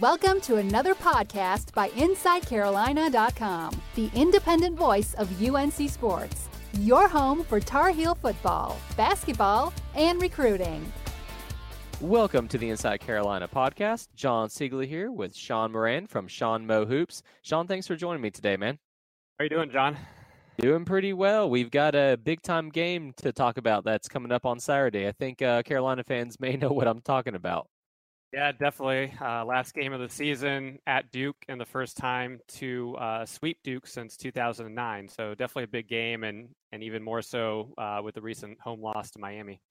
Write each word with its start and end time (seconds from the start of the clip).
Welcome 0.00 0.40
to 0.40 0.56
another 0.56 0.96
podcast 0.96 1.72
by 1.72 1.90
InsideCarolina.com, 1.90 3.80
the 3.94 4.10
independent 4.16 4.76
voice 4.76 5.14
of 5.14 5.40
UNC 5.40 5.88
Sports, 5.88 6.48
your 6.80 7.06
home 7.06 7.44
for 7.44 7.60
Tar 7.60 7.90
Heel 7.90 8.16
football, 8.16 8.76
basketball, 8.96 9.72
and 9.94 10.20
recruiting. 10.20 10.92
Welcome 12.00 12.48
to 12.48 12.58
the 12.58 12.68
Inside 12.68 12.98
Carolina 12.98 13.46
podcast. 13.46 14.08
John 14.16 14.48
Siegley 14.48 14.88
here 14.88 15.12
with 15.12 15.36
Sean 15.36 15.70
Moran 15.70 16.08
from 16.08 16.26
Sean 16.26 16.66
Mo 16.66 16.84
Hoops. 16.84 17.22
Sean, 17.42 17.68
thanks 17.68 17.86
for 17.86 17.94
joining 17.94 18.22
me 18.22 18.32
today, 18.32 18.56
man. 18.56 18.80
How 19.38 19.44
are 19.44 19.44
you 19.44 19.50
doing, 19.50 19.70
John? 19.70 19.96
Doing 20.58 20.84
pretty 20.84 21.12
well. 21.12 21.48
We've 21.48 21.70
got 21.70 21.94
a 21.94 22.18
big 22.24 22.42
time 22.42 22.70
game 22.70 23.12
to 23.18 23.30
talk 23.30 23.56
about 23.56 23.84
that's 23.84 24.08
coming 24.08 24.32
up 24.32 24.46
on 24.46 24.58
Saturday. 24.58 25.06
I 25.06 25.12
think 25.12 25.42
uh, 25.42 25.62
Carolina 25.62 26.02
fans 26.02 26.40
may 26.40 26.56
know 26.60 26.70
what 26.70 26.88
I'm 26.88 27.02
talking 27.02 27.36
about. 27.36 27.68
Yeah, 28.36 28.52
definitely. 28.52 29.14
Uh, 29.18 29.46
last 29.46 29.74
game 29.74 29.94
of 29.94 30.00
the 30.00 30.10
season 30.10 30.78
at 30.86 31.10
Duke, 31.10 31.38
and 31.48 31.58
the 31.58 31.64
first 31.64 31.96
time 31.96 32.38
to 32.58 32.94
uh, 32.98 33.24
sweep 33.24 33.58
Duke 33.64 33.86
since 33.86 34.18
2009. 34.18 35.08
So 35.08 35.34
definitely 35.34 35.64
a 35.64 35.68
big 35.68 35.88
game, 35.88 36.22
and 36.22 36.50
and 36.70 36.82
even 36.82 37.02
more 37.02 37.22
so 37.22 37.72
uh, 37.78 38.02
with 38.04 38.14
the 38.14 38.20
recent 38.20 38.60
home 38.60 38.82
loss 38.82 39.10
to 39.12 39.20
Miami. 39.20 39.62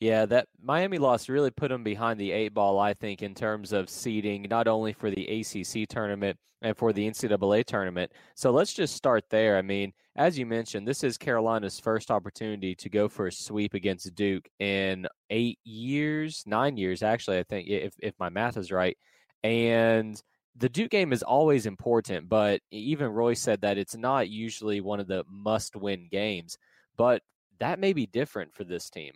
Yeah, 0.00 0.24
that 0.26 0.48
Miami 0.62 0.96
loss 0.96 1.28
really 1.28 1.50
put 1.50 1.68
them 1.68 1.84
behind 1.84 2.18
the 2.18 2.32
eight 2.32 2.54
ball, 2.54 2.78
I 2.78 2.94
think, 2.94 3.22
in 3.22 3.34
terms 3.34 3.72
of 3.72 3.90
seeding, 3.90 4.46
not 4.48 4.66
only 4.66 4.94
for 4.94 5.10
the 5.10 5.26
ACC 5.26 5.86
tournament 5.86 6.38
and 6.62 6.74
for 6.74 6.94
the 6.94 7.06
NCAA 7.06 7.64
tournament. 7.66 8.10
So 8.34 8.50
let's 8.50 8.72
just 8.72 8.94
start 8.96 9.24
there. 9.28 9.58
I 9.58 9.62
mean, 9.62 9.92
as 10.16 10.38
you 10.38 10.46
mentioned, 10.46 10.88
this 10.88 11.04
is 11.04 11.18
Carolina's 11.18 11.78
first 11.78 12.10
opportunity 12.10 12.74
to 12.76 12.88
go 12.88 13.08
for 13.08 13.26
a 13.26 13.32
sweep 13.32 13.74
against 13.74 14.14
Duke 14.14 14.48
in 14.58 15.06
eight 15.28 15.58
years, 15.64 16.44
nine 16.46 16.78
years, 16.78 17.02
actually, 17.02 17.38
I 17.38 17.42
think, 17.42 17.68
if, 17.68 17.94
if 17.98 18.14
my 18.18 18.30
math 18.30 18.56
is 18.56 18.72
right. 18.72 18.96
And 19.44 20.20
the 20.56 20.70
Duke 20.70 20.90
game 20.90 21.12
is 21.12 21.22
always 21.22 21.66
important, 21.66 22.28
but 22.28 22.60
even 22.70 23.08
Roy 23.08 23.34
said 23.34 23.60
that 23.62 23.78
it's 23.78 23.96
not 23.96 24.30
usually 24.30 24.80
one 24.80 25.00
of 25.00 25.06
the 25.08 25.24
must 25.28 25.76
win 25.76 26.08
games. 26.10 26.56
But 26.96 27.22
that 27.58 27.78
may 27.78 27.92
be 27.92 28.06
different 28.06 28.54
for 28.54 28.64
this 28.64 28.88
team. 28.88 29.12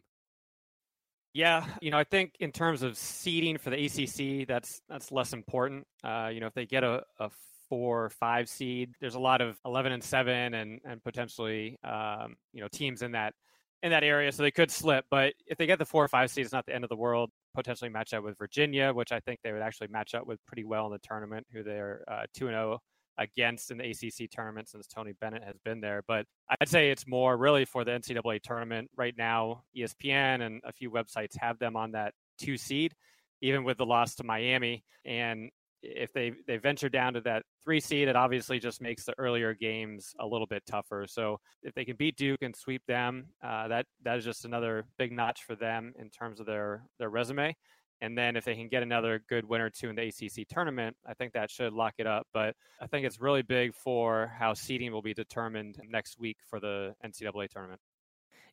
Yeah, 1.35 1.67
you 1.83 1.91
know, 1.91 1.99
I 1.99 2.05
think 2.05 2.35
in 2.39 2.53
terms 2.53 2.83
of 2.83 2.97
seeding 2.97 3.59
for 3.59 3.71
the 3.71 3.87
ACC, 3.87 4.47
that's 4.47 4.81
that's 4.89 5.11
less 5.11 5.33
important. 5.33 5.85
Uh, 6.05 6.31
you 6.33 6.39
know, 6.41 6.47
if 6.47 6.55
they 6.55 6.65
get 6.65 6.85
a, 6.85 7.03
a 7.19 7.29
four 7.69 8.05
or 8.05 8.11
five 8.11 8.49
seed, 8.49 8.93
there's 9.01 9.17
a 9.17 9.21
lot 9.21 9.41
of 9.41 9.59
eleven 9.65 9.91
and 9.91 10.03
seven, 10.03 10.55
and 10.55 10.81
and 10.85 11.03
potentially 11.03 11.77
um, 11.83 12.37
you 12.53 12.61
know 12.61 12.69
teams 12.73 13.03
in 13.03 13.13
that 13.13 13.35
in 13.83 13.91
that 13.91 14.05
area, 14.05 14.31
so 14.31 14.45
they 14.45 14.53
could 14.53 14.71
slip. 14.71 15.07
But 15.11 15.35
if 15.49 15.59
they 15.59 15.67
get 15.67 15.81
the 15.81 15.85
four 15.85 16.05
or 16.05 16.09
five 16.09 16.31
seed, 16.31 16.45
it's 16.45 16.53
not 16.53 16.67
the 16.67 16.75
end 16.75 16.85
of 16.85 16.91
the 16.91 16.97
world. 16.97 17.31
Potentially 17.53 17.91
match 17.91 18.15
up 18.15 18.23
with 18.23 18.39
Virginia, 18.39 18.93
which 18.93 19.11
I 19.11 19.19
think 19.19 19.41
they 19.43 19.53
would 19.53 19.63
actually 19.63 19.89
match 19.89 20.15
up 20.15 20.29
with 20.29 20.39
pretty 20.47 20.65
well 20.65 20.87
in 20.87 20.93
the 20.93 21.01
tournament, 21.01 21.49
who 21.53 21.65
they're 21.65 22.05
uh, 22.09 22.27
two 22.33 22.47
and 22.47 22.55
zero 22.55 22.75
oh 22.75 22.79
against 23.19 23.71
in 23.71 23.79
the 23.79 23.91
ACC 23.91 24.31
tournament 24.31 24.69
since 24.69 24.87
Tony 24.87 25.13
Bennett 25.21 25.45
has 25.45 25.57
been 25.65 25.81
there. 25.81 26.03
But 26.07 26.27
I'd 26.61 26.69
say 26.69 26.91
it's 26.91 27.07
more 27.07 27.37
really 27.37 27.65
for 27.65 27.85
the 27.85 27.93
NCAA 27.93 28.43
tournament 28.43 28.91
right 28.97 29.15
now. 29.17 29.63
ESPN 29.77 30.43
and 30.43 30.61
a 30.65 30.73
few 30.73 30.91
websites 30.91 31.37
have 31.39 31.59
them 31.59 31.77
on 31.77 31.93
that 31.93 32.15
two 32.39 32.57
seed, 32.57 32.95
even 33.41 33.65
with 33.65 33.79
the 33.79 33.87
loss 33.87 34.17
to 34.17 34.25
Miami. 34.25 34.85
And 35.05 35.51
if 35.83 36.13
they 36.13 36.33
they 36.47 36.57
venture 36.57 36.89
down 36.89 37.15
to 37.15 37.21
that 37.23 37.43
three 37.63 37.81
seed, 37.81 38.09
it 38.09 38.17
obviously 38.17 38.59
just 38.59 38.81
makes 38.81 39.05
the 39.05 39.15
earlier 39.19 39.55
games 39.55 40.15
a 40.19 40.27
little 40.27 40.47
bit 40.47 40.63
tougher. 40.67 41.07
So 41.09 41.39
if 41.63 41.75
they 41.75 41.85
can 41.85 41.97
beat 41.97 42.17
Duke 42.17 42.43
and 42.43 42.57
sweep 42.57 42.83
them, 42.87 43.27
uh, 43.43 43.69
that 43.69 43.87
that 44.03 44.19
is 44.19 44.25
just 44.25 44.45
another 44.45 44.87
big 44.99 45.13
notch 45.13 45.43
for 45.47 45.55
them 45.55 45.93
in 45.99 46.11
terms 46.11 46.41
of 46.41 46.47
their 46.47 46.85
their 46.99 47.11
resume. 47.11 47.55
And 48.01 48.19
then 48.19 48.37
if 48.37 48.45
they 48.45 48.55
can 48.55 48.69
get 48.69 48.83
another 48.83 49.23
good 49.29 49.45
win 49.49 49.61
or 49.61 49.71
two 49.71 49.89
in 49.89 49.97
the 49.97 50.03
ACC 50.03 50.47
tournament, 50.49 50.97
I 51.07 51.15
think 51.15 51.33
that 51.33 51.51
should 51.51 51.73
lock 51.73 51.95
it 51.99 52.07
up. 52.07 52.27
But 52.33 52.55
I 52.81 52.87
think 52.87 53.07
it's 53.07 53.21
really 53.21 53.43
big 53.43 53.75
for 53.75 54.33
how 54.39 54.55
seeding 54.55 54.93
will 54.93 55.03
be 55.03 55.15
determined 55.15 55.81
next 55.89 56.19
week 56.19 56.39
for 56.49 56.61
the 56.61 56.95
NCAA 57.05 57.49
tournament. 57.49 57.81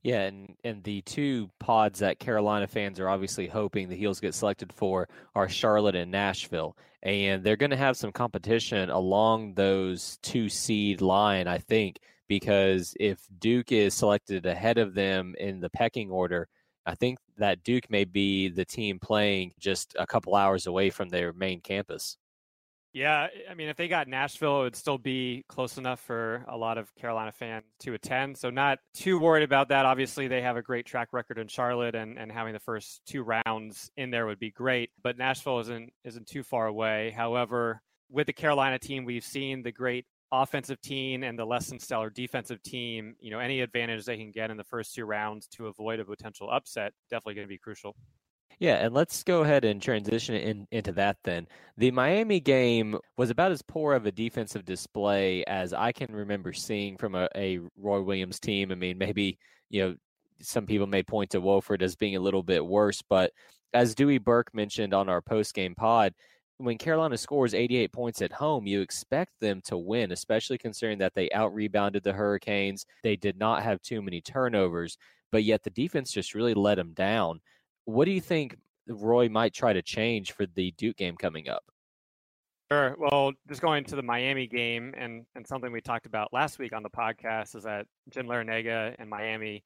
Yeah, 0.04 0.22
and, 0.22 0.56
and 0.64 0.84
the 0.84 1.02
two 1.04 1.52
pods 1.60 2.00
that 2.00 2.18
Carolina 2.18 2.66
fans 2.66 3.00
are 3.00 3.08
obviously 3.08 3.48
hoping 3.48 3.88
the 3.88 3.96
Heels 3.96 4.20
get 4.20 4.34
selected 4.34 4.74
for 4.74 5.08
are 5.36 5.48
Charlotte 5.48 5.96
and 5.96 6.12
Nashville. 6.12 6.76
And 7.04 7.44
they're 7.44 7.56
going 7.56 7.72
to 7.72 7.78
have 7.78 7.98
some 7.98 8.12
competition 8.12 8.90
along 8.90 9.54
those 9.54 10.18
two 10.24 10.50
seed 10.50 11.02
line, 11.02 11.48
I 11.48 11.60
think, 11.60 12.00
because 12.28 12.96
if 13.00 13.20
Duke 13.38 13.72
is 13.72 13.94
selected 13.94 14.46
ahead 14.46 14.80
of 14.80 14.96
them 14.96 15.36
in 15.40 15.60
the 15.60 15.70
pecking 15.70 16.10
order, 16.10 16.48
I 16.86 16.96
think 16.96 17.20
that 17.38 17.64
Duke 17.64 17.90
may 17.90 18.06
be 18.06 18.50
the 18.50 18.66
team 18.66 19.00
playing 19.00 19.54
just 19.60 19.96
a 20.00 20.08
couple 20.08 20.36
hours 20.36 20.68
away 20.68 20.90
from 20.90 21.10
their 21.10 21.34
main 21.34 21.62
campus. 21.62 22.18
Yeah, 22.94 23.28
I 23.50 23.54
mean, 23.54 23.70
if 23.70 23.78
they 23.78 23.88
got 23.88 24.10
Nashville, 24.10 24.62
it 24.62 24.64
would 24.64 24.76
still 24.76 24.98
be 24.98 25.46
close 25.48 25.78
enough 25.78 26.02
for 26.02 26.44
a 26.50 26.58
lot 26.58 26.78
of 26.78 26.94
Carolina 26.96 27.32
fans 27.32 27.64
to 27.80 27.94
attend. 27.94 28.38
So, 28.38 28.50
not 28.50 28.80
too 28.94 29.18
worried 29.18 29.44
about 29.44 29.70
that. 29.70 29.86
Obviously, 29.86 30.28
they 30.28 30.42
have 30.42 30.58
a 30.58 30.62
great 30.62 30.86
track 30.86 31.14
record 31.14 31.38
in 31.38 31.48
Charlotte, 31.48 31.96
and, 31.96 32.20
and 32.20 32.30
having 32.30 32.52
the 32.52 32.60
first 32.60 33.02
two 33.06 33.24
rounds 33.24 33.90
in 33.96 34.12
there 34.12 34.26
would 34.26 34.40
be 34.40 34.52
great. 34.52 34.92
But 35.02 35.18
Nashville 35.18 35.60
isn't 35.60 35.94
isn't 36.04 36.28
too 36.28 36.44
far 36.44 36.68
away. 36.68 37.12
However, 37.16 37.82
with 38.10 38.28
the 38.28 38.34
Carolina 38.34 38.78
team, 38.78 39.06
we've 39.06 39.24
seen 39.24 39.64
the 39.64 39.72
great 39.72 40.06
offensive 40.32 40.82
team 40.82 41.24
and 41.24 41.38
the 41.38 41.46
less 41.46 41.68
than 41.68 41.80
stellar 41.80 42.10
defensive 42.10 42.62
team, 42.64 43.16
you 43.20 43.32
know, 43.32 43.40
any 43.40 43.62
advantage 43.62 44.06
they 44.06 44.18
can 44.18 44.32
get 44.32 44.52
in 44.52 44.58
the 44.58 44.64
first 44.64 44.96
two 44.96 45.06
rounds 45.06 45.48
to 45.48 45.68
avoid 45.68 46.00
a 46.00 46.06
potential 46.06 46.50
upset 46.50 46.94
definitely 47.10 47.36
going 47.36 47.48
to 47.48 47.50
be 47.50 47.58
crucial. 47.58 47.96
Yeah, 48.60 48.76
and 48.76 48.94
let's 48.94 49.24
go 49.24 49.42
ahead 49.42 49.66
and 49.66 49.82
transition 49.82 50.36
in, 50.36 50.68
into 50.72 50.92
that 50.92 51.18
then. 51.24 51.48
The 51.78 51.90
Miami 51.90 52.40
game 52.40 52.98
was 53.18 53.32
about 53.32 53.52
as 53.52 53.64
poor 53.64 53.94
of 53.94 54.06
a 54.06 54.12
defensive 54.12 54.66
display 54.66 55.44
as 55.46 55.74
I 55.74 55.92
can 55.92 56.14
remember 56.14 56.54
seeing 56.54 56.98
from 56.98 57.16
a, 57.16 57.28
a 57.36 57.60
Roy 57.76 58.02
Williams 58.02 58.40
team. 58.40 58.72
I 58.72 58.76
mean, 58.76 58.98
maybe, 59.00 59.40
you 59.70 59.82
know, 59.82 59.96
some 60.42 60.66
people 60.66 60.88
may 60.88 61.02
point 61.02 61.32
to 61.32 61.42
Wofford 61.42 61.82
as 61.82 61.96
being 61.96 62.16
a 62.16 62.20
little 62.20 62.44
bit 62.44 62.64
worse, 62.64 63.02
but 63.02 63.32
as 63.74 63.96
Dewey 63.96 64.18
Burke 64.18 64.54
mentioned 64.54 64.94
on 64.94 65.10
our 65.10 65.22
post 65.22 65.54
game 65.54 65.74
pod, 65.76 66.14
when 66.64 66.78
Carolina 66.78 67.18
scores 67.18 67.54
88 67.54 67.92
points 67.92 68.22
at 68.22 68.32
home, 68.32 68.68
you 68.68 68.82
expect 68.82 69.32
them 69.40 69.62
to 69.66 69.78
win, 69.78 70.12
especially 70.12 70.58
considering 70.58 71.00
that 71.00 71.14
they 71.16 71.30
out 71.32 71.54
rebounded 71.54 72.04
the 72.04 72.14
Hurricanes. 72.14 72.86
They 73.04 73.16
did 73.16 73.38
not 73.38 73.64
have 73.64 73.82
too 73.82 74.02
many 74.02 74.22
turnovers, 74.22 74.98
but 75.32 75.44
yet 75.44 75.64
the 75.64 75.70
defense 75.70 76.12
just 76.12 76.36
really 76.36 76.54
let 76.54 76.76
them 76.76 76.94
down. 76.94 77.40
What 77.86 78.06
do 78.06 78.12
you 78.12 78.22
think 78.22 78.56
Roy 78.88 79.30
might 79.30 79.54
try 79.54 79.74
to 79.74 79.82
change 79.82 80.34
for 80.34 80.46
the 80.46 80.72
Duke 80.78 80.98
game 80.98 81.18
coming 81.18 81.50
up? 81.50 81.64
Sure. 82.72 82.96
Well, 82.98 83.34
just 83.50 83.62
going 83.62 83.84
to 83.86 83.98
the 83.98 84.02
Miami 84.02 84.48
game 84.48 84.94
and, 84.98 85.26
and 85.36 85.46
something 85.46 85.74
we 85.74 85.82
talked 85.82 86.06
about 86.06 86.32
last 86.32 86.58
week 86.58 86.74
on 86.74 86.84
the 86.84 86.90
podcast 86.90 87.56
is 87.56 87.64
that 87.64 87.86
Jim 88.10 88.28
Larrañaga 88.28 88.96
and 88.98 89.10
Miami 89.10 89.64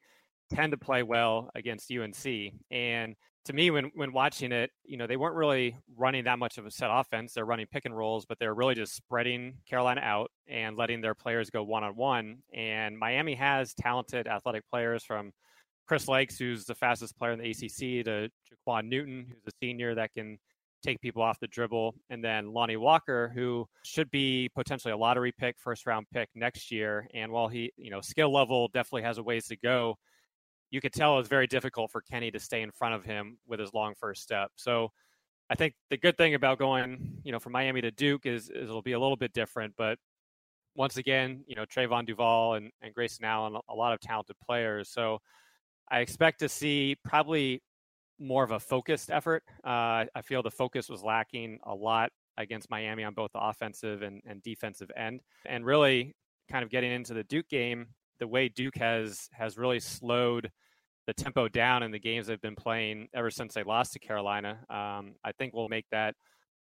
tend 0.51 0.71
to 0.71 0.77
play 0.77 1.03
well 1.03 1.51
against 1.53 1.91
UNC. 1.91 2.53
And 2.71 3.15
to 3.45 3.53
me, 3.53 3.71
when 3.71 3.91
when 3.95 4.11
watching 4.11 4.51
it, 4.51 4.71
you 4.83 4.97
know, 4.97 5.07
they 5.07 5.17
weren't 5.17 5.35
really 5.35 5.77
running 5.95 6.23
that 6.25 6.39
much 6.39 6.57
of 6.57 6.65
a 6.65 6.71
set 6.71 6.89
offense. 6.91 7.33
They're 7.33 7.45
running 7.45 7.67
pick 7.71 7.85
and 7.85 7.95
rolls, 7.95 8.25
but 8.25 8.39
they're 8.39 8.53
really 8.53 8.75
just 8.75 8.95
spreading 8.95 9.55
Carolina 9.69 10.01
out 10.01 10.31
and 10.47 10.75
letting 10.75 11.01
their 11.01 11.15
players 11.15 11.49
go 11.49 11.63
one 11.63 11.83
on 11.83 11.95
one. 11.95 12.39
And 12.53 12.97
Miami 12.97 13.35
has 13.35 13.73
talented 13.73 14.27
athletic 14.27 14.63
players 14.69 15.03
from 15.03 15.31
Chris 15.87 16.07
Lykes, 16.07 16.37
who's 16.37 16.65
the 16.65 16.75
fastest 16.75 17.17
player 17.17 17.33
in 17.33 17.39
the 17.39 17.51
ACC, 17.51 18.05
to 18.05 18.29
Ja'Quan 18.67 18.87
Newton, 18.87 19.27
who's 19.29 19.53
a 19.53 19.55
senior 19.63 19.93
that 19.95 20.13
can 20.13 20.39
take 20.83 20.99
people 21.01 21.21
off 21.21 21.39
the 21.39 21.47
dribble, 21.47 21.95
and 22.09 22.23
then 22.23 22.53
Lonnie 22.53 22.77
Walker, 22.77 23.31
who 23.33 23.67
should 23.83 24.09
be 24.11 24.49
potentially 24.55 24.91
a 24.91 24.97
lottery 24.97 25.31
pick, 25.31 25.57
first 25.57 25.85
round 25.87 26.05
pick 26.13 26.29
next 26.35 26.71
year. 26.71 27.07
And 27.13 27.31
while 27.31 27.47
he, 27.47 27.71
you 27.77 27.89
know, 27.89 28.01
skill 28.01 28.31
level 28.31 28.67
definitely 28.67 29.01
has 29.03 29.17
a 29.17 29.23
ways 29.23 29.47
to 29.47 29.55
go 29.57 29.97
you 30.75 30.81
could 30.81 30.91
tell 30.91 31.13
it 31.13 31.19
was 31.19 31.29
very 31.29 31.47
difficult 31.47 31.89
for 31.89 32.01
Kenny 32.01 32.29
to 32.31 32.39
stay 32.39 32.61
in 32.61 32.69
front 32.69 32.93
of 32.93 33.05
him 33.05 33.37
with 33.47 33.61
his 33.61 33.73
long 33.73 33.93
first 33.97 34.21
step. 34.21 34.51
So 34.57 34.91
I 35.49 35.55
think 35.55 35.73
the 35.89 35.95
good 35.95 36.17
thing 36.17 36.33
about 36.33 36.59
going, 36.59 37.21
you 37.23 37.31
know, 37.31 37.39
from 37.39 37.53
Miami 37.53 37.79
to 37.79 37.91
Duke 37.91 38.25
is, 38.25 38.49
is 38.49 38.63
it'll 38.69 38.81
be 38.81 38.91
a 38.91 38.99
little 38.99 39.15
bit 39.15 39.31
different. 39.31 39.73
But 39.77 39.97
once 40.75 40.97
again, 40.97 41.45
you 41.47 41.55
know, 41.55 41.63
Trevon 41.63 42.05
Duval 42.05 42.55
and, 42.55 42.71
and 42.81 42.93
Grayson 42.93 43.23
Allen, 43.23 43.55
a 43.69 43.73
lot 43.73 43.93
of 43.93 44.01
talented 44.01 44.35
players. 44.45 44.89
So 44.89 45.19
I 45.89 46.01
expect 46.01 46.39
to 46.39 46.49
see 46.49 46.97
probably 47.05 47.63
more 48.19 48.43
of 48.43 48.51
a 48.51 48.59
focused 48.59 49.09
effort. 49.09 49.43
Uh, 49.63 50.03
I 50.13 50.21
feel 50.25 50.43
the 50.43 50.51
focus 50.51 50.89
was 50.89 51.03
lacking 51.03 51.59
a 51.63 51.73
lot 51.73 52.09
against 52.35 52.69
Miami 52.69 53.05
on 53.05 53.13
both 53.13 53.31
the 53.31 53.39
offensive 53.39 54.01
and, 54.01 54.21
and 54.27 54.43
defensive 54.43 54.91
end. 54.97 55.21
And 55.45 55.65
really 55.65 56.15
kind 56.51 56.65
of 56.65 56.69
getting 56.69 56.91
into 56.91 57.13
the 57.13 57.23
Duke 57.23 57.47
game, 57.47 57.87
the 58.19 58.27
way 58.27 58.49
Duke 58.49 58.75
has 58.75 59.29
has 59.31 59.57
really 59.57 59.79
slowed 59.79 60.51
the 61.07 61.13
tempo 61.13 61.47
down 61.47 61.83
in 61.83 61.91
the 61.91 61.99
games 61.99 62.27
they've 62.27 62.41
been 62.41 62.55
playing 62.55 63.07
ever 63.13 63.29
since 63.29 63.53
they 63.53 63.63
lost 63.63 63.93
to 63.93 63.99
Carolina. 63.99 64.59
Um, 64.69 65.15
I 65.23 65.31
think 65.37 65.53
will 65.53 65.69
make 65.69 65.85
that 65.91 66.15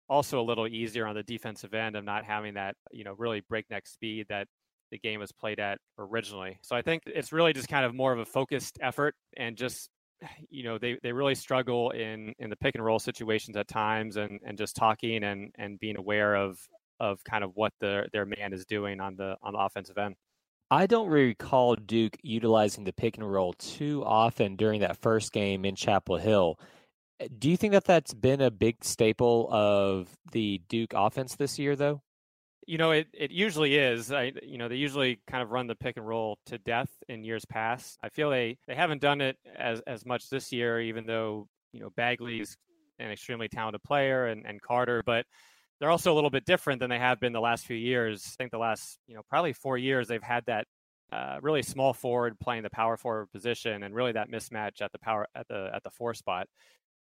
also 0.08 0.40
a 0.40 0.44
little 0.44 0.68
easier 0.68 1.06
on 1.06 1.16
the 1.16 1.24
defensive 1.24 1.74
end 1.74 1.96
of 1.96 2.04
not 2.04 2.26
having 2.26 2.56
that, 2.56 2.76
you 2.92 3.04
know, 3.04 3.14
really 3.18 3.42
breakneck 3.42 3.86
speed 3.88 4.26
that 4.30 4.48
the 4.92 4.98
game 4.98 5.20
was 5.20 5.32
played 5.32 5.60
at 5.60 5.78
originally. 5.98 6.58
So 6.62 6.76
I 6.76 6.82
think 6.82 7.04
it's 7.06 7.32
really 7.32 7.54
just 7.54 7.68
kind 7.68 7.86
of 7.86 7.94
more 7.94 8.12
of 8.12 8.20
a 8.20 8.26
focused 8.26 8.80
effort 8.82 9.16
and 9.38 9.56
just 9.56 9.90
you 10.50 10.64
know 10.64 10.78
they, 10.78 10.98
they 11.04 11.12
really 11.12 11.36
struggle 11.36 11.92
in 11.92 12.34
in 12.40 12.50
the 12.50 12.56
pick 12.56 12.76
and 12.76 12.84
roll 12.84 13.00
situations 13.00 13.56
at 13.58 13.68
times 13.68 14.18
and 14.18 14.40
and 14.46 14.58
just 14.58 14.76
talking 14.76 15.24
and 15.24 15.52
and 15.58 15.80
being 15.80 15.98
aware 15.98 16.36
of 16.36 16.60
of 17.00 17.24
kind 17.24 17.44
of 17.44 17.52
what 17.56 17.72
their 17.80 18.08
their 18.12 18.26
man 18.26 18.52
is 18.52 18.66
doing 18.66 19.00
on 19.00 19.16
the 19.16 19.36
on 19.42 19.54
the 19.54 19.60
offensive 19.60 19.98
end. 19.98 20.16
I 20.72 20.86
don't 20.86 21.10
recall 21.10 21.76
Duke 21.76 22.18
utilizing 22.22 22.84
the 22.84 22.94
pick 22.94 23.18
and 23.18 23.30
roll 23.30 23.54
too 23.54 24.04
often 24.06 24.56
during 24.56 24.82
that 24.82 24.98
first 24.98 25.32
game 25.32 25.66
in 25.66 25.76
Chapel 25.76 26.18
Hill. 26.18 26.60
Eh, 27.20 27.28
do 27.38 27.50
you 27.50 27.58
think 27.58 27.74
that 27.74 27.86
that's 27.86 28.14
been 28.14 28.40
a 28.42 28.52
big 28.52 28.84
staple 28.84 29.50
of 29.52 30.10
the 30.32 30.62
Duke 30.70 30.94
offense 30.94 31.36
this 31.36 31.58
year, 31.58 31.76
though? 31.76 32.04
You 32.68 32.78
know, 32.78 32.92
it, 32.92 33.08
it 33.14 33.32
usually 33.32 33.78
is. 33.78 34.12
I, 34.12 34.32
you 34.44 34.60
know, 34.60 34.68
they 34.68 34.76
usually 34.76 35.20
kind 35.28 35.42
of 35.42 35.50
run 35.50 35.66
the 35.66 35.74
pick 35.74 35.98
and 35.98 36.08
roll 36.08 36.38
to 36.46 36.60
death 36.60 36.92
in 37.08 37.24
years 37.24 37.46
past. 37.46 37.98
I 38.04 38.10
feel 38.10 38.30
they, 38.30 38.60
they 38.68 38.76
haven't 38.76 39.02
done 39.02 39.22
it 39.22 39.38
as, 39.58 39.82
as 39.88 40.06
much 40.06 40.30
this 40.30 40.52
year, 40.52 40.80
even 40.80 41.08
though, 41.08 41.48
you 41.74 41.80
know, 41.80 41.90
Bagley's 41.98 42.56
an 43.00 43.10
extremely 43.10 43.48
talented 43.48 43.82
player 43.82 44.28
and, 44.28 44.46
and 44.46 44.62
Carter, 44.62 45.02
but 45.04 45.26
they're 45.80 45.90
also 45.90 46.14
a 46.14 46.16
little 46.16 46.30
bit 46.30 46.46
different 46.46 46.80
than 46.80 46.90
they 46.90 47.00
have 47.00 47.20
been 47.20 47.34
the 47.34 47.40
last 47.40 47.66
few 47.66 47.78
years. 47.78 48.24
I 48.28 48.36
think 48.38 48.52
the 48.52 48.58
last, 48.58 49.00
you 49.08 49.16
know, 49.16 49.22
probably 49.30 49.54
four 49.54 49.78
years 49.78 50.08
they've 50.08 50.22
had 50.22 50.44
that 50.48 50.68
uh, 51.12 51.38
really 51.42 51.64
small 51.64 51.94
forward 51.94 52.40
playing 52.40 52.64
the 52.64 52.70
power 52.70 52.98
forward 52.98 53.32
position, 53.32 53.84
and 53.84 53.96
really 53.96 54.12
that 54.12 54.30
mismatch 54.30 54.82
at 54.82 54.92
the 54.92 55.00
power 55.00 55.28
at 55.36 55.48
the 55.48 55.72
at 55.74 55.84
the 55.84 55.90
four 55.90 56.14
spot. 56.14 56.48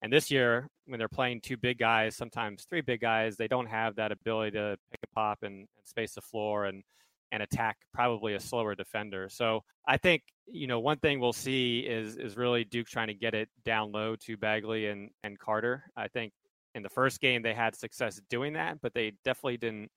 And 0.02 0.12
this 0.12 0.32
year, 0.32 0.68
when 0.86 0.98
they're 0.98 1.10
playing 1.10 1.42
two 1.42 1.58
big 1.58 1.78
guys, 1.78 2.16
sometimes 2.16 2.66
three 2.70 2.82
big 2.82 3.02
guys, 3.02 3.36
they 3.36 3.50
don't 3.50 3.68
have 3.68 3.96
that 3.98 4.12
ability 4.14 4.52
to 4.52 4.78
pick 4.92 5.00
a 5.04 5.14
pop 5.14 5.40
and, 5.44 5.54
and 5.54 5.68
space 5.86 6.14
the 6.14 6.22
floor 6.22 6.66
and 6.66 6.84
and 7.32 7.44
attack 7.44 7.78
probably 7.94 8.34
a 8.34 8.40
slower 8.40 8.74
defender. 8.74 9.30
So 9.30 9.64
I 9.88 9.98
think 9.98 10.24
you 10.48 10.68
know 10.68 10.80
one 10.80 10.98
thing 10.98 11.20
we'll 11.20 11.34
see 11.34 11.80
is 11.82 12.18
is 12.18 12.38
really 12.38 12.64
Duke 12.64 12.88
trying 12.88 13.08
to 13.10 13.14
get 13.14 13.36
it 13.36 13.50
down 13.66 13.92
low 13.92 14.16
to 14.26 14.38
Bagley 14.38 14.88
and 14.88 15.12
and 15.24 15.38
Carter. 15.38 15.84
I 15.96 16.08
think 16.08 16.34
in 16.76 16.84
the 16.84 16.90
first 16.90 17.20
game 17.20 17.42
they 17.42 17.54
had 17.54 17.76
success 17.76 18.22
doing 18.30 18.54
that, 18.54 18.80
but 18.82 18.94
they 18.94 19.14
definitely 19.24 19.58
didn't 19.58 19.90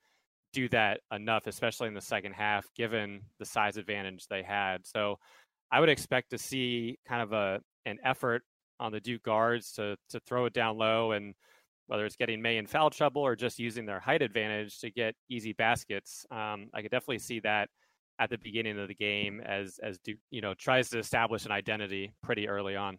do 0.52 0.68
that 0.68 1.00
enough, 1.12 1.46
especially 1.46 1.88
in 1.88 1.94
the 1.94 2.00
second 2.00 2.32
half, 2.32 2.66
given 2.76 3.22
the 3.38 3.44
size 3.44 3.76
advantage 3.76 4.26
they 4.28 4.42
had. 4.42 4.86
So 4.86 5.18
I 5.70 5.80
would 5.80 5.88
expect 5.88 6.30
to 6.30 6.38
see 6.38 6.98
kind 7.06 7.22
of 7.22 7.32
a 7.32 7.60
an 7.86 7.98
effort 8.04 8.42
on 8.78 8.92
the 8.92 9.00
Duke 9.00 9.22
guards 9.22 9.72
to 9.72 9.96
to 10.10 10.20
throw 10.20 10.46
it 10.46 10.52
down 10.52 10.76
low 10.76 11.12
and 11.12 11.34
whether 11.86 12.06
it's 12.06 12.16
getting 12.16 12.40
Maye 12.40 12.58
in 12.58 12.66
foul 12.66 12.90
trouble 12.90 13.22
or 13.22 13.34
just 13.36 13.58
using 13.58 13.84
their 13.84 14.00
height 14.00 14.22
advantage 14.22 14.78
to 14.80 14.90
get 14.90 15.14
easy 15.28 15.52
baskets. 15.52 16.24
Um, 16.30 16.68
I 16.72 16.80
could 16.80 16.90
definitely 16.90 17.18
see 17.18 17.40
that 17.40 17.68
at 18.18 18.30
the 18.30 18.38
beginning 18.38 18.78
of 18.78 18.88
the 18.88 18.94
game 18.94 19.40
as 19.44 19.80
as 19.82 19.98
Duke 19.98 20.18
you 20.30 20.40
know 20.40 20.54
tries 20.54 20.90
to 20.90 20.98
establish 20.98 21.46
an 21.46 21.52
identity 21.52 22.12
pretty 22.22 22.48
early 22.48 22.76
on. 22.76 22.98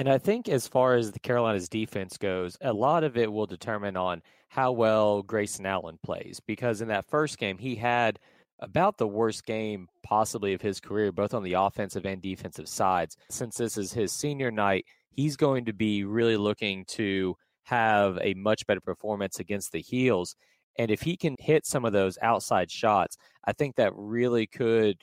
And 0.00 0.08
I 0.08 0.16
think 0.16 0.48
as 0.48 0.66
far 0.66 0.94
as 0.94 1.12
the 1.12 1.18
Carolina's 1.18 1.68
defense 1.68 2.16
goes, 2.16 2.56
a 2.62 2.72
lot 2.72 3.04
of 3.04 3.18
it 3.18 3.30
will 3.30 3.44
determine 3.44 3.98
on 3.98 4.22
how 4.48 4.72
well 4.72 5.20
Grayson 5.20 5.66
Allen 5.66 5.98
plays. 6.02 6.40
Because 6.40 6.80
in 6.80 6.88
that 6.88 7.04
first 7.04 7.36
game, 7.36 7.58
he 7.58 7.74
had 7.74 8.18
about 8.60 8.96
the 8.96 9.06
worst 9.06 9.44
game 9.44 9.88
possibly 10.02 10.54
of 10.54 10.62
his 10.62 10.80
career, 10.80 11.12
both 11.12 11.34
on 11.34 11.42
the 11.42 11.52
offensive 11.52 12.06
and 12.06 12.22
defensive 12.22 12.66
sides. 12.66 13.18
Since 13.28 13.58
this 13.58 13.76
is 13.76 13.92
his 13.92 14.10
senior 14.10 14.50
night, 14.50 14.86
he's 15.10 15.36
going 15.36 15.66
to 15.66 15.74
be 15.74 16.04
really 16.04 16.38
looking 16.38 16.86
to 16.92 17.36
have 17.64 18.18
a 18.22 18.32
much 18.32 18.66
better 18.66 18.80
performance 18.80 19.38
against 19.38 19.70
the 19.70 19.82
heels. 19.82 20.34
And 20.78 20.90
if 20.90 21.02
he 21.02 21.14
can 21.14 21.36
hit 21.38 21.66
some 21.66 21.84
of 21.84 21.92
those 21.92 22.16
outside 22.22 22.70
shots, 22.70 23.18
I 23.44 23.52
think 23.52 23.76
that 23.76 23.92
really 23.94 24.46
could 24.46 24.96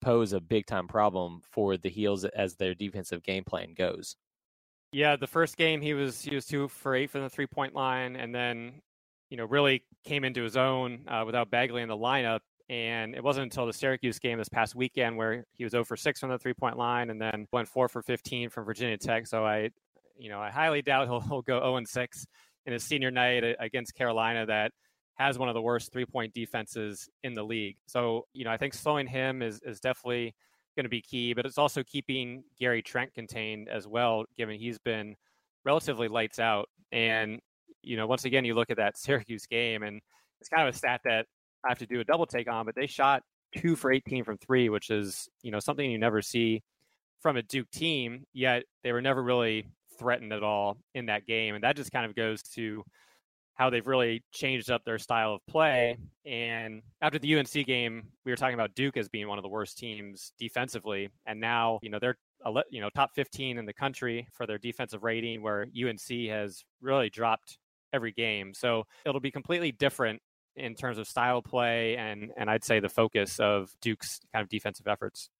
pose 0.00 0.32
a 0.32 0.40
big 0.40 0.66
time 0.66 0.86
problem 0.86 1.40
for 1.50 1.76
the 1.76 1.90
heels 1.90 2.24
as 2.24 2.54
their 2.54 2.76
defensive 2.76 3.24
game 3.24 3.42
plan 3.42 3.74
goes. 3.76 4.14
Yeah, 4.94 5.16
the 5.16 5.26
first 5.26 5.56
game 5.56 5.80
he 5.80 5.92
was 5.92 6.22
he 6.22 6.36
was 6.36 6.46
two 6.46 6.68
for 6.68 6.94
eight 6.94 7.10
from 7.10 7.22
the 7.22 7.28
three 7.28 7.48
point 7.48 7.74
line, 7.74 8.14
and 8.14 8.32
then 8.32 8.80
you 9.28 9.36
know 9.36 9.44
really 9.44 9.82
came 10.04 10.22
into 10.22 10.44
his 10.44 10.56
own 10.56 11.00
uh, 11.08 11.24
without 11.26 11.50
Bagley 11.50 11.82
in 11.82 11.88
the 11.88 11.96
lineup. 11.96 12.38
And 12.70 13.16
it 13.16 13.22
wasn't 13.22 13.44
until 13.44 13.66
the 13.66 13.72
Syracuse 13.72 14.20
game 14.20 14.38
this 14.38 14.48
past 14.48 14.76
weekend 14.76 15.16
where 15.16 15.46
he 15.52 15.64
was 15.64 15.72
0 15.72 15.84
for 15.84 15.96
6 15.96 16.20
from 16.20 16.30
the 16.30 16.38
three 16.38 16.54
point 16.54 16.78
line 16.78 17.10
and 17.10 17.20
then 17.20 17.46
went 17.52 17.66
4 17.66 17.88
for 17.88 18.02
15 18.02 18.50
from 18.50 18.64
Virginia 18.64 18.96
Tech. 18.96 19.26
So 19.26 19.44
I, 19.44 19.70
you 20.16 20.30
know, 20.30 20.40
I 20.40 20.50
highly 20.50 20.80
doubt 20.80 21.08
he'll, 21.08 21.20
he'll 21.28 21.42
go 21.42 21.58
0 21.58 21.76
and 21.76 21.88
6 21.88 22.26
in 22.64 22.72
his 22.72 22.84
senior 22.84 23.10
night 23.10 23.44
against 23.58 23.94
Carolina 23.96 24.46
that 24.46 24.70
has 25.16 25.38
one 25.38 25.48
of 25.48 25.54
the 25.54 25.60
worst 25.60 25.92
three 25.92 26.06
point 26.06 26.32
defenses 26.32 27.08
in 27.24 27.34
the 27.34 27.42
league. 27.42 27.76
So, 27.86 28.26
you 28.32 28.44
know, 28.44 28.50
I 28.50 28.56
think 28.56 28.72
slowing 28.72 29.08
him 29.08 29.42
is, 29.42 29.60
is 29.62 29.80
definitely 29.80 30.34
going 30.74 30.84
to 30.84 30.90
be 30.90 31.02
key, 31.02 31.34
but 31.34 31.46
it's 31.46 31.58
also 31.58 31.82
keeping 31.82 32.44
Gary 32.58 32.82
Trent 32.82 33.14
contained 33.14 33.68
as 33.68 33.86
well, 33.86 34.24
given 34.36 34.58
he's 34.58 34.78
been 34.78 35.14
relatively 35.64 36.08
lights 36.08 36.38
out. 36.38 36.68
And, 36.92 37.40
you 37.82 37.96
know, 37.96 38.06
once 38.06 38.24
again, 38.24 38.44
you 38.44 38.54
look 38.54 38.70
at 38.70 38.76
that 38.76 38.98
Syracuse 38.98 39.46
game, 39.46 39.82
and 39.82 40.00
it's 40.40 40.48
kind 40.48 40.66
of 40.66 40.74
a 40.74 40.76
stat 40.76 41.00
that 41.04 41.26
I 41.64 41.68
have 41.68 41.78
to 41.78 41.86
do 41.86 42.00
a 42.00 42.04
double 42.04 42.26
take 42.26 42.50
on, 42.50 42.66
but 42.66 42.74
they 42.74 42.86
shot 42.86 43.22
two 43.56 43.76
for 43.76 43.92
18 43.92 44.24
from 44.24 44.38
three, 44.38 44.68
which 44.68 44.90
is, 44.90 45.28
you 45.42 45.50
know, 45.50 45.60
something 45.60 45.90
you 45.90 45.98
never 45.98 46.20
see 46.20 46.62
from 47.20 47.36
a 47.36 47.42
Duke 47.42 47.70
team, 47.70 48.24
yet 48.32 48.64
they 48.82 48.92
were 48.92 49.00
never 49.00 49.22
really 49.22 49.66
threatened 49.98 50.32
at 50.32 50.42
all 50.42 50.76
in 50.94 51.06
that 51.06 51.26
game. 51.26 51.54
And 51.54 51.64
that 51.64 51.76
just 51.76 51.92
kind 51.92 52.04
of 52.04 52.14
goes 52.14 52.42
to 52.54 52.84
how 53.54 53.70
they've 53.70 53.86
really 53.86 54.22
changed 54.32 54.70
up 54.70 54.84
their 54.84 54.98
style 54.98 55.34
of 55.34 55.46
play. 55.46 55.96
And 56.26 56.82
after 57.00 57.18
the 57.18 57.36
UNC 57.36 57.52
game, 57.66 58.08
we 58.24 58.32
were 58.32 58.36
talking 58.36 58.54
about 58.54 58.74
Duke 58.74 58.96
as 58.96 59.08
being 59.08 59.28
one 59.28 59.38
of 59.38 59.42
the 59.42 59.48
worst 59.48 59.78
teams 59.78 60.32
defensively, 60.38 61.08
and 61.26 61.40
now 61.40 61.78
you 61.82 61.90
know 61.90 61.98
they're 61.98 62.16
you 62.70 62.80
know 62.80 62.90
top 62.90 63.10
15 63.14 63.58
in 63.58 63.66
the 63.66 63.72
country 63.72 64.28
for 64.32 64.46
their 64.46 64.58
defensive 64.58 65.02
rating, 65.02 65.42
where 65.42 65.62
UNC 65.62 66.28
has 66.28 66.64
really 66.80 67.10
dropped 67.10 67.58
every 67.92 68.12
game. 68.12 68.52
So 68.54 68.84
it'll 69.06 69.20
be 69.20 69.30
completely 69.30 69.72
different 69.72 70.20
in 70.56 70.74
terms 70.74 70.98
of 70.98 71.08
style 71.08 71.42
play 71.42 71.96
and 71.96 72.30
and 72.36 72.48
I'd 72.48 72.64
say 72.64 72.80
the 72.80 72.88
focus 72.88 73.40
of 73.40 73.70
Duke's 73.80 74.20
kind 74.32 74.42
of 74.42 74.48
defensive 74.48 74.86
efforts. 74.86 75.30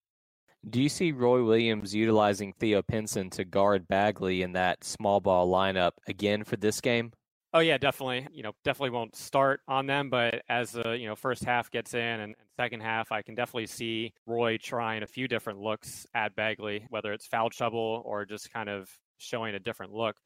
Do 0.67 0.81
you 0.81 0.89
see 0.89 1.11
Roy 1.11 1.43
Williams 1.43 1.93
utilizing 1.93 2.53
Theo 2.53 2.81
Pinson 2.81 3.29
to 3.31 3.45
guard 3.45 3.87
Bagley 3.87 4.41
in 4.41 4.53
that 4.53 4.83
small 4.83 5.21
ball 5.21 5.47
lineup 5.47 5.91
again 6.07 6.43
for 6.43 6.55
this 6.55 6.81
game? 6.81 7.11
Oh 7.55 7.59
yeah, 7.59 7.77
definitely. 7.77 8.27
You 8.33 8.43
know, 8.43 8.51
definitely 8.65 8.89
won't 8.89 9.15
start 9.15 9.61
on 9.69 9.85
them, 9.87 10.09
but 10.09 10.41
as 10.49 10.73
the 10.73 10.91
you 10.91 11.07
know 11.07 11.15
first 11.15 11.45
half 11.45 11.71
gets 11.71 11.93
in 11.93 12.01
and, 12.01 12.21
and, 12.23 12.35
second 12.57 12.81
half, 12.81 13.13
I 13.13 13.21
can 13.21 13.33
definitely 13.33 13.67
see 13.67 14.13
Roy 14.25 14.57
trying 14.57 15.03
a 15.03 15.07
few 15.07 15.25
different 15.29 15.61
looks 15.61 16.05
at 16.13 16.35
Bagley, 16.35 16.85
whether 16.89 17.13
it's 17.13 17.27
foul 17.27 17.49
trouble 17.49 18.03
or 18.05 18.25
just 18.25 18.51
kind 18.51 18.67
of 18.67 18.89
showing 19.19 19.55
a 19.55 19.59
different 19.59 19.93
look. 19.93 20.17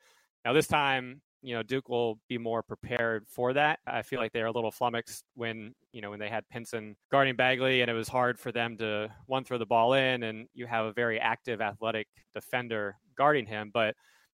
Now 0.44 0.54
this 0.54 0.66
time, 0.66 1.22
you 1.44 1.54
know, 1.54 1.62
Duke 1.62 1.88
will 1.88 2.20
be 2.30 2.40
more 2.40 2.64
prepared 2.64 3.28
for 3.30 3.54
that. 3.54 3.78
I 3.86 4.02
feel 4.02 4.20
like 4.20 4.32
they're 4.32 4.48
a 4.48 4.52
little 4.52 4.72
flummoxed 4.72 5.24
when 5.36 5.76
you 5.92 6.02
know 6.02 6.10
when 6.10 6.20
they 6.20 6.30
had 6.30 6.50
Pinson 6.50 6.96
guarding 7.12 7.36
Bagley, 7.36 7.82
and 7.82 7.92
it 7.92 7.94
was 7.94 8.08
hard 8.08 8.40
for 8.40 8.52
them 8.52 8.76
to 8.78 9.08
one 9.28 9.44
throw 9.44 9.60
the 9.60 9.68
ball 9.68 9.94
in, 9.94 10.24
and 10.24 10.48
you 10.56 10.66
have 10.66 10.88
a 10.88 10.94
very 10.94 11.20
active, 11.20 11.62
athletic 11.62 12.08
defender 12.34 12.96
guarding 13.16 13.46
him, 13.46 13.70
but. 13.72 13.94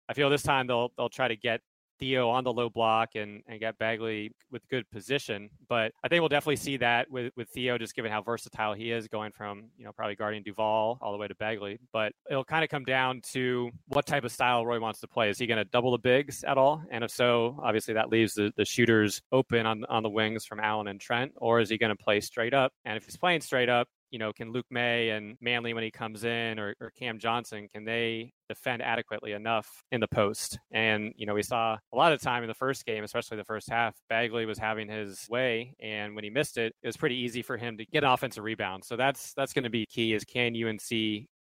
I 0.09 0.13
feel 0.13 0.29
this 0.29 0.43
time 0.43 0.67
they'll 0.67 0.91
they'll 0.97 1.07
try 1.07 1.29
to 1.29 1.37
get 1.37 1.61
Theo 2.01 2.29
on 2.29 2.43
the 2.43 2.51
low 2.51 2.67
block 2.67 3.15
and, 3.15 3.43
and 3.47 3.59
get 3.59 3.77
Bagley 3.77 4.31
with 4.51 4.67
good 4.69 4.89
position. 4.89 5.49
But 5.69 5.91
I 6.03 6.07
think 6.07 6.21
we'll 6.21 6.29
definitely 6.29 6.55
see 6.55 6.77
that 6.77 7.09
with, 7.11 7.31
with 7.37 7.47
Theo, 7.49 7.77
just 7.77 7.95
given 7.95 8.11
how 8.11 8.23
versatile 8.23 8.73
he 8.73 8.91
is, 8.91 9.07
going 9.07 9.31
from, 9.31 9.65
you 9.77 9.85
know, 9.85 9.91
probably 9.91 10.15
guarding 10.15 10.41
Duval 10.41 10.97
all 10.99 11.11
the 11.11 11.17
way 11.19 11.27
to 11.27 11.35
Bagley. 11.35 11.79
But 11.93 12.13
it'll 12.29 12.43
kind 12.43 12.63
of 12.63 12.71
come 12.71 12.83
down 12.83 13.21
to 13.33 13.69
what 13.87 14.07
type 14.07 14.23
of 14.23 14.31
style 14.31 14.65
Roy 14.65 14.79
wants 14.79 14.99
to 15.01 15.07
play. 15.07 15.29
Is 15.29 15.37
he 15.37 15.45
going 15.45 15.59
to 15.59 15.65
double 15.65 15.91
the 15.91 15.99
bigs 15.99 16.43
at 16.43 16.57
all? 16.57 16.83
And 16.89 17.03
if 17.03 17.11
so, 17.11 17.59
obviously 17.61 17.93
that 17.93 18.09
leaves 18.09 18.33
the, 18.33 18.51
the 18.57 18.65
shooters 18.65 19.21
open 19.31 19.67
on, 19.67 19.85
on 19.85 20.01
the 20.01 20.09
wings 20.09 20.43
from 20.45 20.59
Allen 20.59 20.87
and 20.87 20.99
Trent. 20.99 21.33
Or 21.37 21.59
is 21.59 21.69
he 21.69 21.77
going 21.77 21.95
to 21.95 22.03
play 22.03 22.19
straight 22.19 22.55
up? 22.55 22.73
And 22.83 22.97
if 22.97 23.05
he's 23.05 23.17
playing 23.17 23.41
straight 23.41 23.69
up, 23.69 23.87
you 24.11 24.19
know, 24.19 24.31
can 24.33 24.51
Luke 24.51 24.65
Maye 24.69 25.09
and 25.09 25.37
Manley 25.41 25.73
when 25.73 25.83
he 25.83 25.89
comes 25.91 26.23
in 26.23 26.59
or, 26.59 26.75
or 26.79 26.91
Cam 26.91 27.17
Johnson, 27.17 27.67
can 27.73 27.85
they 27.85 28.33
defend 28.49 28.81
adequately 28.81 29.31
enough 29.31 29.83
in 29.91 30.01
the 30.01 30.07
post? 30.07 30.59
And, 30.71 31.13
you 31.15 31.25
know, 31.25 31.33
we 31.33 31.43
saw 31.43 31.77
a 31.91 31.95
lot 31.95 32.11
of 32.11 32.21
time 32.21 32.43
in 32.43 32.47
the 32.47 32.53
first 32.53 32.85
game, 32.85 33.03
especially 33.03 33.37
the 33.37 33.45
first 33.45 33.69
half, 33.69 33.95
Bagley 34.09 34.45
was 34.45 34.57
having 34.57 34.89
his 34.89 35.25
way. 35.29 35.73
And 35.79 36.13
when 36.13 36.23
he 36.23 36.29
missed 36.29 36.57
it, 36.57 36.75
it 36.83 36.87
was 36.87 36.97
pretty 36.97 37.15
easy 37.15 37.41
for 37.41 37.57
him 37.57 37.77
to 37.77 37.85
get 37.85 38.03
an 38.03 38.09
offensive 38.09 38.43
rebound. 38.43 38.83
So 38.83 38.95
that's 38.97 39.33
that's 39.33 39.53
going 39.53 39.63
to 39.63 39.69
be 39.69 39.85
key 39.85 40.13
is 40.13 40.25
can 40.25 40.53
UNC 40.55 40.79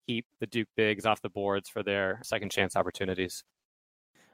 keep 0.08 0.26
the 0.40 0.48
Duke 0.48 0.70
bigs 0.78 1.06
off 1.06 1.22
the 1.22 1.30
boards 1.30 1.70
for 1.70 1.84
their 1.84 2.20
second 2.24 2.52
chance 2.52 2.76
opportunities? 2.76 3.44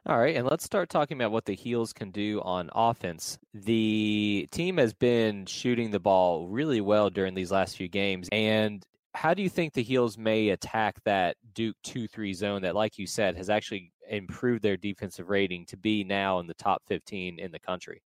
All 0.08 0.20
right, 0.20 0.36
and 0.36 0.46
let's 0.46 0.64
start 0.64 0.90
talking 0.90 1.18
about 1.18 1.32
what 1.32 1.46
the 1.46 1.56
Heels 1.56 1.92
can 1.92 2.12
do 2.12 2.40
on 2.44 2.70
offense. 2.76 3.40
The 3.56 4.48
team 4.52 4.78
has 4.78 4.94
been 4.94 5.48
shooting 5.48 5.90
the 5.90 6.00
ball 6.00 6.48
really 6.48 6.80
well 6.80 7.10
during 7.10 7.34
these 7.34 7.52
last 7.52 7.76
few 7.76 7.88
games. 7.88 8.30
And 8.32 8.86
how 9.16 9.34
do 9.34 9.42
you 9.42 9.50
think 9.50 9.74
the 9.74 9.82
Heels 9.82 10.16
may 10.16 10.50
attack 10.50 11.04
that 11.06 11.38
Duke 11.56 11.76
2 11.84 12.08
3 12.08 12.34
zone 12.36 12.62
that, 12.62 12.76
like 12.76 13.00
you 13.00 13.08
said, 13.08 13.36
has 13.36 13.50
actually 13.50 13.92
improved 14.08 14.62
their 14.62 14.78
defensive 14.78 15.28
rating 15.28 15.66
to 15.68 15.78
be 15.78 16.04
now 16.04 16.38
in 16.38 16.46
the 16.46 16.54
top 16.54 16.84
15 16.88 17.40
in 17.40 17.52
the 17.52 17.60
country? 17.60 18.04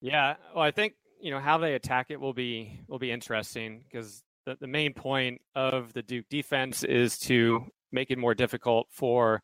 Yeah, 0.00 0.36
well, 0.54 0.62
I 0.62 0.70
think 0.70 0.94
you 1.20 1.32
know 1.32 1.40
how 1.40 1.58
they 1.58 1.74
attack 1.74 2.06
it 2.10 2.20
will 2.20 2.34
be 2.34 2.78
will 2.86 3.00
be 3.00 3.10
interesting 3.10 3.82
because 3.90 4.22
the, 4.46 4.56
the 4.60 4.68
main 4.68 4.94
point 4.94 5.40
of 5.56 5.92
the 5.92 6.02
Duke 6.02 6.26
defense 6.30 6.84
is 6.84 7.18
to 7.20 7.66
make 7.90 8.12
it 8.12 8.18
more 8.18 8.34
difficult 8.34 8.86
for 8.90 9.42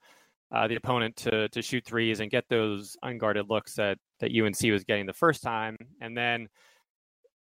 uh, 0.53 0.67
the 0.67 0.77
opponent 0.77 1.17
to 1.17 1.49
to 1.49 1.63
shoot 1.63 1.85
threes 1.85 2.21
and 2.21 2.31
get 2.31 2.45
those 2.49 2.97
unguarded 3.03 3.49
looks 3.49 3.75
that 3.75 3.99
that 4.21 4.33
UNC 4.33 4.61
was 4.73 4.85
getting 4.85 5.07
the 5.07 5.13
first 5.13 5.43
time. 5.43 5.77
And 6.01 6.17
then, 6.17 6.49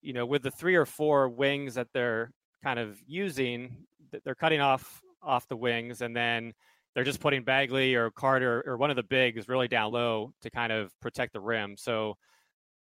you 0.01 0.13
know, 0.13 0.25
with 0.25 0.43
the 0.43 0.51
three 0.51 0.75
or 0.75 0.85
four 0.85 1.29
wings 1.29 1.75
that 1.75 1.87
they're 1.93 2.31
kind 2.63 2.79
of 2.79 2.99
using, 3.07 3.85
they're 4.23 4.35
cutting 4.35 4.61
off 4.61 5.01
off 5.21 5.47
the 5.47 5.57
wings, 5.57 6.01
and 6.01 6.15
then 6.15 6.53
they're 6.93 7.03
just 7.03 7.19
putting 7.19 7.43
Bagley 7.43 7.95
or 7.95 8.09
Carter 8.11 8.63
or 8.65 8.77
one 8.77 8.89
of 8.89 8.95
the 8.95 9.03
bigs 9.03 9.47
really 9.47 9.67
down 9.67 9.91
low 9.91 10.33
to 10.41 10.49
kind 10.49 10.73
of 10.73 10.91
protect 10.99 11.33
the 11.33 11.39
rim. 11.39 11.75
So 11.77 12.15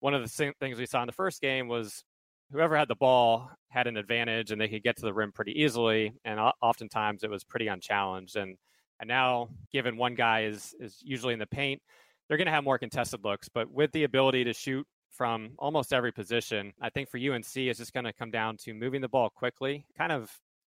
one 0.00 0.14
of 0.14 0.22
the 0.22 0.54
things 0.58 0.78
we 0.78 0.86
saw 0.86 1.02
in 1.02 1.06
the 1.06 1.12
first 1.12 1.40
game 1.40 1.68
was 1.68 2.02
whoever 2.50 2.76
had 2.76 2.88
the 2.88 2.94
ball 2.94 3.50
had 3.68 3.86
an 3.86 3.96
advantage 3.96 4.52
and 4.52 4.60
they 4.60 4.68
could 4.68 4.82
get 4.82 4.96
to 4.96 5.04
the 5.04 5.12
rim 5.12 5.32
pretty 5.32 5.60
easily. 5.60 6.14
And 6.24 6.40
oftentimes 6.62 7.24
it 7.24 7.30
was 7.30 7.44
pretty 7.44 7.66
unchallenged. 7.66 8.36
And 8.36 8.56
and 9.00 9.08
now, 9.08 9.48
given 9.72 9.96
one 9.96 10.14
guy 10.14 10.44
is 10.44 10.74
is 10.80 10.98
usually 11.02 11.32
in 11.32 11.38
the 11.38 11.46
paint, 11.46 11.80
they're 12.28 12.38
going 12.38 12.46
to 12.46 12.52
have 12.52 12.64
more 12.64 12.78
contested 12.78 13.24
looks. 13.24 13.48
But 13.48 13.70
with 13.70 13.92
the 13.92 14.04
ability 14.04 14.44
to 14.44 14.52
shoot 14.52 14.86
from 15.10 15.50
almost 15.58 15.92
every 15.92 16.12
position, 16.12 16.72
I 16.80 16.90
think 16.90 17.08
for 17.08 17.18
UNC 17.18 17.56
it's 17.56 17.78
just 17.78 17.92
going 17.92 18.04
to 18.04 18.12
come 18.12 18.30
down 18.30 18.56
to 18.58 18.74
moving 18.74 19.00
the 19.00 19.08
ball 19.08 19.30
quickly, 19.30 19.86
kind 19.96 20.12
of 20.12 20.30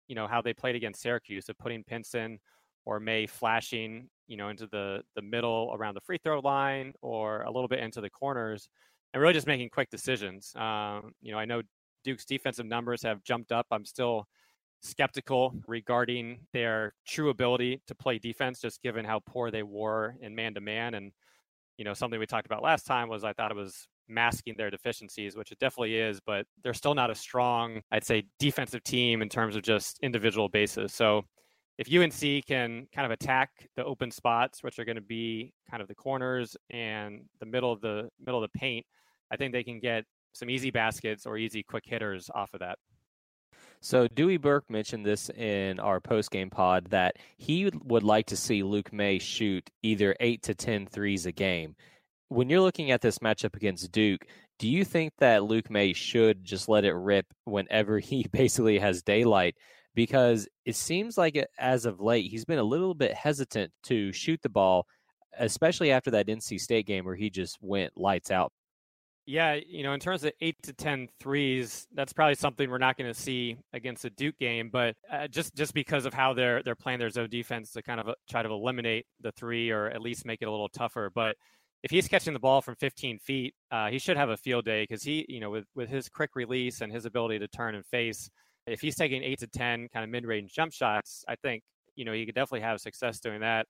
you 0.09 0.15
know 0.15 0.27
how 0.27 0.43
they 0.43 0.53
played 0.53 0.77
against 0.77 1.03
Syracuse 1.03 1.49
of 1.49 1.59
putting 1.59 1.85
Pinson 1.85 2.39
or 2.85 2.99
Maye 3.01 3.27
flashing 3.27 4.09
you 4.27 4.37
know 4.37 4.49
into 4.49 4.67
the 4.67 5.03
the 5.15 5.23
middle 5.23 5.73
around 5.75 5.95
the 5.95 6.01
free 6.01 6.19
throw 6.23 6.41
line 6.41 6.93
or 7.03 7.43
a 7.43 7.51
little 7.51 7.69
bit 7.69 7.81
into 7.81 8.01
the 8.01 8.11
corners 8.11 8.69
and 9.13 9.21
really 9.21 9.35
just 9.35 9.47
making 9.47 9.69
quick 9.69 9.91
decisions. 9.91 10.55
Um, 10.57 11.13
you 11.21 11.33
know, 11.33 11.39
I 11.39 11.45
know 11.45 11.63
Duke's 12.05 12.25
defensive 12.25 12.67
numbers 12.67 13.03
have 13.03 13.23
jumped 13.23 13.53
up. 13.53 13.67
I'm 13.71 13.85
still 13.85 14.27
skeptical 14.83 15.55
regarding 15.67 16.39
their 16.53 16.95
true 17.07 17.31
ability 17.31 17.81
to 17.87 17.95
play 17.95 18.19
defense, 18.19 18.61
just 18.61 18.83
given 18.83 19.05
how 19.05 19.21
poor 19.27 19.51
they 19.51 19.63
were 19.63 20.17
in 20.21 20.35
man 20.35 20.55
to 20.55 20.61
man. 20.61 20.95
And, 20.95 21.13
you 21.77 21.85
know, 21.85 21.95
something 21.95 22.19
we 22.19 22.27
talked 22.27 22.47
about 22.47 22.63
last 22.63 22.87
time 22.87 23.09
was 23.09 23.25
I 23.25 23.33
thought 23.33 23.51
it 23.51 23.57
was 23.57 23.87
masking 24.09 24.55
their 24.57 24.71
deficiencies, 24.71 25.37
which 25.37 25.53
it 25.53 25.59
definitely 25.59 25.97
is, 25.97 26.21
but 26.21 26.47
they're 26.63 26.75
still 26.75 26.95
not 26.95 27.11
a 27.11 27.15
strong, 27.15 27.81
I'd 27.91 28.05
say, 28.05 28.25
defensive 28.39 28.83
team 28.83 29.23
in 29.23 29.29
terms 29.29 29.57
of 29.57 29.63
just 29.63 29.99
individual 30.03 30.49
basis. 30.49 30.93
So 30.93 31.23
if 31.79 31.93
UNC 31.93 32.45
can 32.47 32.87
kind 32.95 33.07
of 33.07 33.11
attack 33.11 33.51
the 33.77 33.85
open 33.85 34.11
spots, 34.11 34.63
which 34.63 34.79
are 34.79 34.85
going 34.85 34.97
to 34.97 35.01
be 35.01 35.55
kind 35.71 35.81
of 35.81 35.89
the 35.89 35.95
corners 35.95 36.57
and 36.71 37.23
the 37.41 37.47
middle 37.47 37.73
of 37.73 37.81
the 37.81 38.09
middle 38.21 38.43
of 38.43 38.51
the 38.51 38.59
paint, 38.59 38.85
I 39.31 39.37
think 39.37 39.53
they 39.53 39.65
can 39.65 39.81
get 39.81 40.05
some 40.35 40.51
easy 40.51 40.71
baskets 40.71 41.25
or 41.25 41.39
easy 41.39 41.63
quick 41.63 41.85
hitters 41.87 42.31
off 42.35 42.53
of 42.53 42.61
that. 42.61 42.79
So 43.85 44.07
Dewey 44.07 44.37
Burke 44.37 44.71
mentioned 44.71 45.05
this 45.05 45.29
in 45.31 45.81
our 45.81 45.99
post-game 45.99 46.51
pod 46.51 46.87
that 46.91 47.17
he 47.37 47.69
would 47.83 48.05
like 48.05 48.27
to 48.27 48.37
see 48.37 48.63
Luke 48.63 48.93
Maye 48.93 49.19
shoot 49.19 49.69
either 49.83 50.15
8 50.21 50.41
to 50.45 50.55
10 50.55 50.87
threes 50.87 51.27
a 51.27 51.33
game. 51.33 51.75
When 52.29 52.49
you're 52.49 52.61
looking 52.61 52.93
at 52.93 53.01
this 53.01 53.19
matchup 53.19 53.57
against 53.57 53.91
Duke, 53.91 54.25
do 54.61 54.69
you 54.69 54.85
think 54.85 55.15
that 55.19 55.43
Luke 55.43 55.69
Maye 55.69 55.95
should 55.95 56.45
just 56.45 56.69
let 56.69 56.85
it 56.85 56.93
rip 56.93 57.27
whenever 57.45 57.99
he 57.99 58.25
basically 58.31 58.79
has 58.79 59.03
daylight? 59.03 59.57
Because 59.97 60.47
it 60.65 60.77
seems 60.77 61.19
like 61.19 61.45
as 61.59 61.85
of 61.85 62.01
late, 62.01 62.31
he's 62.31 62.45
been 62.45 62.61
a 62.61 62.65
little 62.65 62.95
bit 62.95 63.13
hesitant 63.13 63.73
to 63.85 64.13
shoot 64.13 64.41
the 64.43 64.49
ball, 64.49 64.87
especially 65.37 65.91
after 65.91 66.13
that 66.13 66.29
NC 66.29 66.61
State 66.61 66.87
game 66.87 67.05
where 67.05 67.17
he 67.17 67.31
just 67.31 67.59
went 67.61 67.99
lights 67.99 68.31
out. 68.31 68.53
Yeah, 69.25 69.55
you 69.55 69.85
know, 69.85 69.93
in 69.93 70.01
terms 70.01 70.25
of 70.25 70.33
eight 70.41 70.57
to 70.65 70.73
10 70.73 71.09
threes, 71.21 71.87
that's 71.95 72.13
probably 72.13 72.35
something 72.35 72.69
we're 72.69 72.79
not 72.79 72.97
going 72.97 73.13
to 73.13 73.19
see 73.19 73.57
against 73.73 74.03
the 74.03 74.11
Duke 74.11 74.37
game. 74.39 74.69
But 74.69 74.97
uh, 75.11 75.29
just 75.29 75.55
just 75.55 75.75
because 75.75 76.07
of 76.07 76.15
how 76.15 76.35
they're 76.35 76.63
they're 76.65 76.75
playing 76.75 76.99
their 76.99 77.11
zone 77.11 77.29
defense 77.31 77.71
to 77.73 77.83
kind 77.83 78.01
of 78.01 78.09
uh, 78.09 78.15
try 78.29 78.43
to 78.43 78.49
eliminate 78.49 79.07
the 79.21 79.31
three 79.33 79.71
or 79.71 79.87
at 79.87 80.03
least 80.03 80.27
make 80.27 80.43
it 80.43 80.47
a 80.47 80.51
little 80.51 80.69
tougher. 80.69 81.11
But 81.15 81.37
if 81.85 81.91
he's 81.93 82.09
catching 82.09 82.33
the 82.33 82.41
ball 82.41 82.61
from 82.63 82.75
15 82.77 83.19
feet, 83.21 83.55
uh, 83.71 83.91
he 83.91 83.99
should 83.99 84.17
have 84.17 84.29
a 84.31 84.37
field 84.37 84.65
day 84.65 84.83
because 84.83 85.05
he, 85.05 85.25
you 85.29 85.39
know, 85.39 85.51
with 85.51 85.67
with 85.77 85.89
his 85.89 86.09
quick 86.09 86.31
release 86.35 86.81
and 86.81 86.93
his 86.93 87.05
ability 87.07 87.39
to 87.39 87.49
turn 87.49 87.77
and 87.77 87.87
face, 87.87 88.29
if 88.67 88.81
he's 88.81 88.97
taking 88.97 89.23
eight 89.23 89.39
to 89.39 89.47
10 89.47 89.89
kind 89.93 90.03
of 90.03 90.11
mid 90.11 90.27
range 90.27 90.53
jump 90.53 90.73
shots, 90.73 91.25
I 91.29 91.37
think 91.37 91.63
you 91.95 92.05
know 92.05 92.13
he 92.13 92.27
could 92.27 92.35
definitely 92.35 92.63
have 92.63 92.81
success 92.81 93.21
doing 93.21 93.41
that 93.41 93.67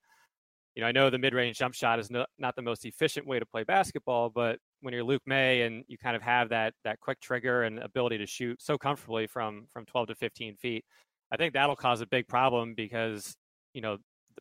you 0.75 0.81
know, 0.81 0.87
I 0.87 0.91
know 0.91 1.09
the 1.09 1.19
mid-range 1.19 1.57
jump 1.57 1.75
shot 1.75 1.99
is 1.99 2.09
no, 2.09 2.25
not 2.39 2.55
the 2.55 2.61
most 2.61 2.85
efficient 2.85 3.27
way 3.27 3.39
to 3.39 3.45
play 3.45 3.63
basketball, 3.63 4.29
but 4.29 4.57
when 4.81 4.93
you're 4.93 5.03
Luke 5.03 5.21
Maye 5.25 5.61
and 5.61 5.83
you 5.87 5.97
kind 5.97 6.15
of 6.15 6.21
have 6.21 6.49
that 6.49 6.73
that 6.83 6.99
quick 6.99 7.19
trigger 7.21 7.63
and 7.63 7.79
ability 7.79 8.17
to 8.17 8.25
shoot 8.25 8.61
so 8.61 8.77
comfortably 8.77 9.27
from 9.27 9.67
from 9.71 9.85
12 9.85 10.07
to 10.07 10.15
15 10.15 10.55
feet, 10.57 10.83
I 11.31 11.37
think 11.37 11.53
that'll 11.53 11.75
cause 11.75 12.01
a 12.01 12.07
big 12.07 12.27
problem 12.27 12.73
because 12.75 13.35
you 13.73 13.81
know 13.81 13.97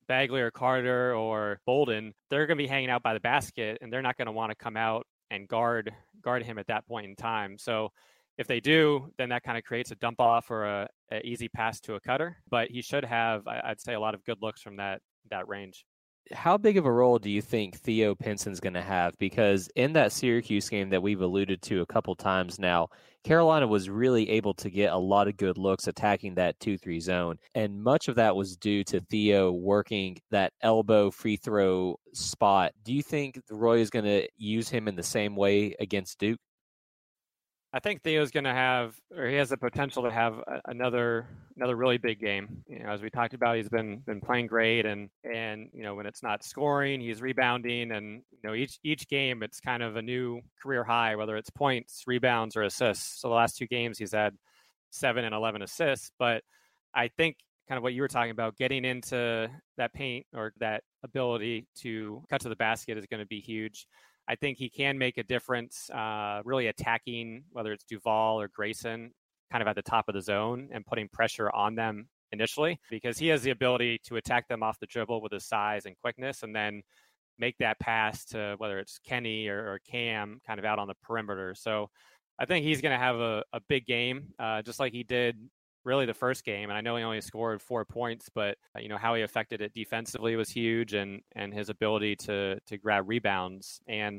Bagley 0.08 0.40
or 0.40 0.50
Carter 0.50 1.14
or 1.14 1.60
Bolden, 1.66 2.14
they're 2.30 2.46
going 2.46 2.56
to 2.56 2.64
be 2.64 2.68
hanging 2.68 2.90
out 2.90 3.02
by 3.02 3.14
the 3.14 3.20
basket 3.20 3.78
and 3.82 3.92
they're 3.92 4.02
not 4.02 4.16
going 4.16 4.26
to 4.26 4.32
want 4.32 4.50
to 4.50 4.56
come 4.56 4.76
out 4.76 5.06
and 5.30 5.46
guard 5.48 5.92
guard 6.22 6.42
him 6.42 6.58
at 6.58 6.66
that 6.68 6.86
point 6.86 7.06
in 7.06 7.14
time. 7.14 7.58
So 7.58 7.90
if 8.38 8.46
they 8.46 8.60
do, 8.60 9.12
then 9.18 9.28
that 9.28 9.42
kind 9.42 9.58
of 9.58 9.64
creates 9.64 9.90
a 9.90 9.96
dump 9.96 10.18
off 10.18 10.50
or 10.50 10.64
a, 10.64 10.88
a 11.10 11.26
easy 11.26 11.48
pass 11.48 11.78
to 11.80 11.94
a 11.94 12.00
cutter. 12.00 12.38
But 12.48 12.70
he 12.70 12.80
should 12.80 13.04
have, 13.04 13.46
I'd 13.46 13.80
say, 13.80 13.92
a 13.92 14.00
lot 14.00 14.14
of 14.14 14.24
good 14.24 14.38
looks 14.40 14.62
from 14.62 14.76
that 14.76 15.00
that 15.30 15.48
range 15.48 15.84
how 16.32 16.56
big 16.56 16.76
of 16.76 16.86
a 16.86 16.92
role 16.92 17.18
do 17.18 17.30
you 17.30 17.42
think 17.42 17.76
Theo 17.76 18.14
Pinson's 18.14 18.60
going 18.60 18.74
to 18.74 18.82
have? 18.82 19.16
Because 19.18 19.68
in 19.76 19.92
that 19.94 20.12
Syracuse 20.12 20.68
game 20.68 20.90
that 20.90 21.02
we've 21.02 21.20
alluded 21.20 21.62
to 21.62 21.82
a 21.82 21.86
couple 21.86 22.14
times 22.14 22.58
now, 22.58 22.88
Carolina 23.24 23.66
was 23.66 23.88
really 23.88 24.28
able 24.30 24.54
to 24.54 24.70
get 24.70 24.92
a 24.92 24.98
lot 24.98 25.28
of 25.28 25.36
good 25.36 25.58
looks 25.58 25.86
attacking 25.86 26.34
that 26.34 26.58
2 26.60 26.78
3 26.78 27.00
zone. 27.00 27.38
And 27.54 27.82
much 27.82 28.08
of 28.08 28.16
that 28.16 28.34
was 28.34 28.56
due 28.56 28.84
to 28.84 29.00
Theo 29.00 29.52
working 29.52 30.18
that 30.30 30.52
elbow 30.60 31.10
free 31.10 31.36
throw 31.36 31.96
spot. 32.12 32.72
Do 32.84 32.92
you 32.92 33.02
think 33.02 33.40
Roy 33.50 33.78
is 33.78 33.90
going 33.90 34.04
to 34.04 34.28
use 34.36 34.68
him 34.68 34.88
in 34.88 34.96
the 34.96 35.02
same 35.02 35.36
way 35.36 35.74
against 35.78 36.18
Duke? 36.18 36.40
I 37.74 37.80
think 37.80 38.02
Theo's 38.02 38.30
going 38.30 38.44
to 38.44 38.52
have, 38.52 38.94
or 39.16 39.26
he 39.26 39.36
has 39.36 39.48
the 39.48 39.56
potential 39.56 40.02
to 40.02 40.10
have 40.10 40.34
another 40.66 41.26
another 41.56 41.74
really 41.74 41.96
big 41.96 42.20
game. 42.20 42.62
You 42.68 42.80
know, 42.80 42.90
as 42.90 43.00
we 43.00 43.08
talked 43.08 43.32
about, 43.32 43.56
he's 43.56 43.68
been 43.70 44.00
been 44.06 44.20
playing 44.20 44.48
great, 44.48 44.84
and 44.84 45.08
and 45.24 45.70
you 45.72 45.82
know 45.82 45.94
when 45.94 46.04
it's 46.04 46.22
not 46.22 46.44
scoring, 46.44 47.00
he's 47.00 47.22
rebounding, 47.22 47.92
and 47.92 48.22
you 48.30 48.38
know 48.44 48.54
each 48.54 48.78
each 48.84 49.08
game 49.08 49.42
it's 49.42 49.58
kind 49.60 49.82
of 49.82 49.96
a 49.96 50.02
new 50.02 50.40
career 50.62 50.84
high, 50.84 51.16
whether 51.16 51.36
it's 51.36 51.48
points, 51.50 52.02
rebounds, 52.06 52.56
or 52.56 52.62
assists. 52.62 53.20
So 53.20 53.28
the 53.28 53.34
last 53.34 53.56
two 53.56 53.66
games 53.66 53.98
he's 53.98 54.12
had 54.12 54.34
seven 54.90 55.24
and 55.24 55.34
eleven 55.34 55.62
assists, 55.62 56.12
but 56.18 56.42
I 56.94 57.08
think 57.08 57.36
kind 57.68 57.78
of 57.78 57.82
what 57.82 57.94
you 57.94 58.02
were 58.02 58.08
talking 58.08 58.32
about, 58.32 58.56
getting 58.58 58.84
into 58.84 59.48
that 59.78 59.94
paint 59.94 60.26
or 60.34 60.52
that 60.60 60.82
ability 61.04 61.66
to 61.76 62.22
cut 62.28 62.42
to 62.42 62.50
the 62.50 62.56
basket 62.56 62.98
is 62.98 63.06
going 63.06 63.20
to 63.20 63.26
be 63.26 63.40
huge. 63.40 63.86
I 64.32 64.36
think 64.36 64.56
he 64.56 64.70
can 64.70 64.96
make 64.96 65.18
a 65.18 65.22
difference, 65.22 65.90
uh, 65.90 66.40
really 66.42 66.68
attacking 66.68 67.44
whether 67.52 67.70
it's 67.70 67.84
Duval 67.84 68.40
or 68.40 68.48
Grayson, 68.48 69.12
kind 69.50 69.60
of 69.60 69.68
at 69.68 69.76
the 69.76 69.82
top 69.82 70.08
of 70.08 70.14
the 70.14 70.22
zone 70.22 70.70
and 70.72 70.86
putting 70.86 71.06
pressure 71.08 71.50
on 71.50 71.74
them 71.74 72.08
initially, 72.32 72.80
because 72.88 73.18
he 73.18 73.28
has 73.28 73.42
the 73.42 73.50
ability 73.50 74.00
to 74.06 74.16
attack 74.16 74.48
them 74.48 74.62
off 74.62 74.78
the 74.80 74.86
dribble 74.86 75.20
with 75.20 75.32
his 75.32 75.44
size 75.44 75.84
and 75.84 75.94
quickness, 76.00 76.44
and 76.44 76.56
then 76.56 76.80
make 77.38 77.58
that 77.58 77.78
pass 77.78 78.24
to 78.24 78.54
whether 78.56 78.78
it's 78.78 78.98
Kenny 79.04 79.48
or, 79.48 79.58
or 79.58 79.80
Cam, 79.90 80.40
kind 80.46 80.58
of 80.58 80.64
out 80.64 80.78
on 80.78 80.88
the 80.88 80.94
perimeter. 81.02 81.54
So 81.54 81.90
I 82.38 82.46
think 82.46 82.64
he's 82.64 82.80
going 82.80 82.98
to 82.98 83.04
have 83.04 83.16
a, 83.16 83.44
a 83.52 83.60
big 83.68 83.84
game, 83.84 84.32
uh, 84.38 84.62
just 84.62 84.80
like 84.80 84.94
he 84.94 85.02
did 85.02 85.36
really 85.84 86.06
the 86.06 86.14
first 86.14 86.44
game. 86.44 86.70
And 86.70 86.76
I 86.76 86.80
know 86.80 86.96
he 86.96 87.02
only 87.02 87.20
scored 87.20 87.60
four 87.60 87.84
points, 87.84 88.28
but 88.34 88.56
uh, 88.76 88.80
you 88.80 88.88
know 88.88 88.98
how 88.98 89.14
he 89.14 89.22
affected 89.22 89.60
it 89.60 89.74
defensively 89.74 90.36
was 90.36 90.50
huge, 90.50 90.94
and 90.94 91.22
and 91.34 91.52
his 91.52 91.68
ability 91.68 92.16
to 92.16 92.60
to 92.60 92.78
grab 92.78 93.08
rebounds. 93.08 93.80
And 93.86 94.18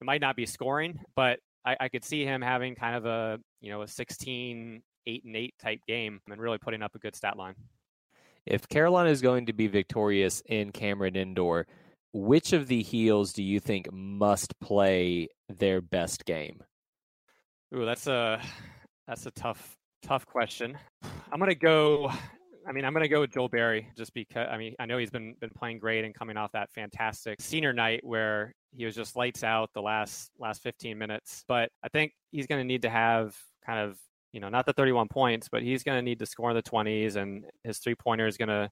it 0.00 0.04
might 0.04 0.20
not 0.20 0.36
be 0.36 0.46
scoring, 0.46 1.00
but 1.14 1.38
I, 1.64 1.76
I 1.80 1.88
could 1.88 2.04
see 2.04 2.24
him 2.24 2.42
having 2.42 2.74
kind 2.74 2.96
of 2.96 3.06
a 3.06 3.38
you 3.60 3.70
know 3.70 3.82
a 3.82 3.88
16, 3.88 4.82
eight 5.06 5.24
and 5.24 5.36
eight 5.36 5.54
type 5.60 5.80
game, 5.86 6.20
and 6.30 6.40
really 6.40 6.58
putting 6.58 6.82
up 6.82 6.94
a 6.94 6.98
good 6.98 7.16
stat 7.16 7.36
line. 7.36 7.54
If 8.44 8.68
Carolina 8.68 9.10
is 9.10 9.20
going 9.20 9.46
to 9.46 9.52
be 9.52 9.68
victorious 9.68 10.42
in 10.46 10.72
Cameron 10.72 11.14
Indoor, 11.14 11.66
which 12.12 12.52
of 12.52 12.66
the 12.66 12.82
heels 12.82 13.32
do 13.32 13.42
you 13.42 13.60
think 13.60 13.90
must 13.92 14.58
play 14.60 15.28
their 15.48 15.80
best 15.80 16.24
game? 16.24 16.62
Ooh, 17.74 17.84
that's 17.84 18.06
a 18.06 18.42
that's 19.06 19.26
a 19.26 19.30
tough 19.30 19.76
Tough 20.02 20.26
question. 20.26 20.76
I'm 21.30 21.38
gonna 21.38 21.54
go. 21.54 22.10
I 22.66 22.72
mean, 22.72 22.84
I'm 22.84 22.92
gonna 22.92 23.08
go 23.08 23.20
with 23.20 23.32
Joel 23.32 23.48
Berry 23.48 23.88
just 23.96 24.12
because. 24.14 24.48
I 24.50 24.58
mean, 24.58 24.74
I 24.78 24.86
know 24.86 24.98
he's 24.98 25.10
been 25.10 25.34
been 25.40 25.50
playing 25.50 25.78
great 25.78 26.04
and 26.04 26.14
coming 26.14 26.36
off 26.36 26.52
that 26.52 26.70
fantastic 26.72 27.40
senior 27.40 27.72
night 27.72 28.00
where 28.04 28.52
he 28.72 28.84
was 28.84 28.94
just 28.94 29.16
lights 29.16 29.44
out 29.44 29.70
the 29.74 29.82
last 29.82 30.30
last 30.38 30.62
15 30.62 30.98
minutes. 30.98 31.44
But 31.46 31.70
I 31.84 31.88
think 31.88 32.12
he's 32.32 32.46
gonna 32.46 32.64
need 32.64 32.82
to 32.82 32.90
have 32.90 33.36
kind 33.64 33.78
of 33.78 33.96
you 34.32 34.40
know 34.40 34.48
not 34.48 34.66
the 34.66 34.72
31 34.72 35.08
points, 35.08 35.48
but 35.48 35.62
he's 35.62 35.84
gonna 35.84 36.02
need 36.02 36.18
to 36.18 36.26
score 36.26 36.50
in 36.50 36.56
the 36.56 36.62
20s, 36.62 37.16
and 37.16 37.44
his 37.62 37.78
three 37.78 37.94
pointer 37.94 38.26
is 38.26 38.36
gonna 38.36 38.70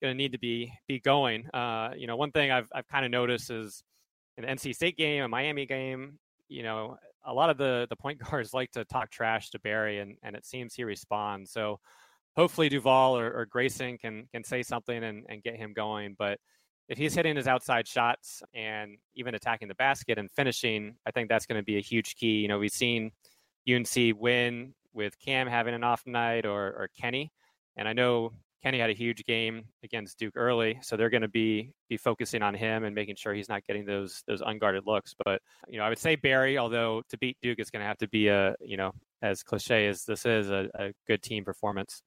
gonna 0.00 0.14
need 0.14 0.32
to 0.32 0.38
be 0.38 0.72
be 0.86 1.00
going. 1.00 1.48
Uh, 1.52 1.90
you 1.96 2.06
know, 2.06 2.16
one 2.16 2.30
thing 2.30 2.50
I've 2.50 2.68
I've 2.72 2.86
kind 2.86 3.04
of 3.04 3.10
noticed 3.10 3.50
is 3.50 3.82
in 4.36 4.44
the 4.44 4.50
NC 4.50 4.74
State 4.74 4.96
game, 4.96 5.22
a 5.24 5.28
Miami 5.28 5.66
game, 5.66 6.18
you 6.48 6.62
know, 6.62 6.96
a 7.24 7.32
lot 7.32 7.50
of 7.50 7.58
the 7.58 7.86
the 7.90 7.96
point 7.96 8.18
guards 8.30 8.54
like 8.54 8.70
to 8.72 8.84
talk 8.84 9.10
trash 9.10 9.50
to 9.50 9.60
Berry, 9.60 9.98
and 9.98 10.16
and 10.22 10.36
it 10.36 10.44
seems 10.44 10.74
he 10.74 10.84
responds. 10.84 11.52
So 11.52 11.80
hopefully 12.36 12.68
Duval 12.68 13.18
or, 13.18 13.32
or 13.32 13.46
Grayson 13.46 13.98
can 13.98 14.28
can 14.32 14.44
say 14.44 14.62
something 14.62 15.02
and, 15.02 15.26
and 15.28 15.42
get 15.42 15.56
him 15.56 15.72
going. 15.72 16.16
But 16.18 16.38
if 16.88 16.98
he's 16.98 17.14
hitting 17.14 17.36
his 17.36 17.46
outside 17.46 17.86
shots 17.86 18.42
and 18.52 18.98
even 19.14 19.34
attacking 19.34 19.68
the 19.68 19.74
basket 19.76 20.18
and 20.18 20.28
finishing, 20.32 20.96
I 21.06 21.12
think 21.12 21.28
that's 21.28 21.46
going 21.46 21.60
to 21.60 21.64
be 21.64 21.76
a 21.76 21.82
huge 21.82 22.16
key. 22.16 22.40
You 22.40 22.48
know, 22.48 22.58
we've 22.58 22.72
seen 22.72 23.12
UNC 23.72 24.16
win 24.18 24.74
with 24.92 25.18
Cam 25.20 25.46
having 25.46 25.74
an 25.74 25.84
off 25.84 26.02
night 26.04 26.46
or, 26.46 26.66
or 26.66 26.88
Kenny. 27.00 27.30
And 27.76 27.86
I 27.86 27.92
know 27.92 28.32
Kenny 28.62 28.78
had 28.78 28.90
a 28.90 28.94
huge 28.94 29.24
game 29.24 29.64
against 29.82 30.18
Duke 30.18 30.34
early, 30.36 30.78
so 30.82 30.96
they're 30.96 31.10
going 31.10 31.22
to 31.22 31.28
be 31.28 31.72
be 31.88 31.96
focusing 31.96 32.42
on 32.42 32.54
him 32.54 32.84
and 32.84 32.94
making 32.94 33.16
sure 33.16 33.32
he's 33.32 33.48
not 33.48 33.64
getting 33.66 33.86
those 33.86 34.22
those 34.26 34.42
unguarded 34.42 34.84
looks. 34.86 35.14
But 35.24 35.40
you 35.68 35.78
know, 35.78 35.84
I 35.84 35.88
would 35.88 35.98
say 35.98 36.16
Berry, 36.16 36.58
although 36.58 37.02
to 37.08 37.18
beat 37.18 37.38
Duke 37.40 37.58
is 37.58 37.70
going 37.70 37.80
to 37.80 37.86
have 37.86 37.98
to 37.98 38.08
be 38.08 38.28
a 38.28 38.54
you 38.60 38.76
know 38.76 38.92
as 39.22 39.42
cliche 39.42 39.86
as 39.86 40.04
this 40.04 40.26
is 40.26 40.50
a, 40.50 40.68
a 40.74 40.92
good 41.06 41.22
team 41.22 41.44
performance. 41.44 42.02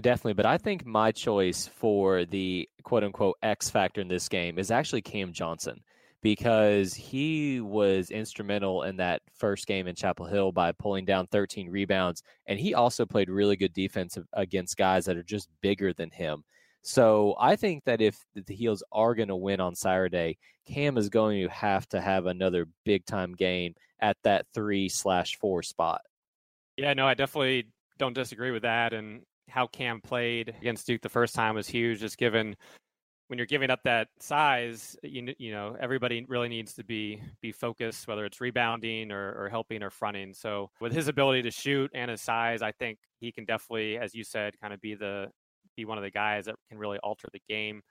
Definitely, 0.00 0.34
but 0.34 0.46
I 0.46 0.58
think 0.58 0.84
my 0.84 1.12
choice 1.12 1.68
for 1.68 2.24
the 2.24 2.68
quote 2.82 3.04
unquote 3.04 3.36
X 3.42 3.70
factor 3.70 4.00
in 4.00 4.08
this 4.08 4.28
game 4.28 4.58
is 4.58 4.70
actually 4.70 5.02
Cam 5.02 5.32
Johnson 5.32 5.80
because 6.24 6.94
he 6.94 7.60
was 7.60 8.10
instrumental 8.10 8.84
in 8.84 8.96
that 8.96 9.20
first 9.34 9.66
game 9.66 9.86
in 9.86 9.94
Chapel 9.94 10.24
Hill 10.24 10.52
by 10.52 10.72
pulling 10.72 11.04
down 11.04 11.26
13 11.26 11.68
rebounds. 11.68 12.22
And 12.46 12.58
he 12.58 12.72
also 12.72 13.04
played 13.04 13.28
really 13.28 13.56
good 13.56 13.74
defense 13.74 14.16
against 14.32 14.78
guys 14.78 15.04
that 15.04 15.18
are 15.18 15.22
just 15.22 15.50
bigger 15.60 15.92
than 15.92 16.10
him. 16.10 16.42
So 16.80 17.36
I 17.38 17.56
think 17.56 17.84
that 17.84 18.00
if 18.00 18.16
the 18.34 18.54
Heels 18.54 18.82
are 18.90 19.14
going 19.14 19.28
to 19.28 19.36
win 19.36 19.60
on 19.60 19.74
Saturday, 19.74 20.38
Cam 20.66 20.96
is 20.96 21.10
going 21.10 21.42
to 21.42 21.48
have 21.50 21.86
to 21.90 22.00
have 22.00 22.24
another 22.24 22.68
big 22.86 23.04
time 23.04 23.34
game 23.34 23.74
at 24.00 24.16
that 24.24 24.46
three 24.54 24.88
slash 24.88 25.36
four 25.36 25.62
spot. 25.62 26.00
Yeah, 26.78 26.94
no, 26.94 27.06
I 27.06 27.12
definitely 27.12 27.68
don't 27.98 28.14
disagree 28.14 28.50
with 28.50 28.62
that. 28.62 28.94
And 28.94 29.24
how 29.50 29.66
Cam 29.66 30.00
played 30.00 30.54
against 30.58 30.86
Duke 30.86 31.02
the 31.02 31.10
first 31.10 31.34
time 31.34 31.54
was 31.54 31.68
huge, 31.68 32.00
just 32.00 32.16
given 32.16 32.56
when 33.34 33.38
you're 33.38 33.46
giving 33.46 33.70
up 33.70 33.82
that 33.82 34.06
size, 34.20 34.96
you 35.02 35.34
you 35.40 35.50
know 35.50 35.76
everybody 35.80 36.24
really 36.28 36.48
needs 36.48 36.72
to 36.74 36.84
be 36.84 37.20
be 37.42 37.50
focused, 37.50 38.06
whether 38.06 38.24
it's 38.24 38.40
rebounding 38.40 39.10
or, 39.10 39.32
or 39.32 39.48
helping 39.48 39.82
or 39.82 39.90
fronting. 39.90 40.32
So 40.32 40.70
with 40.80 40.92
his 40.92 41.08
ability 41.08 41.42
to 41.42 41.50
shoot 41.50 41.90
and 41.94 42.12
his 42.12 42.20
size, 42.20 42.62
I 42.62 42.70
think 42.70 43.00
he 43.18 43.32
can 43.32 43.44
definitely, 43.44 43.98
as 43.98 44.14
you 44.14 44.22
said, 44.22 44.54
kind 44.60 44.72
of 44.72 44.80
be 44.80 44.94
the 44.94 45.32
be 45.76 45.84
one 45.84 45.98
of 45.98 46.04
the 46.04 46.12
guys 46.12 46.44
that 46.44 46.54
can 46.68 46.78
really 46.78 46.98
alter 46.98 47.26
the 47.32 47.42
game. 47.48 47.82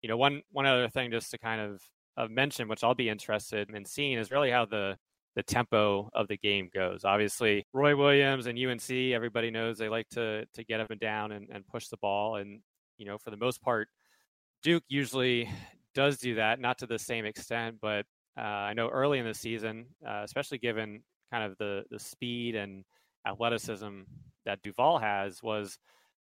You 0.00 0.08
know, 0.08 0.16
one 0.16 0.40
one 0.50 0.64
other 0.64 0.88
thing 0.88 1.10
just 1.10 1.30
to 1.32 1.38
kind 1.38 1.60
of, 1.60 1.82
of 2.16 2.30
mention, 2.30 2.66
which 2.66 2.82
I'll 2.82 2.94
be 2.94 3.10
interested 3.10 3.68
in 3.68 3.84
seeing, 3.84 4.16
is 4.16 4.30
really 4.30 4.50
how 4.50 4.64
the 4.64 4.96
the 5.34 5.42
tempo 5.42 6.08
of 6.14 6.26
the 6.28 6.38
game 6.38 6.70
goes. 6.72 7.04
Obviously, 7.04 7.66
Roy 7.74 7.94
Williams 7.94 8.46
and 8.46 8.58
UNC, 8.58 8.90
everybody 8.90 9.50
knows 9.50 9.76
they 9.76 9.90
like 9.90 10.08
to 10.12 10.46
to 10.54 10.64
get 10.64 10.80
up 10.80 10.90
and 10.90 11.00
down 11.00 11.32
and, 11.32 11.50
and 11.52 11.66
push 11.66 11.88
the 11.88 11.98
ball, 11.98 12.36
and 12.36 12.60
you 12.96 13.04
know, 13.04 13.18
for 13.18 13.30
the 13.30 13.36
most 13.36 13.60
part 13.60 13.88
Duke 14.62 14.84
usually 14.88 15.48
does 15.94 16.18
do 16.18 16.36
that, 16.36 16.60
not 16.60 16.78
to 16.78 16.86
the 16.86 16.98
same 16.98 17.24
extent, 17.24 17.76
but 17.80 18.04
uh, 18.36 18.40
I 18.40 18.74
know 18.74 18.88
early 18.88 19.18
in 19.18 19.24
the 19.24 19.34
season, 19.34 19.86
uh, 20.06 20.20
especially 20.24 20.58
given 20.58 21.02
kind 21.32 21.44
of 21.44 21.56
the 21.58 21.84
the 21.90 21.98
speed 21.98 22.54
and 22.54 22.84
athleticism 23.26 24.02
that 24.44 24.62
Duval 24.62 24.98
has, 24.98 25.42
was 25.42 25.78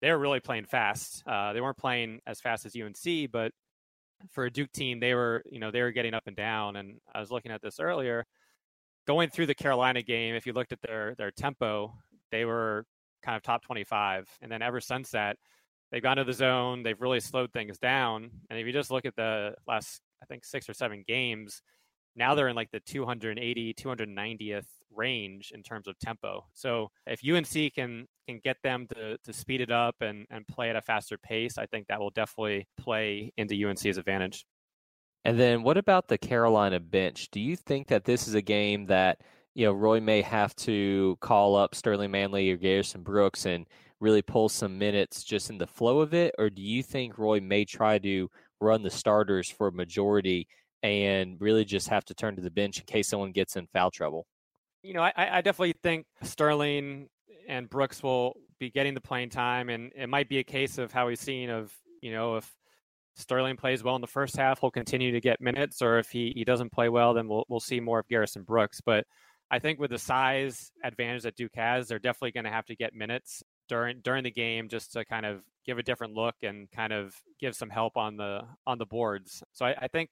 they 0.00 0.10
were 0.10 0.18
really 0.18 0.40
playing 0.40 0.66
fast. 0.66 1.22
Uh, 1.26 1.52
they 1.52 1.60
weren't 1.60 1.76
playing 1.76 2.20
as 2.26 2.40
fast 2.40 2.64
as 2.64 2.76
UNC, 2.76 3.30
but 3.32 3.52
for 4.30 4.44
a 4.44 4.50
Duke 4.50 4.72
team, 4.72 5.00
they 5.00 5.14
were 5.14 5.42
you 5.50 5.58
know 5.58 5.70
they 5.70 5.82
were 5.82 5.92
getting 5.92 6.14
up 6.14 6.26
and 6.26 6.36
down. 6.36 6.76
And 6.76 7.00
I 7.12 7.20
was 7.20 7.30
looking 7.30 7.52
at 7.52 7.62
this 7.62 7.80
earlier, 7.80 8.24
going 9.06 9.30
through 9.30 9.46
the 9.46 9.54
Carolina 9.54 10.02
game. 10.02 10.34
If 10.34 10.46
you 10.46 10.52
looked 10.52 10.72
at 10.72 10.80
their 10.82 11.14
their 11.16 11.32
tempo, 11.32 11.92
they 12.30 12.44
were 12.44 12.84
kind 13.22 13.36
of 13.36 13.42
top 13.42 13.62
25, 13.62 14.28
and 14.42 14.52
then 14.52 14.62
ever 14.62 14.80
since 14.80 15.10
that 15.10 15.36
they've 15.90 16.02
gone 16.02 16.16
to 16.16 16.24
the 16.24 16.32
zone. 16.32 16.82
They've 16.82 17.00
really 17.00 17.20
slowed 17.20 17.52
things 17.52 17.78
down. 17.78 18.30
And 18.50 18.58
if 18.58 18.66
you 18.66 18.72
just 18.72 18.90
look 18.90 19.04
at 19.04 19.16
the 19.16 19.54
last, 19.66 20.00
I 20.22 20.26
think, 20.26 20.44
six 20.44 20.68
or 20.68 20.74
seven 20.74 21.04
games, 21.06 21.62
now 22.16 22.34
they're 22.34 22.48
in 22.48 22.56
like 22.56 22.70
the 22.70 22.80
280, 22.80 23.74
290th 23.74 24.66
range 24.94 25.52
in 25.54 25.62
terms 25.62 25.86
of 25.86 25.98
tempo. 25.98 26.46
So 26.54 26.90
if 27.06 27.20
UNC 27.26 27.74
can 27.74 28.06
can 28.26 28.40
get 28.42 28.56
them 28.64 28.86
to 28.88 29.18
to 29.18 29.32
speed 29.32 29.60
it 29.60 29.70
up 29.70 29.96
and 30.00 30.26
and 30.30 30.46
play 30.48 30.70
at 30.70 30.76
a 30.76 30.82
faster 30.82 31.18
pace, 31.18 31.58
I 31.58 31.66
think 31.66 31.86
that 31.88 32.00
will 32.00 32.10
definitely 32.10 32.66
play 32.78 33.32
into 33.36 33.54
UNC's 33.68 33.98
advantage. 33.98 34.46
And 35.24 35.38
then 35.38 35.62
what 35.62 35.76
about 35.76 36.08
the 36.08 36.18
Carolina 36.18 36.80
bench? 36.80 37.30
Do 37.30 37.40
you 37.40 37.56
think 37.56 37.88
that 37.88 38.04
this 38.04 38.26
is 38.28 38.34
a 38.34 38.42
game 38.42 38.86
that 38.86 39.20
you 39.54 39.66
know 39.66 39.72
Roy 39.72 40.00
may 40.00 40.22
have 40.22 40.56
to 40.56 41.18
call 41.20 41.56
up 41.56 41.74
Sterling 41.74 42.10
Manley 42.10 42.50
or 42.50 42.56
Garrison 42.56 43.02
Brooks 43.02 43.44
and 43.44 43.66
really 44.00 44.22
pull 44.22 44.48
some 44.48 44.78
minutes 44.78 45.24
just 45.24 45.50
in 45.50 45.58
the 45.58 45.66
flow 45.66 46.00
of 46.00 46.14
it, 46.14 46.34
or 46.38 46.50
do 46.50 46.62
you 46.62 46.82
think 46.82 47.18
Roy 47.18 47.40
may 47.40 47.64
try 47.64 47.98
to 47.98 48.30
run 48.60 48.82
the 48.82 48.90
starters 48.90 49.50
for 49.50 49.68
a 49.68 49.72
majority 49.72 50.48
and 50.82 51.40
really 51.40 51.64
just 51.64 51.88
have 51.88 52.04
to 52.06 52.14
turn 52.14 52.36
to 52.36 52.42
the 52.42 52.50
bench 52.50 52.78
in 52.78 52.84
case 52.84 53.08
someone 53.08 53.32
gets 53.32 53.56
in 53.56 53.66
foul 53.68 53.90
trouble? 53.90 54.26
You 54.82 54.94
know, 54.94 55.02
I, 55.02 55.12
I 55.16 55.40
definitely 55.40 55.74
think 55.82 56.06
Sterling 56.22 57.08
and 57.48 57.68
Brooks 57.68 58.02
will 58.02 58.36
be 58.58 58.70
getting 58.70 58.94
the 58.94 59.00
playing 59.00 59.30
time, 59.30 59.68
and 59.68 59.92
it 59.96 60.08
might 60.08 60.28
be 60.28 60.38
a 60.38 60.44
case 60.44 60.78
of 60.78 60.92
how 60.92 61.06
we've 61.06 61.18
seen 61.18 61.50
of 61.50 61.72
you 62.02 62.12
know 62.12 62.36
if 62.36 62.50
Sterling 63.16 63.56
plays 63.56 63.82
well 63.82 63.94
in 63.96 64.02
the 64.02 64.06
first 64.06 64.36
half, 64.36 64.60
he'll 64.60 64.70
continue 64.70 65.12
to 65.12 65.20
get 65.20 65.40
minutes, 65.40 65.80
or 65.80 65.98
if 65.98 66.10
he, 66.10 66.32
he 66.36 66.44
doesn't 66.44 66.70
play 66.72 66.88
well, 66.88 67.14
then 67.14 67.28
we'll 67.28 67.44
we'll 67.48 67.60
see 67.60 67.80
more 67.80 68.00
of 68.00 68.08
Garrison 68.08 68.42
Brooks. 68.42 68.80
But 68.84 69.06
I 69.50 69.58
think 69.58 69.80
with 69.80 69.90
the 69.90 69.98
size 69.98 70.70
advantage 70.84 71.22
that 71.22 71.36
Duke 71.36 71.54
has, 71.54 71.88
they're 71.88 71.98
definitely 71.98 72.32
going 72.32 72.44
to 72.44 72.50
have 72.50 72.66
to 72.66 72.76
get 72.76 72.94
minutes 72.94 73.42
during 73.68 74.00
during 74.02 74.24
the 74.24 74.30
game 74.30 74.68
just 74.68 74.92
to 74.92 75.04
kind 75.04 75.26
of 75.26 75.42
give 75.64 75.78
a 75.78 75.82
different 75.82 76.14
look 76.14 76.36
and 76.42 76.70
kind 76.70 76.92
of 76.92 77.14
give 77.40 77.54
some 77.54 77.70
help 77.70 77.96
on 77.96 78.16
the 78.16 78.42
on 78.66 78.78
the 78.78 78.86
boards. 78.86 79.42
So 79.52 79.66
I, 79.66 79.74
I 79.82 79.88
think 79.88 80.10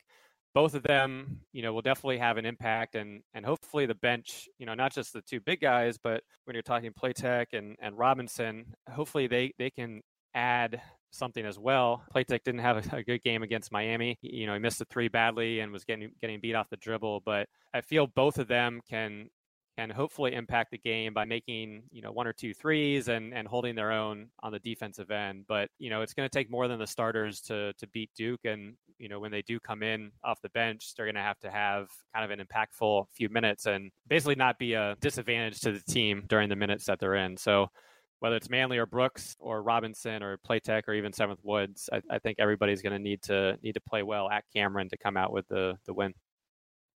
both 0.55 0.75
of 0.75 0.85
them, 0.85 1.41
you 1.53 1.63
know, 1.63 1.73
will 1.73 1.83
definitely 1.83 2.19
have 2.19 2.37
an 2.37 2.47
impact 2.47 2.95
and 2.95 3.23
and 3.35 3.45
hopefully 3.45 3.87
the 3.87 3.95
bench, 3.97 4.49
you 4.59 4.67
know, 4.67 4.75
not 4.75 4.95
just 4.95 5.13
the 5.13 5.23
two 5.23 5.41
big 5.41 5.61
guys, 5.61 5.99
but 5.99 6.23
when 6.45 6.55
you're 6.55 6.63
talking 6.63 6.93
Platek 6.93 7.47
and 7.53 7.77
and 7.81 7.99
Robinson, 7.99 8.67
hopefully 8.91 9.27
they 9.27 9.53
they 9.59 9.71
can 9.71 10.01
add 10.35 10.81
something 11.15 11.47
as 11.47 11.59
well. 11.59 12.05
Platek 12.15 12.43
didn't 12.45 12.61
have 12.61 12.93
a, 12.93 12.97
a, 12.97 13.03
good 13.03 13.23
game 13.23 13.43
against 13.43 13.73
Miami. 13.73 14.19
You 14.21 14.47
know, 14.47 14.55
he 14.55 14.59
missed 14.59 14.81
the 14.81 14.85
three 14.87 15.09
badly 15.09 15.61
and 15.61 15.73
was 15.73 15.85
getting 15.85 16.11
getting 16.21 16.41
beat 16.41 16.55
off 16.55 16.69
the 16.71 16.77
dribble. 16.77 17.23
But 17.25 17.49
I 17.73 17.81
feel 17.81 18.07
both 18.07 18.39
of 18.39 18.49
them 18.49 18.81
can 18.89 19.31
can 19.77 19.91
hopefully 19.91 20.35
impact 20.35 20.71
the 20.71 20.79
game 20.79 21.13
by 21.13 21.25
making 21.25 21.83
you 21.91 22.03
know 22.03 22.13
one 22.13 22.27
or 22.27 22.33
two 22.33 22.55
threes 22.55 23.09
and 23.09 23.35
and 23.35 23.49
holding 23.49 23.75
their 23.75 23.93
own 23.93 24.29
on 24.43 24.53
the 24.53 24.59
defensive 24.59 25.11
end. 25.11 25.45
But 25.49 25.69
you 25.79 25.91
know 25.91 26.03
it's 26.03 26.15
going 26.15 26.29
to 26.29 26.33
take 26.33 26.51
more 26.51 26.69
than 26.69 26.79
the 26.79 26.87
starters 26.87 27.41
to 27.43 27.73
to 27.75 27.87
beat 27.89 28.11
duke. 28.17 28.45
And 28.45 28.75
you 28.99 29.09
know 29.09 29.21
when 29.21 29.31
they 29.31 29.43
do 29.43 29.59
come 29.61 29.83
in 29.83 30.13
off 30.23 30.41
the 30.41 30.49
bench 30.51 30.95
they're 30.95 31.07
going 31.07 31.17
to 31.17 31.21
have 31.21 31.39
to 31.41 31.51
have 31.51 31.89
kind 32.15 32.31
of 32.31 32.39
an 32.39 32.45
impactful 32.45 33.07
few 33.13 33.29
minutes 33.29 33.67
and 33.67 33.91
basically 34.09 34.37
not 34.37 34.59
be 34.59 34.75
a 34.75 34.97
disadvantage 35.01 35.61
to 35.61 35.73
the 35.73 35.81
team 35.81 36.25
during 36.29 36.49
the 36.49 36.57
minutes 36.57 36.85
that 36.87 37.01
they're 37.01 37.17
in. 37.17 37.37
So 37.37 37.69
whether 38.25 38.37
it's 38.37 38.49
Manley 38.49 38.79
or 38.79 38.87
Brooks 38.87 39.37
or 39.39 39.63
Robinson 39.63 40.23
or 40.23 40.39
Platek 40.39 40.85
or 40.89 40.95
even 40.95 41.13
Seventh 41.13 41.41
Woods, 41.43 41.91
I, 41.93 42.01
I 42.11 42.19
think 42.19 42.39
everybody's 42.39 42.81
going 42.81 42.95
to 42.95 42.99
need 42.99 43.21
to 43.25 43.59
need 43.63 43.75
to 43.75 43.81
play 43.81 44.03
well 44.03 44.31
at 44.31 44.45
Cameron 44.55 44.89
to 44.89 44.97
come 44.97 45.19
out 45.19 45.31
with 45.31 45.47
the 45.49 45.77
the 45.85 45.93
win. 45.93 46.15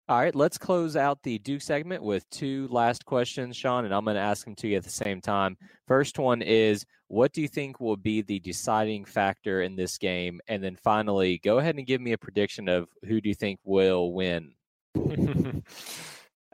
All 0.08 0.18
right, 0.18 0.34
let's 0.34 0.56
close 0.56 0.96
out 0.96 1.22
the 1.22 1.38
Duke 1.38 1.60
segment 1.60 2.02
with 2.02 2.28
two 2.30 2.66
last 2.70 3.04
questions, 3.04 3.54
Sean, 3.58 3.84
and 3.84 3.92
I'm 3.92 4.04
going 4.04 4.14
to 4.14 4.22
ask 4.22 4.42
them 4.42 4.54
to 4.54 4.66
you 4.66 4.78
at 4.78 4.84
the 4.84 4.88
same 4.88 5.20
time. 5.20 5.58
First 5.86 6.18
one 6.18 6.40
is 6.40 6.86
what 7.08 7.34
do 7.34 7.42
you 7.42 7.48
think 7.48 7.78
will 7.78 7.98
be 7.98 8.22
the 8.22 8.40
deciding 8.40 9.04
factor 9.04 9.60
in 9.60 9.76
this 9.76 9.98
game? 9.98 10.40
And 10.48 10.64
then 10.64 10.76
finally, 10.76 11.36
go 11.44 11.58
ahead 11.58 11.76
and 11.76 11.86
give 11.86 12.00
me 12.00 12.12
a 12.12 12.18
prediction 12.18 12.70
of 12.70 12.88
who 13.06 13.20
do 13.20 13.28
you 13.28 13.34
think 13.34 13.60
will 13.64 14.14
win? 14.14 14.54
All 14.96 15.04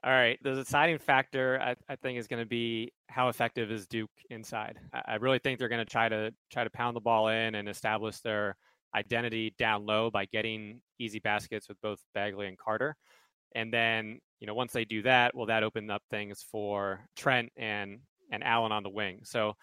right, 0.04 0.36
the 0.42 0.54
deciding 0.54 0.98
factor 0.98 1.60
I, 1.62 1.76
I 1.88 1.94
think 1.94 2.18
is 2.18 2.26
going 2.26 2.42
to 2.42 2.48
be 2.48 2.92
how 3.08 3.28
effective 3.28 3.70
is 3.70 3.86
Duke 3.86 4.10
inside. 4.30 4.80
I, 4.92 5.02
I 5.06 5.14
really 5.14 5.38
think 5.38 5.60
they're 5.60 5.68
going 5.68 5.78
to 5.78 5.84
try 5.84 6.08
to 6.08 6.34
try 6.50 6.64
to 6.64 6.70
pound 6.70 6.96
the 6.96 7.00
ball 7.00 7.28
in 7.28 7.54
and 7.54 7.68
establish 7.68 8.18
their 8.18 8.56
identity 8.96 9.54
down 9.58 9.86
low 9.86 10.10
by 10.10 10.24
getting 10.24 10.80
easy 10.98 11.20
baskets 11.20 11.68
with 11.68 11.80
both 11.82 12.00
Bagley 12.14 12.48
and 12.48 12.58
Carter. 12.58 12.96
And 13.54 13.72
then, 13.72 14.18
you 14.40 14.46
know, 14.46 14.54
once 14.54 14.72
they 14.72 14.84
do 14.84 15.02
that, 15.02 15.34
will 15.34 15.46
that 15.46 15.62
open 15.62 15.90
up 15.90 16.02
things 16.10 16.44
for 16.50 17.00
Trent 17.16 17.50
and 17.56 18.00
and 18.30 18.42
Allen 18.42 18.72
on 18.72 18.82
the 18.82 18.90
wing? 18.90 19.20
So 19.24 19.54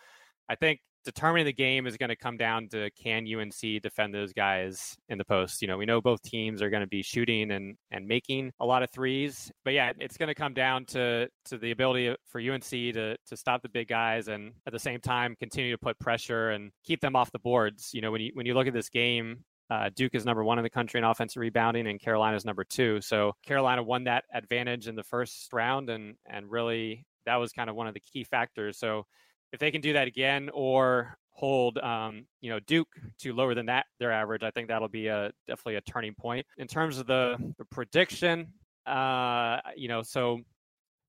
I 0.49 0.56
think 0.56 0.80
determining 1.04 1.45
the 1.45 1.54
game 1.54 1.88
is 1.88 1.97
going 1.97 2.10
to 2.10 2.15
come 2.15 2.38
down 2.38 2.67
to 2.69 2.89
can 2.91 3.25
UNC 3.27 3.82
defend 3.82 4.13
those 4.13 4.34
guys 4.34 4.95
in 5.10 5.17
the 5.17 5.25
post. 5.25 5.62
You 5.62 5.67
know, 5.67 5.77
we 5.77 5.86
know 5.86 6.01
both 6.01 6.21
teams 6.21 6.62
are 6.62 6.69
going 6.69 6.82
to 6.82 6.88
be 6.88 7.01
shooting 7.01 7.51
and 7.51 7.75
and 7.91 8.08
making 8.08 8.51
a 8.60 8.65
lot 8.65 8.84
of 8.84 8.89
threes, 8.91 9.51
but 9.63 9.73
yeah, 9.73 9.91
it's 9.99 10.17
going 10.17 10.27
to 10.27 10.36
come 10.36 10.54
down 10.54 10.86
to 10.88 11.27
to 11.45 11.58
the 11.58 11.71
ability 11.71 12.15
for 12.27 12.39
UNC 12.39 12.69
to 12.69 13.15
to 13.27 13.38
stop 13.38 13.62
the 13.62 13.69
big 13.69 13.88
guys 13.88 14.27
and 14.27 14.54
at 14.65 14.73
the 14.73 14.80
same 14.80 14.99
time 14.99 15.36
continue 15.39 15.71
to 15.71 15.77
put 15.77 15.99
pressure 15.99 16.51
and 16.51 16.71
keep 16.84 17.01
them 17.01 17.15
off 17.15 17.32
the 17.32 17.39
boards. 17.39 17.91
You 17.93 18.01
know, 18.01 18.12
when 18.12 18.21
you 18.21 18.32
when 18.34 18.45
you 18.45 18.54
look 18.54 18.67
at 18.67 18.73
this 18.73 18.89
game, 18.89 19.43
uh, 19.71 19.89
Duke 19.95 20.15
is 20.15 20.25
number 20.25 20.43
one 20.43 20.60
in 20.60 20.63
the 20.63 20.69
country 20.69 20.97
in 20.97 21.05
offensive 21.05 21.39
rebounding, 21.39 21.88
and 21.88 21.97
Carolina 21.97 22.36
is 22.36 22.43
number 22.43 22.65
two. 22.65 22.99
So 22.99 23.31
Carolina 23.41 23.81
won 23.81 24.03
that 24.03 24.25
advantage 24.34 24.89
in 24.89 24.95
the 24.95 25.03
first 25.03 25.53
round, 25.53 25.89
and 25.89 26.15
and 26.29 26.51
really 26.51 27.05
that 27.25 27.38
was 27.38 27.53
kind 27.53 27.69
of 27.69 27.77
one 27.77 27.88
of 27.88 27.93
the 27.93 28.01
key 28.01 28.25
factors. 28.25 28.77
So 28.77 29.05
if 29.53 29.62
they 29.62 29.71
can 29.71 29.79
do 29.79 29.93
that 29.93 30.10
again, 30.10 30.49
or 30.53 31.17
hold 31.29 31.77
um, 31.77 32.25
you 32.41 32.49
know 32.49 32.60
Duke 32.60 32.89
to 33.19 33.34
lower 33.34 33.55
than 33.55 33.67
that 33.67 33.86
their 33.97 34.12
average, 34.12 34.43
I 34.43 34.51
think 34.51 34.67
that'll 34.67 34.89
be 34.89 35.07
a 35.07 35.31
definitely 35.47 35.75
a 35.75 35.81
turning 35.81 36.15
point 36.15 36.45
in 36.57 36.67
terms 36.67 36.97
of 36.97 37.07
the, 37.07 37.38
the 37.57 37.63
prediction. 37.63 38.51
Uh, 38.86 39.60
you 39.77 39.88
know, 39.88 40.01
so 40.01 40.41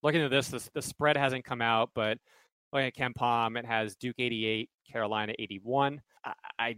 looking 0.05 0.23
at 0.23 0.31
this, 0.31 0.49
the, 0.49 0.69
the 0.73 0.83
spread 0.83 1.17
hasn't 1.17 1.45
come 1.45 1.63
out, 1.63 1.91
but 1.97 2.17
looking 2.73 2.87
at 2.87 2.95
KenPom, 2.95 3.59
it 3.59 3.67
has 3.67 3.97
Duke 3.97 4.17
88, 4.21 4.71
Carolina 4.89 5.33
81. 5.37 6.01
I, 6.25 6.33
I 6.61 6.77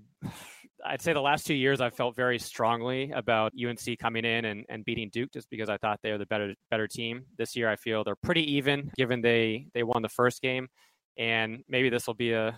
I'd 0.84 1.00
say 1.00 1.12
the 1.12 1.20
last 1.20 1.46
two 1.46 1.54
years 1.54 1.80
I've 1.80 1.94
felt 1.94 2.14
very 2.14 2.38
strongly 2.38 3.10
about 3.12 3.52
UNC 3.58 3.98
coming 3.98 4.24
in 4.24 4.44
and, 4.44 4.64
and 4.68 4.84
beating 4.84 5.08
Duke 5.10 5.32
just 5.32 5.48
because 5.50 5.68
I 5.68 5.76
thought 5.78 6.00
they 6.02 6.12
were 6.12 6.18
the 6.18 6.26
better 6.26 6.54
better 6.70 6.86
team. 6.86 7.24
This 7.38 7.56
year 7.56 7.70
I 7.70 7.76
feel 7.76 8.04
they're 8.04 8.16
pretty 8.16 8.52
even 8.54 8.90
given 8.96 9.22
they 9.22 9.66
they 9.74 9.82
won 9.82 10.02
the 10.02 10.08
first 10.08 10.42
game. 10.42 10.68
And 11.16 11.62
maybe 11.68 11.88
this 11.88 12.06
will 12.06 12.14
be 12.14 12.32
a 12.32 12.54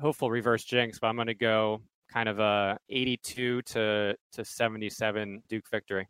hopeful 0.00 0.30
reverse 0.30 0.64
jinx, 0.64 0.98
but 0.98 1.06
I'm 1.08 1.16
gonna 1.16 1.34
go 1.34 1.80
kind 2.12 2.28
of 2.28 2.38
a 2.38 2.78
82 2.88 3.62
to 3.62 4.16
to 4.32 4.44
77 4.44 5.42
Duke 5.48 5.64
victory. 5.70 6.08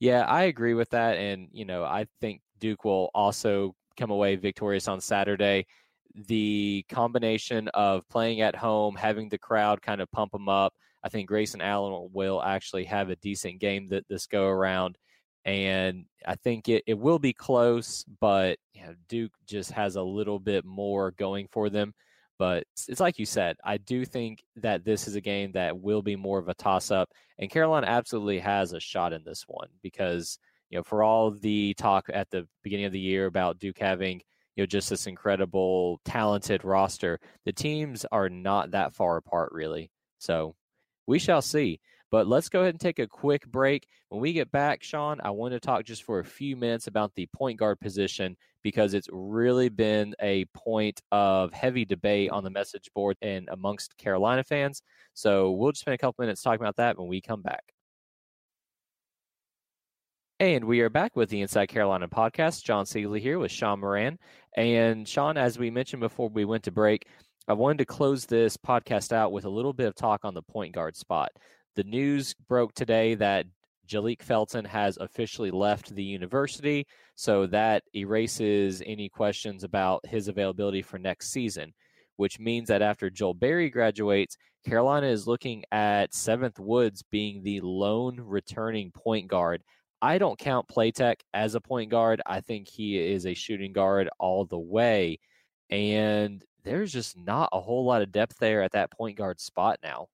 Yeah, 0.00 0.22
I 0.22 0.44
agree 0.44 0.74
with 0.74 0.88
that. 0.90 1.18
And, 1.18 1.48
you 1.52 1.66
know, 1.66 1.84
I 1.84 2.06
think 2.22 2.40
Duke 2.58 2.84
will 2.84 3.10
also 3.14 3.74
come 3.98 4.10
away 4.10 4.34
victorious 4.36 4.88
on 4.88 4.98
Saturday 5.00 5.66
the 6.14 6.84
combination 6.88 7.68
of 7.68 8.08
playing 8.08 8.40
at 8.40 8.56
home, 8.56 8.96
having 8.96 9.28
the 9.28 9.38
crowd 9.38 9.82
kind 9.82 10.00
of 10.00 10.10
pump 10.10 10.32
them 10.32 10.48
up. 10.48 10.72
I 11.02 11.08
think 11.08 11.28
Grayson 11.28 11.60
Allen 11.60 12.10
will 12.12 12.42
actually 12.42 12.84
have 12.84 13.10
a 13.10 13.16
decent 13.16 13.60
game 13.60 13.88
that 13.88 14.06
this 14.08 14.26
go 14.26 14.46
around. 14.46 14.98
And 15.44 16.04
I 16.26 16.34
think 16.34 16.68
it, 16.68 16.84
it 16.86 16.98
will 16.98 17.18
be 17.18 17.32
close, 17.32 18.04
but 18.20 18.58
you 18.74 18.82
know, 18.82 18.94
Duke 19.08 19.32
just 19.46 19.70
has 19.72 19.96
a 19.96 20.02
little 20.02 20.38
bit 20.38 20.64
more 20.64 21.12
going 21.12 21.48
for 21.50 21.70
them. 21.70 21.94
But 22.38 22.64
it's, 22.72 22.88
it's 22.88 23.00
like 23.00 23.18
you 23.18 23.26
said, 23.26 23.56
I 23.64 23.76
do 23.76 24.04
think 24.04 24.42
that 24.56 24.84
this 24.84 25.06
is 25.06 25.14
a 25.14 25.20
game 25.20 25.52
that 25.52 25.78
will 25.78 26.02
be 26.02 26.16
more 26.16 26.38
of 26.38 26.48
a 26.48 26.54
toss 26.54 26.90
up. 26.90 27.10
And 27.38 27.50
Carolina 27.50 27.86
absolutely 27.86 28.38
has 28.38 28.72
a 28.72 28.80
shot 28.80 29.12
in 29.12 29.22
this 29.24 29.44
one 29.46 29.68
because, 29.82 30.38
you 30.70 30.78
know, 30.78 30.82
for 30.82 31.02
all 31.02 31.30
the 31.30 31.74
talk 31.74 32.06
at 32.12 32.30
the 32.30 32.46
beginning 32.62 32.86
of 32.86 32.92
the 32.92 32.98
year 32.98 33.26
about 33.26 33.58
Duke 33.58 33.78
having 33.78 34.22
you 34.60 34.64
know 34.64 34.66
just 34.66 34.90
this 34.90 35.06
incredible 35.06 36.02
talented 36.04 36.64
roster. 36.64 37.18
The 37.46 37.52
teams 37.52 38.04
are 38.12 38.28
not 38.28 38.72
that 38.72 38.92
far 38.92 39.16
apart 39.16 39.52
really. 39.52 39.90
So 40.18 40.54
we 41.06 41.18
shall 41.18 41.40
see. 41.40 41.80
But 42.10 42.26
let's 42.26 42.50
go 42.50 42.60
ahead 42.60 42.74
and 42.74 42.80
take 42.80 42.98
a 42.98 43.06
quick 43.06 43.46
break. 43.46 43.86
When 44.10 44.20
we 44.20 44.34
get 44.34 44.52
back 44.52 44.82
sean 44.82 45.18
i 45.22 45.30
want 45.30 45.54
to 45.54 45.60
talk 45.60 45.84
just 45.84 46.02
for 46.02 46.18
a 46.18 46.24
few 46.24 46.56
minutes 46.56 46.88
about 46.88 47.14
the 47.14 47.26
point 47.32 47.58
guard 47.58 47.78
position 47.80 48.36
because 48.62 48.92
it's 48.92 49.08
really 49.12 49.70
been 49.70 50.14
a 50.20 50.44
point 50.46 51.00
of 51.10 51.52
heavy 51.54 51.86
debate 51.86 52.30
on 52.30 52.44
the 52.44 52.50
message 52.50 52.90
board 52.94 53.16
and 53.22 53.48
amongst 53.50 53.96
carolina 53.96 54.44
fans. 54.44 54.82
So 55.14 55.52
we'll 55.52 55.72
just 55.72 55.80
spend 55.80 55.94
a 55.94 55.98
couple 55.98 56.22
minutes 56.22 56.42
talking 56.42 56.60
about 56.60 56.76
that 56.76 56.98
when 56.98 57.08
we 57.08 57.22
come 57.22 57.40
back 57.40 57.62
and 60.40 60.64
we 60.64 60.80
are 60.80 60.88
back 60.88 61.16
with 61.16 61.28
the 61.28 61.42
Inside 61.42 61.66
Carolina 61.66 62.08
podcast. 62.08 62.64
John 62.64 62.86
Siegley 62.86 63.20
here 63.20 63.38
with 63.38 63.50
Sean 63.50 63.78
Moran. 63.78 64.18
And 64.56 65.06
Sean, 65.06 65.36
as 65.36 65.58
we 65.58 65.70
mentioned 65.70 66.00
before 66.00 66.30
we 66.30 66.46
went 66.46 66.64
to 66.64 66.70
break, 66.70 67.06
I 67.46 67.52
wanted 67.52 67.76
to 67.78 67.84
close 67.84 68.24
this 68.24 68.56
podcast 68.56 69.12
out 69.12 69.32
with 69.32 69.44
a 69.44 69.50
little 69.50 69.74
bit 69.74 69.86
of 69.86 69.94
talk 69.94 70.24
on 70.24 70.32
the 70.32 70.40
point 70.40 70.74
guard 70.74 70.96
spot. 70.96 71.28
The 71.76 71.84
news 71.84 72.34
broke 72.48 72.72
today 72.72 73.14
that 73.16 73.44
Jalek 73.86 74.22
Felton 74.22 74.64
has 74.64 74.96
officially 74.96 75.50
left 75.50 75.94
the 75.94 76.02
university, 76.02 76.86
so 77.16 77.46
that 77.48 77.82
erases 77.94 78.82
any 78.86 79.10
questions 79.10 79.62
about 79.62 80.06
his 80.06 80.28
availability 80.28 80.80
for 80.80 80.98
next 80.98 81.32
season, 81.32 81.74
which 82.16 82.40
means 82.40 82.68
that 82.68 82.80
after 82.80 83.10
Joel 83.10 83.34
Berry 83.34 83.68
graduates, 83.68 84.38
Carolina 84.66 85.08
is 85.08 85.26
looking 85.26 85.64
at 85.70 86.14
Seventh 86.14 86.58
Woods 86.58 87.02
being 87.10 87.42
the 87.42 87.60
lone 87.60 88.18
returning 88.18 88.90
point 88.90 89.28
guard 89.28 89.62
I 90.02 90.18
don't 90.18 90.38
count 90.38 90.68
Platek 90.68 91.16
as 91.34 91.54
a 91.54 91.60
point 91.60 91.90
guard. 91.90 92.22
I 92.26 92.40
think 92.40 92.68
he 92.68 92.98
is 92.98 93.26
a 93.26 93.34
shooting 93.34 93.72
guard 93.72 94.08
all 94.18 94.44
the 94.44 94.58
way. 94.58 95.18
And 95.70 96.44
there's 96.64 96.92
just 96.92 97.16
not 97.16 97.50
a 97.52 97.60
whole 97.60 97.84
lot 97.84 98.02
of 98.02 98.12
depth 98.12 98.38
there 98.38 98.62
at 98.62 98.72
that 98.72 98.90
point 98.92 99.16
guard 99.18 99.40
spot 99.40 99.78
now. 99.82 100.08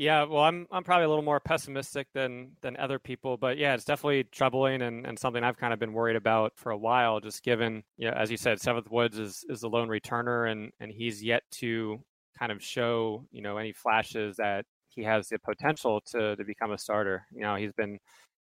Yeah, 0.00 0.24
well, 0.24 0.42
I'm 0.42 0.66
I'm 0.72 0.82
probably 0.82 1.04
a 1.04 1.08
little 1.08 1.22
more 1.22 1.38
pessimistic 1.38 2.08
than 2.12 2.56
than 2.62 2.76
other 2.78 2.98
people, 2.98 3.36
but 3.36 3.58
yeah, 3.58 3.74
it's 3.74 3.84
definitely 3.84 4.24
troubling 4.24 4.82
and, 4.82 5.06
and 5.06 5.16
something 5.16 5.44
I've 5.44 5.56
kind 5.56 5.72
of 5.72 5.78
been 5.78 5.92
worried 5.92 6.16
about 6.16 6.52
for 6.56 6.72
a 6.72 6.76
while. 6.76 7.20
Just 7.20 7.44
given, 7.44 7.84
yeah, 7.96 8.12
as 8.12 8.28
you 8.28 8.36
said, 8.36 8.60
Seventh 8.60 8.90
Woods 8.90 9.18
is 9.18 9.44
is 9.48 9.60
the 9.60 9.68
lone 9.68 9.88
returner, 9.88 10.50
and 10.50 10.72
and 10.80 10.90
he's 10.90 11.22
yet 11.22 11.44
to 11.52 12.00
kind 12.36 12.50
of 12.50 12.60
show 12.62 13.24
you 13.30 13.40
know 13.40 13.56
any 13.56 13.72
flashes 13.72 14.36
that 14.36 14.66
he 14.88 15.02
has 15.04 15.28
the 15.28 15.38
potential 15.38 16.00
to 16.06 16.34
to 16.36 16.44
become 16.44 16.72
a 16.72 16.78
starter. 16.78 17.24
You 17.32 17.42
know, 17.42 17.54
he's 17.54 17.72
been 17.72 17.98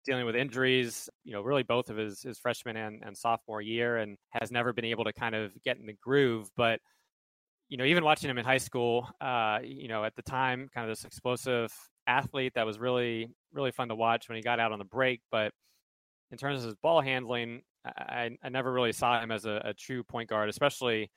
dealing 0.08 0.26
with 0.26 0.36
injuries, 0.36 1.10
you 1.24 1.34
know, 1.34 1.41
really 1.41 1.63
both 1.63 1.89
of 1.91 1.98
his, 1.98 2.22
his 2.22 2.39
freshman 2.39 2.78
and, 2.78 3.04
and 3.06 3.15
sophomore 3.15 3.62
year 3.62 3.98
and 3.98 4.17
has 4.32 4.52
never 4.52 4.74
been 4.74 4.86
able 4.86 5.04
to 5.04 5.13
kind 5.13 5.36
of 5.36 5.52
get 5.63 5.78
in 5.78 5.86
the 5.86 5.98
groove. 6.02 6.50
But, 6.56 6.80
you 7.70 7.78
know, 7.78 7.84
even 7.84 8.04
watching 8.04 8.30
him 8.30 8.38
in 8.38 8.46
high 8.46 8.58
school, 8.58 9.08
uh, 9.22 9.60
you 9.63 9.88
know, 9.88 10.04
at 10.04 10.15
the 10.15 10.22
time, 10.24 10.70
kind 10.74 10.89
of 10.89 10.98
this 10.98 11.06
explosive 11.06 11.72
athlete 12.08 12.54
that 12.56 12.65
was 12.65 12.80
really, 12.80 13.28
really 13.54 13.72
fun 13.72 13.89
to 13.89 13.96
watch 13.96 14.30
when 14.30 14.38
he 14.38 14.41
got 14.41 14.60
out 14.60 14.72
on 14.72 14.80
the 14.80 14.86
break. 14.86 15.22
But 15.30 15.52
in 16.32 16.38
terms 16.38 16.60
of 16.60 16.65
his 16.65 16.76
ball 16.82 17.02
handling, 17.02 17.62
I, 17.86 18.32
I 18.41 18.50
never 18.50 18.72
really 18.72 18.93
saw 18.93 19.22
him 19.22 19.32
as 19.32 19.46
a, 19.46 19.62
a 19.65 19.74
true 19.74 20.04
point 20.04 20.30
guard, 20.30 20.50
especially 20.50 21.12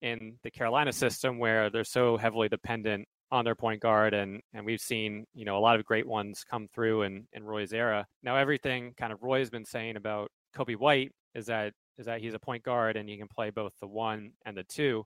in 0.00 0.36
the 0.44 0.50
Carolina 0.50 0.92
system 0.92 1.38
where 1.38 1.70
they're 1.70 1.84
so 1.84 2.16
heavily 2.16 2.48
dependent 2.48 3.06
on 3.30 3.44
their 3.44 3.54
point 3.54 3.80
guard 3.80 4.14
and 4.14 4.40
and 4.54 4.64
we've 4.64 4.80
seen 4.80 5.26
you 5.34 5.44
know 5.44 5.58
a 5.58 5.60
lot 5.60 5.78
of 5.78 5.84
great 5.84 6.06
ones 6.06 6.44
come 6.48 6.66
through 6.68 7.02
in 7.02 7.26
in 7.32 7.44
Roy's 7.44 7.72
era. 7.72 8.06
Now 8.22 8.36
everything 8.36 8.94
kind 8.96 9.12
of 9.12 9.22
Roy's 9.22 9.50
been 9.50 9.64
saying 9.64 9.96
about 9.96 10.30
Coby 10.56 10.76
White 10.76 11.12
is 11.34 11.46
that 11.46 11.72
is 11.98 12.06
that 12.06 12.20
he's 12.20 12.34
a 12.34 12.38
point 12.38 12.62
guard 12.62 12.96
and 12.96 13.08
he 13.08 13.16
can 13.16 13.28
play 13.28 13.50
both 13.50 13.72
the 13.80 13.86
one 13.86 14.32
and 14.46 14.56
the 14.56 14.64
two. 14.64 15.04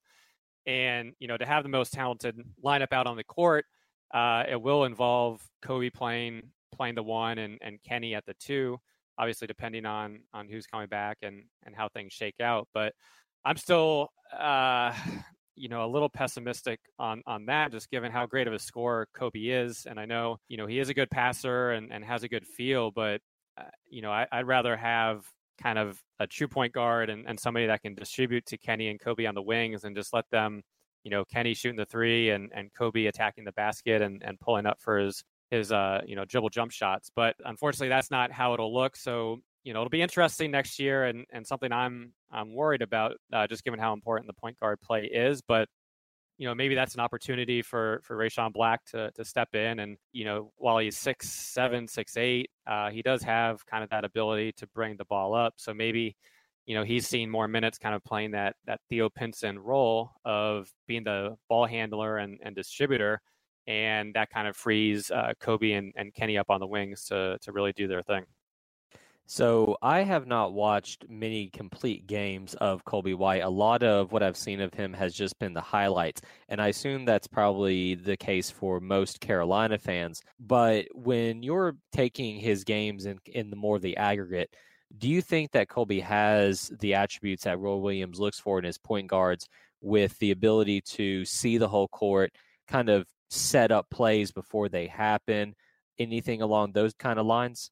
And 0.66 1.12
you 1.18 1.26
know 1.26 1.36
to 1.36 1.46
have 1.46 1.64
the 1.64 1.68
most 1.68 1.92
talented 1.92 2.38
lineup 2.64 2.92
out 2.92 3.06
on 3.06 3.16
the 3.16 3.24
court, 3.24 3.64
uh, 4.14 4.44
it 4.48 4.60
will 4.60 4.84
involve 4.84 5.42
Coby 5.64 5.92
playing 5.92 6.42
playing 6.72 6.94
the 6.94 7.02
one 7.02 7.38
and 7.38 7.58
and 7.60 7.82
Kenny 7.82 8.14
at 8.14 8.24
the 8.26 8.34
two. 8.34 8.78
Obviously, 9.18 9.46
depending 9.46 9.84
on 9.84 10.20
on 10.32 10.48
who's 10.48 10.66
coming 10.66 10.88
back 10.88 11.18
and 11.22 11.42
and 11.64 11.74
how 11.74 11.88
things 11.88 12.12
shake 12.12 12.40
out, 12.40 12.68
but 12.72 12.94
I'm 13.44 13.56
still 13.56 14.10
uh, 14.38 14.94
you 15.54 15.68
know, 15.68 15.84
a 15.84 15.90
little 15.90 16.08
pessimistic 16.08 16.80
on 16.98 17.22
on 17.26 17.46
that, 17.46 17.72
just 17.72 17.90
given 17.90 18.12
how 18.12 18.26
great 18.26 18.46
of 18.46 18.52
a 18.52 18.58
scorer 18.58 19.08
Coby 19.16 19.50
is. 19.64 19.86
And 19.86 19.98
I 19.98 20.04
know, 20.04 20.38
you 20.48 20.56
know, 20.56 20.66
he 20.66 20.78
is 20.78 20.88
a 20.88 20.94
good 20.94 21.10
passer 21.10 21.72
and, 21.72 21.92
and 21.92 22.04
has 22.04 22.22
a 22.22 22.28
good 22.28 22.46
feel, 22.46 22.90
but 22.90 23.20
uh, 23.58 23.64
you 23.88 24.02
know, 24.02 24.10
I, 24.10 24.26
would 24.34 24.46
rather 24.46 24.76
have 24.76 25.24
kind 25.62 25.78
of 25.78 26.00
a 26.18 26.26
true 26.26 26.48
point 26.48 26.72
guard 26.72 27.10
and, 27.10 27.26
and 27.28 27.38
somebody 27.38 27.66
that 27.66 27.82
can 27.82 27.94
distribute 27.94 28.46
to 28.46 28.56
Kenny 28.58 28.88
and 28.88 28.98
Coby 28.98 29.28
on 29.28 29.34
the 29.34 29.42
wings 29.42 29.84
and 29.84 29.94
just 29.94 30.14
let 30.14 30.24
them, 30.30 30.62
you 31.04 31.10
know, 31.10 31.24
Kenny 31.24 31.54
shooting 31.54 31.76
the 31.76 31.84
three 31.84 32.30
and, 32.30 32.50
and 32.54 32.72
Coby 32.72 33.08
attacking 33.08 33.44
the 33.44 33.52
basket 33.52 34.00
and, 34.02 34.22
and 34.22 34.40
pulling 34.40 34.66
up 34.66 34.80
for 34.80 34.98
his 34.98 35.22
his 35.50 35.70
uh 35.70 36.00
you 36.06 36.16
know 36.16 36.24
dribble 36.24 36.48
jump 36.48 36.72
shots. 36.72 37.10
But 37.14 37.36
unfortunately 37.44 37.90
that's 37.90 38.10
not 38.10 38.32
how 38.32 38.54
it'll 38.54 38.72
look. 38.74 38.96
So 38.96 39.40
you 39.64 39.72
know, 39.72 39.80
it'll 39.80 39.90
be 39.90 40.02
interesting 40.02 40.50
next 40.50 40.78
year 40.78 41.04
and, 41.04 41.24
and 41.32 41.46
something 41.46 41.72
I'm 41.72 42.12
I'm 42.30 42.54
worried 42.54 42.82
about, 42.82 43.12
uh, 43.32 43.46
just 43.46 43.64
given 43.64 43.78
how 43.78 43.92
important 43.92 44.26
the 44.26 44.34
point 44.34 44.58
guard 44.58 44.80
play 44.80 45.04
is. 45.04 45.42
But 45.42 45.68
you 46.38 46.48
know, 46.48 46.54
maybe 46.54 46.74
that's 46.74 46.94
an 46.94 47.00
opportunity 47.00 47.62
for 47.62 48.00
for 48.04 48.16
Rechon 48.16 48.52
Black 48.52 48.84
to 48.86 49.10
to 49.12 49.24
step 49.24 49.54
in. 49.54 49.78
And 49.78 49.96
you 50.12 50.24
know, 50.24 50.52
while 50.56 50.78
he's 50.78 50.96
six 50.96 51.30
seven, 51.30 51.86
six 51.86 52.16
eight, 52.16 52.50
uh, 52.66 52.90
he 52.90 53.02
does 53.02 53.22
have 53.22 53.64
kind 53.66 53.84
of 53.84 53.90
that 53.90 54.04
ability 54.04 54.52
to 54.56 54.66
bring 54.74 54.96
the 54.96 55.04
ball 55.04 55.34
up. 55.34 55.54
So 55.56 55.72
maybe 55.74 56.16
you 56.66 56.74
know 56.74 56.84
he's 56.84 57.06
seen 57.06 57.30
more 57.30 57.48
minutes, 57.48 57.78
kind 57.78 57.94
of 57.94 58.02
playing 58.04 58.32
that 58.32 58.56
that 58.66 58.80
Theo 58.88 59.08
Pinson 59.10 59.58
role 59.58 60.10
of 60.24 60.68
being 60.88 61.04
the 61.04 61.36
ball 61.48 61.66
handler 61.66 62.18
and, 62.18 62.40
and 62.42 62.54
distributor. 62.56 63.20
And 63.68 64.14
that 64.14 64.30
kind 64.30 64.48
of 64.48 64.56
frees 64.56 65.12
uh, 65.12 65.34
Coby 65.40 65.78
and, 65.78 65.92
and 65.96 66.12
Kenny 66.12 66.36
up 66.36 66.50
on 66.50 66.58
the 66.58 66.66
wings 66.66 67.04
to 67.06 67.38
to 67.42 67.52
really 67.52 67.72
do 67.72 67.86
their 67.86 68.02
thing. 68.02 68.24
So 69.32 69.78
I 69.80 70.02
have 70.02 70.26
not 70.26 70.52
watched 70.52 71.06
many 71.08 71.48
complete 71.48 72.06
games 72.06 72.52
of 72.56 72.84
Colby 72.84 73.14
White. 73.14 73.42
A 73.42 73.48
lot 73.48 73.82
of 73.82 74.12
what 74.12 74.22
I've 74.22 74.36
seen 74.36 74.60
of 74.60 74.74
him 74.74 74.92
has 74.92 75.14
just 75.14 75.38
been 75.38 75.54
the 75.54 75.60
highlights, 75.62 76.20
and 76.50 76.60
I 76.60 76.68
assume 76.68 77.06
that's 77.06 77.28
probably 77.28 77.94
the 77.94 78.18
case 78.18 78.50
for 78.50 78.78
most 78.78 79.22
Carolina 79.22 79.78
fans. 79.78 80.20
But 80.38 80.84
when 80.92 81.42
you're 81.42 81.78
taking 81.92 82.40
his 82.40 82.62
games 82.62 83.06
in 83.06 83.20
in 83.24 83.48
the 83.48 83.56
more 83.56 83.78
the 83.78 83.96
aggregate, 83.96 84.54
do 84.98 85.08
you 85.08 85.22
think 85.22 85.52
that 85.52 85.70
Colby 85.70 86.00
has 86.00 86.70
the 86.80 86.92
attributes 86.92 87.44
that 87.44 87.58
Roy 87.58 87.76
Williams 87.76 88.20
looks 88.20 88.38
for 88.38 88.58
in 88.58 88.66
his 88.66 88.76
point 88.76 89.06
guards, 89.06 89.48
with 89.80 90.18
the 90.18 90.32
ability 90.32 90.82
to 90.82 91.24
see 91.24 91.56
the 91.56 91.68
whole 91.68 91.88
court, 91.88 92.32
kind 92.68 92.90
of 92.90 93.06
set 93.30 93.72
up 93.72 93.88
plays 93.88 94.30
before 94.30 94.68
they 94.68 94.88
happen? 94.88 95.54
Anything 95.98 96.42
along 96.42 96.72
those 96.72 96.92
kind 96.92 97.18
of 97.18 97.24
lines? 97.24 97.70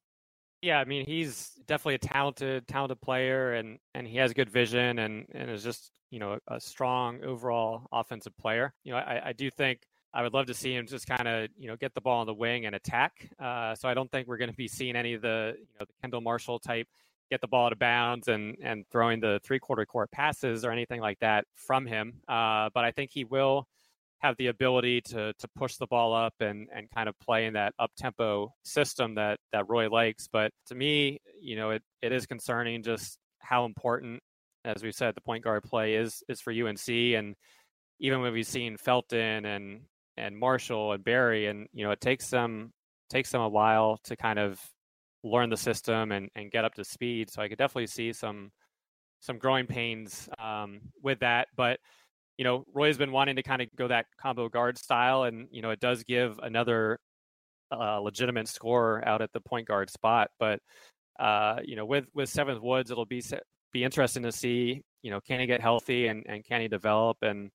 Yeah, 0.61 0.79
I 0.79 0.85
mean, 0.85 1.05
he's 1.05 1.51
definitely 1.65 1.95
a 1.95 1.99
talented, 1.99 2.67
talented 2.67 3.01
player, 3.01 3.53
and 3.53 3.79
and 3.95 4.05
he 4.07 4.17
has 4.17 4.33
good 4.33 4.49
vision, 4.49 4.99
and 4.99 5.25
and 5.33 5.49
is 5.49 5.63
just 5.63 5.91
you 6.11 6.19
know 6.19 6.37
a, 6.47 6.59
strong 6.59 7.23
overall 7.23 7.87
offensive 7.91 8.37
player. 8.37 8.73
You 8.83 8.91
know, 8.93 8.99
I, 8.99 9.29
I 9.29 9.33
do 9.33 9.49
think 9.49 9.81
I 10.13 10.21
would 10.21 10.33
love 10.33 10.45
to 10.47 10.53
see 10.53 10.75
him 10.75 10.85
just 10.85 11.07
kind 11.07 11.27
of 11.27 11.49
you 11.57 11.67
know 11.67 11.75
get 11.77 11.95
the 11.95 12.01
ball 12.01 12.19
on 12.19 12.27
the 12.27 12.33
wing 12.33 12.67
and 12.67 12.75
attack. 12.75 13.29
Uh, 13.39 13.73
so 13.73 13.89
I 13.89 13.95
don't 13.95 14.11
think 14.11 14.27
we're 14.27 14.37
going 14.37 14.51
to 14.51 14.55
be 14.55 14.67
seeing 14.67 14.95
any 14.95 15.13
of 15.15 15.21
the 15.23 15.55
you 15.57 15.65
know 15.79 15.85
the 15.87 15.93
Kendall 16.01 16.21
Marshall 16.21 16.59
type 16.59 16.87
get 17.31 17.41
the 17.41 17.47
ball 17.47 17.67
out 17.67 17.71
of 17.71 17.79
bounds 17.79 18.27
and 18.27 18.55
and 18.61 18.85
throwing 18.91 19.19
the 19.19 19.39
three 19.43 19.57
quarter 19.57 19.85
court 19.85 20.11
passes 20.11 20.63
or 20.63 20.71
anything 20.71 21.01
like 21.01 21.17
that 21.19 21.45
from 21.55 21.87
him. 21.87 22.21
Uh, 22.27 22.69
but 22.73 22.83
I 22.83 22.91
think 22.91 23.09
he 23.11 23.23
will 23.23 23.67
have 24.21 24.37
the 24.37 24.47
ability 24.47 25.01
to 25.01 25.33
to 25.33 25.47
push 25.55 25.75
the 25.77 25.87
ball 25.87 26.13
up 26.13 26.33
and 26.39 26.67
and 26.73 26.89
kind 26.91 27.09
of 27.09 27.19
play 27.19 27.45
in 27.45 27.53
that 27.53 27.73
up 27.79 27.91
tempo 27.97 28.53
system 28.63 29.15
that 29.15 29.39
that 29.51 29.67
Roy 29.67 29.89
likes. 29.89 30.27
But 30.31 30.51
to 30.67 30.75
me, 30.75 31.19
you 31.39 31.55
know, 31.55 31.71
it, 31.71 31.81
it 32.01 32.11
is 32.11 32.25
concerning 32.25 32.83
just 32.83 33.17
how 33.39 33.65
important, 33.65 34.21
as 34.63 34.83
we 34.83 34.91
said, 34.91 35.15
the 35.15 35.21
point 35.21 35.43
guard 35.43 35.63
play 35.63 35.95
is 35.95 36.23
is 36.29 36.39
for 36.39 36.51
UNC. 36.51 36.87
And 36.87 37.35
even 37.99 38.21
when 38.21 38.33
we've 38.33 38.47
seen 38.47 38.77
Felton 38.77 39.45
and 39.45 39.81
and 40.17 40.37
Marshall 40.37 40.93
and 40.93 41.03
Berry, 41.03 41.47
and 41.47 41.67
you 41.73 41.83
know, 41.83 41.91
it 41.91 42.01
takes 42.01 42.29
them 42.29 42.71
takes 43.09 43.31
them 43.31 43.41
a 43.41 43.49
while 43.49 43.99
to 44.03 44.15
kind 44.15 44.39
of 44.39 44.59
learn 45.23 45.49
the 45.49 45.57
system 45.57 46.11
and 46.11 46.29
and 46.35 46.51
get 46.51 46.65
up 46.65 46.75
to 46.75 46.83
speed. 46.83 47.31
So 47.31 47.41
I 47.41 47.47
could 47.47 47.57
definitely 47.57 47.87
see 47.87 48.13
some 48.13 48.51
some 49.19 49.37
growing 49.37 49.67
pains 49.67 50.29
um, 50.39 50.81
with 51.03 51.19
that, 51.19 51.47
but 51.55 51.79
you 52.41 52.43
know, 52.43 52.63
Roy's 52.73 52.97
been 52.97 53.11
wanting 53.11 53.35
to 53.35 53.43
kind 53.43 53.61
of 53.61 53.67
go 53.75 53.87
that 53.87 54.07
combo 54.19 54.49
guard 54.49 54.75
style, 54.75 55.25
and 55.25 55.47
you 55.51 55.61
know, 55.61 55.69
it 55.69 55.79
does 55.79 56.03
give 56.03 56.39
another 56.41 56.97
uh, 57.71 57.99
legitimate 57.99 58.47
scorer 58.47 59.07
out 59.07 59.21
at 59.21 59.31
the 59.31 59.39
point 59.39 59.67
guard 59.67 59.91
spot. 59.91 60.31
But 60.39 60.59
uh, 61.19 61.57
you 61.63 61.75
know, 61.75 61.85
with 61.85 62.05
with 62.15 62.29
Seventh 62.29 62.63
Woods, 62.63 62.89
it'll 62.89 63.05
be 63.05 63.21
be 63.71 63.83
interesting 63.83 64.23
to 64.23 64.31
see. 64.31 64.81
You 65.03 65.11
know, 65.11 65.21
can 65.21 65.39
he 65.39 65.45
get 65.45 65.61
healthy 65.61 66.07
and 66.07 66.25
and 66.27 66.43
can 66.43 66.61
he 66.61 66.67
develop? 66.67 67.17
And 67.21 67.51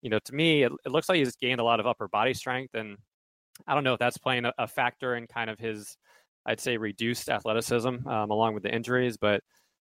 you 0.00 0.08
know, 0.08 0.18
to 0.24 0.34
me, 0.34 0.62
it, 0.62 0.72
it 0.86 0.92
looks 0.92 1.10
like 1.10 1.18
he's 1.18 1.36
gained 1.36 1.60
a 1.60 1.64
lot 1.64 1.78
of 1.78 1.86
upper 1.86 2.08
body 2.08 2.32
strength, 2.32 2.72
and 2.72 2.96
I 3.66 3.74
don't 3.74 3.84
know 3.84 3.92
if 3.92 3.98
that's 3.98 4.16
playing 4.16 4.46
a, 4.46 4.52
a 4.56 4.66
factor 4.66 5.14
in 5.14 5.26
kind 5.26 5.50
of 5.50 5.58
his, 5.58 5.98
I'd 6.46 6.58
say, 6.58 6.78
reduced 6.78 7.28
athleticism 7.28 8.08
um, 8.08 8.30
along 8.30 8.54
with 8.54 8.62
the 8.62 8.74
injuries, 8.74 9.18
but 9.18 9.42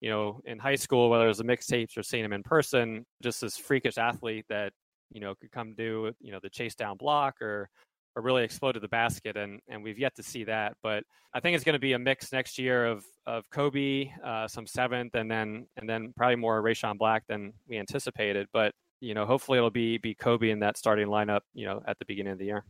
you 0.01 0.09
know, 0.09 0.41
in 0.45 0.59
high 0.59 0.75
school, 0.75 1.09
whether 1.09 1.25
it 1.25 1.29
was 1.29 1.37
the 1.37 1.43
mixtapes 1.43 1.97
or 1.97 2.03
seeing 2.03 2.25
him 2.25 2.33
in 2.33 2.43
person, 2.43 3.05
just 3.23 3.41
this 3.41 3.57
freakish 3.57 3.97
athlete 3.97 4.45
that, 4.49 4.71
you 5.11 5.21
know, 5.21 5.35
could 5.35 5.51
come 5.51 5.73
do, 5.75 6.11
you 6.19 6.31
know, 6.31 6.39
the 6.41 6.49
chase 6.49 6.75
down 6.75 6.97
block 6.97 7.41
or, 7.41 7.69
or 8.15 8.21
really 8.21 8.43
explode 8.43 8.73
to 8.73 8.79
the 8.79 8.87
basket. 8.87 9.37
And, 9.37 9.59
and 9.67 9.83
we've 9.83 9.99
yet 9.99 10.15
to 10.15 10.23
see 10.23 10.43
that. 10.45 10.73
But 10.83 11.03
I 11.33 11.39
think 11.39 11.55
it's 11.55 11.63
going 11.63 11.73
to 11.73 11.79
be 11.79 11.93
a 11.93 11.99
mix 11.99 12.31
next 12.31 12.57
year 12.57 12.85
of, 12.85 13.03
of 13.25 13.49
Coby, 13.49 14.11
uh, 14.23 14.47
some 14.47 14.67
seventh, 14.67 15.15
and 15.15 15.29
then, 15.29 15.67
and 15.77 15.89
then 15.89 16.13
probably 16.15 16.35
more 16.35 16.61
Rechon 16.61 16.97
Black 16.97 17.23
than 17.27 17.53
we 17.67 17.77
anticipated. 17.77 18.47
But, 18.53 18.73
you 19.01 19.13
know, 19.13 19.25
hopefully 19.25 19.57
it'll 19.57 19.69
be, 19.69 19.97
be 19.97 20.15
Coby 20.15 20.51
in 20.51 20.59
that 20.59 20.77
starting 20.77 21.07
lineup, 21.07 21.41
you 21.53 21.65
know, 21.65 21.81
at 21.87 21.99
the 21.99 22.05
beginning 22.05 22.33
of 22.33 22.39
the 22.39 22.45
year. 22.45 22.63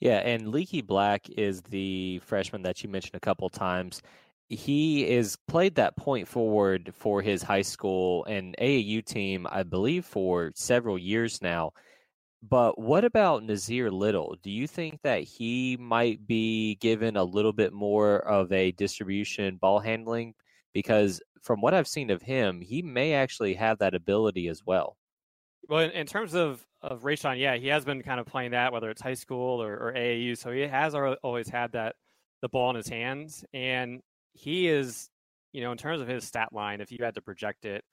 Yeah, 0.00 0.18
and 0.18 0.48
Leaky 0.48 0.80
Black 0.80 1.28
is 1.28 1.60
the 1.60 2.20
freshman 2.24 2.62
that 2.62 2.82
you 2.82 2.88
mentioned 2.88 3.16
a 3.16 3.20
couple 3.20 3.48
times 3.50 4.00
he 4.50 5.06
is 5.06 5.36
played 5.46 5.76
that 5.76 5.96
point 5.96 6.26
forward 6.26 6.92
for 6.92 7.22
his 7.22 7.40
high 7.40 7.62
school 7.62 8.24
and 8.24 8.56
AAU 8.60 9.04
team, 9.04 9.46
I 9.48 9.62
believe, 9.62 10.04
for 10.04 10.50
several 10.56 10.98
years 10.98 11.40
now. 11.40 11.70
But 12.42 12.76
what 12.76 13.04
about 13.04 13.44
Nassir 13.44 13.92
Little? 13.92 14.36
Do 14.42 14.50
you 14.50 14.66
think 14.66 14.98
that 15.02 15.22
he 15.22 15.76
might 15.78 16.26
be 16.26 16.74
given 16.76 17.16
a 17.16 17.22
little 17.22 17.52
bit 17.52 17.72
more 17.72 18.18
of 18.26 18.50
a 18.50 18.72
distribution 18.72 19.56
ball 19.56 19.78
handling? 19.78 20.34
Because 20.72 21.20
from 21.42 21.60
what 21.60 21.72
I've 21.72 21.86
seen 21.86 22.10
of 22.10 22.22
him, 22.22 22.60
he 22.60 22.82
may 22.82 23.12
actually 23.12 23.54
have 23.54 23.78
that 23.78 23.94
ability 23.94 24.48
as 24.48 24.62
well. 24.66 24.96
Well, 25.68 25.80
in, 25.80 25.90
in 25.92 26.06
terms 26.06 26.34
of 26.34 26.66
of 26.82 27.02
Rechon, 27.02 27.38
yeah, 27.38 27.56
he 27.56 27.68
has 27.68 27.84
been 27.84 28.02
kind 28.02 28.18
of 28.18 28.26
playing 28.26 28.52
that, 28.52 28.72
whether 28.72 28.90
it's 28.90 29.02
high 29.02 29.14
school 29.14 29.62
or, 29.62 29.74
or 29.74 29.92
AAU. 29.92 30.36
So 30.36 30.50
he 30.50 30.62
has 30.62 30.94
always 31.22 31.48
had 31.48 31.72
that 31.72 31.94
the 32.42 32.48
ball 32.48 32.70
in 32.70 32.76
his 32.76 32.88
hands, 32.88 33.44
and 33.52 34.00
he 34.32 34.68
is, 34.68 35.08
you 35.52 35.62
know, 35.62 35.72
in 35.72 35.78
terms 35.78 36.00
of 36.00 36.08
his 36.08 36.24
stat 36.24 36.48
line, 36.52 36.80
if 36.80 36.92
you 36.92 36.98
had 37.02 37.14
to 37.14 37.22
project 37.22 37.64
it, 37.64 37.84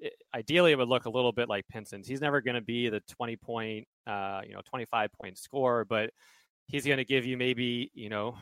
it 0.00 0.14
ideally 0.34 0.72
it 0.72 0.78
would 0.78 0.88
look 0.88 1.06
a 1.06 1.10
little 1.10 1.32
bit 1.32 1.48
like 1.48 1.66
Pinson's. 1.68 2.06
He's 2.06 2.20
never 2.20 2.40
going 2.40 2.56
to 2.56 2.60
be 2.60 2.88
the 2.88 3.00
20 3.16 3.36
point, 3.36 3.86
uh, 4.06 4.40
you 4.46 4.52
know, 4.52 4.60
25 4.68 5.10
point 5.12 5.38
scorer, 5.38 5.84
but 5.84 6.10
he's 6.66 6.84
going 6.84 6.98
to 6.98 7.04
give 7.04 7.24
you 7.24 7.36
maybe, 7.36 7.90
you 7.94 8.08
know, 8.08 8.36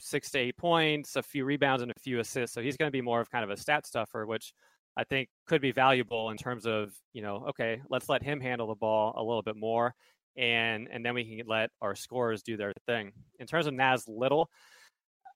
six 0.00 0.30
to 0.32 0.38
eight 0.38 0.56
points, 0.56 1.16
a 1.16 1.22
few 1.22 1.44
rebounds, 1.44 1.82
and 1.82 1.90
a 1.90 2.00
few 2.00 2.20
assists. 2.20 2.54
So 2.54 2.60
he's 2.60 2.76
going 2.76 2.88
to 2.88 2.92
be 2.92 3.00
more 3.00 3.20
of 3.20 3.30
kind 3.30 3.44
of 3.44 3.50
a 3.50 3.56
stat 3.56 3.86
stuffer, 3.86 4.26
which 4.26 4.52
I 4.96 5.04
think 5.04 5.28
could 5.46 5.60
be 5.60 5.72
valuable 5.72 6.30
in 6.30 6.36
terms 6.36 6.66
of, 6.66 6.92
you 7.12 7.22
know, 7.22 7.46
okay, 7.48 7.80
let's 7.90 8.08
let 8.08 8.22
him 8.22 8.40
handle 8.40 8.68
the 8.68 8.74
ball 8.74 9.14
a 9.16 9.22
little 9.22 9.42
bit 9.42 9.56
more. 9.56 9.94
And 10.36 10.88
and 10.92 11.04
then 11.04 11.14
we 11.14 11.24
can 11.24 11.46
let 11.46 11.70
our 11.80 11.94
scorers 11.94 12.42
do 12.42 12.56
their 12.56 12.72
thing. 12.86 13.12
In 13.38 13.46
terms 13.46 13.66
of 13.66 13.74
Nas 13.74 14.04
Little, 14.08 14.50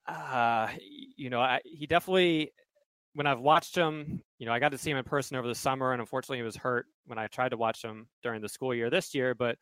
uh, 0.08 0.68
you 1.16 1.30
know, 1.30 1.40
I, 1.40 1.60
he 1.64 1.86
definitely, 1.86 2.52
when 3.14 3.26
I've 3.26 3.40
watched 3.40 3.76
him, 3.76 4.22
you 4.38 4.46
know, 4.46 4.52
I 4.52 4.58
got 4.58 4.72
to 4.72 4.78
see 4.78 4.90
him 4.90 4.96
in 4.96 5.04
person 5.04 5.36
over 5.36 5.46
the 5.46 5.54
summer, 5.54 5.92
and 5.92 6.00
unfortunately, 6.00 6.38
he 6.38 6.42
was 6.42 6.56
hurt 6.56 6.86
when 7.06 7.18
I 7.18 7.26
tried 7.26 7.50
to 7.50 7.56
watch 7.56 7.82
him 7.82 8.08
during 8.22 8.40
the 8.40 8.48
school 8.48 8.74
year 8.74 8.90
this 8.90 9.14
year. 9.14 9.34
But 9.34 9.56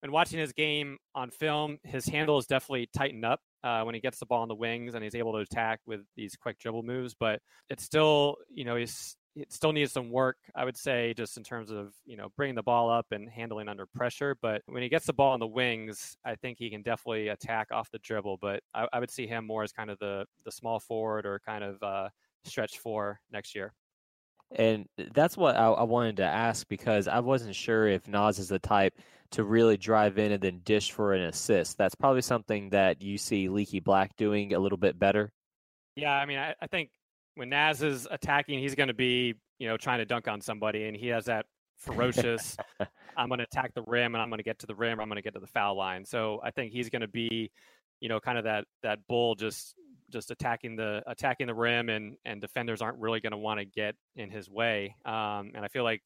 when 0.00 0.12
watching 0.12 0.38
his 0.38 0.52
game 0.52 0.98
on 1.14 1.30
film, 1.30 1.78
his 1.84 2.06
handle 2.06 2.38
is 2.38 2.46
definitely 2.46 2.88
tightened 2.94 3.24
up 3.24 3.40
uh, 3.64 3.82
when 3.82 3.94
he 3.94 4.00
gets 4.00 4.18
the 4.18 4.26
ball 4.26 4.42
on 4.42 4.48
the 4.48 4.54
wings 4.54 4.94
and 4.94 5.02
he's 5.02 5.14
able 5.14 5.32
to 5.32 5.38
attack 5.38 5.80
with 5.86 6.00
these 6.16 6.36
quick 6.36 6.58
dribble 6.58 6.82
moves. 6.82 7.14
But 7.18 7.40
it's 7.70 7.84
still, 7.84 8.36
you 8.50 8.64
know, 8.64 8.76
he's 8.76 9.16
it 9.36 9.52
still 9.52 9.72
needs 9.72 9.92
some 9.92 10.10
work, 10.10 10.38
I 10.54 10.64
would 10.64 10.76
say, 10.76 11.12
just 11.14 11.36
in 11.36 11.44
terms 11.44 11.70
of 11.70 11.92
you 12.06 12.16
know 12.16 12.28
bringing 12.36 12.54
the 12.54 12.62
ball 12.62 12.90
up 12.90 13.06
and 13.12 13.28
handling 13.28 13.68
under 13.68 13.86
pressure. 13.86 14.36
But 14.40 14.62
when 14.66 14.82
he 14.82 14.88
gets 14.88 15.06
the 15.06 15.12
ball 15.12 15.32
on 15.32 15.40
the 15.40 15.46
wings, 15.46 16.16
I 16.24 16.34
think 16.34 16.58
he 16.58 16.70
can 16.70 16.82
definitely 16.82 17.28
attack 17.28 17.68
off 17.70 17.90
the 17.90 17.98
dribble. 17.98 18.38
But 18.40 18.62
I, 18.74 18.88
I 18.92 18.98
would 18.98 19.10
see 19.10 19.26
him 19.26 19.46
more 19.46 19.62
as 19.62 19.72
kind 19.72 19.90
of 19.90 19.98
the 19.98 20.24
the 20.44 20.52
small 20.52 20.80
forward 20.80 21.26
or 21.26 21.40
kind 21.44 21.62
of 21.62 21.82
uh, 21.82 22.08
stretch 22.44 22.78
four 22.78 23.20
next 23.30 23.54
year. 23.54 23.74
And 24.52 24.86
that's 25.12 25.36
what 25.36 25.56
I, 25.56 25.66
I, 25.66 25.82
wanted 25.82 26.18
to 26.18 26.24
ask 26.24 26.68
because 26.68 27.08
I 27.08 27.18
wasn't 27.18 27.56
sure 27.56 27.88
if 27.88 28.06
Nas 28.06 28.38
is 28.38 28.48
the 28.48 28.60
type 28.60 28.96
to 29.32 29.42
really 29.42 29.76
drive 29.76 30.18
in 30.18 30.30
and 30.30 30.40
then 30.40 30.60
dish 30.64 30.92
for 30.92 31.14
an 31.14 31.22
assist. 31.22 31.76
That's 31.76 31.96
probably 31.96 32.22
something 32.22 32.70
that 32.70 33.02
you 33.02 33.18
see 33.18 33.48
Leaky 33.48 33.80
Black 33.80 34.14
doing 34.16 34.54
a 34.54 34.60
little 34.60 34.78
bit 34.78 35.00
better. 35.00 35.32
Yeah, 35.96 36.12
I 36.12 36.26
mean, 36.26 36.38
I, 36.38 36.54
I 36.60 36.68
think 36.68 36.90
when 37.36 37.50
Nas 37.50 37.82
is 37.82 38.08
attacking, 38.10 38.58
he's 38.58 38.74
going 38.74 38.88
to 38.88 38.94
be, 38.94 39.34
you 39.58 39.68
know, 39.68 39.76
trying 39.76 39.98
to 39.98 40.04
dunk 40.04 40.26
on 40.26 40.40
somebody, 40.40 40.88
and 40.88 40.96
he 40.96 41.08
has 41.08 41.26
that 41.26 41.46
ferocious. 41.76 42.56
I'm 43.16 43.28
going 43.28 43.38
to 43.38 43.44
attack 43.44 43.72
the 43.74 43.82
rim, 43.82 44.14
and 44.14 44.22
I'm 44.22 44.28
going 44.28 44.38
to 44.38 44.44
get 44.44 44.58
to 44.60 44.66
the 44.66 44.74
rim. 44.74 44.98
I'm 44.98 45.08
going 45.08 45.16
to 45.16 45.22
get 45.22 45.34
to 45.34 45.40
the 45.40 45.46
foul 45.46 45.76
line. 45.76 46.04
So 46.04 46.40
I 46.42 46.50
think 46.50 46.72
he's 46.72 46.90
going 46.90 47.02
to 47.02 47.08
be, 47.08 47.50
you 48.00 48.08
know, 48.08 48.18
kind 48.18 48.38
of 48.38 48.44
that 48.44 48.64
that 48.82 49.00
bull 49.06 49.34
just 49.34 49.74
just 50.10 50.30
attacking 50.30 50.76
the 50.76 51.02
attacking 51.06 51.46
the 51.46 51.54
rim, 51.54 51.90
and 51.90 52.16
and 52.24 52.40
defenders 52.40 52.82
aren't 52.82 52.98
really 52.98 53.20
going 53.20 53.32
to 53.32 53.38
want 53.38 53.60
to 53.60 53.66
get 53.66 53.94
in 54.16 54.30
his 54.30 54.50
way. 54.50 54.96
Um, 55.04 55.52
and 55.54 55.58
I 55.58 55.68
feel 55.68 55.84
like 55.84 56.02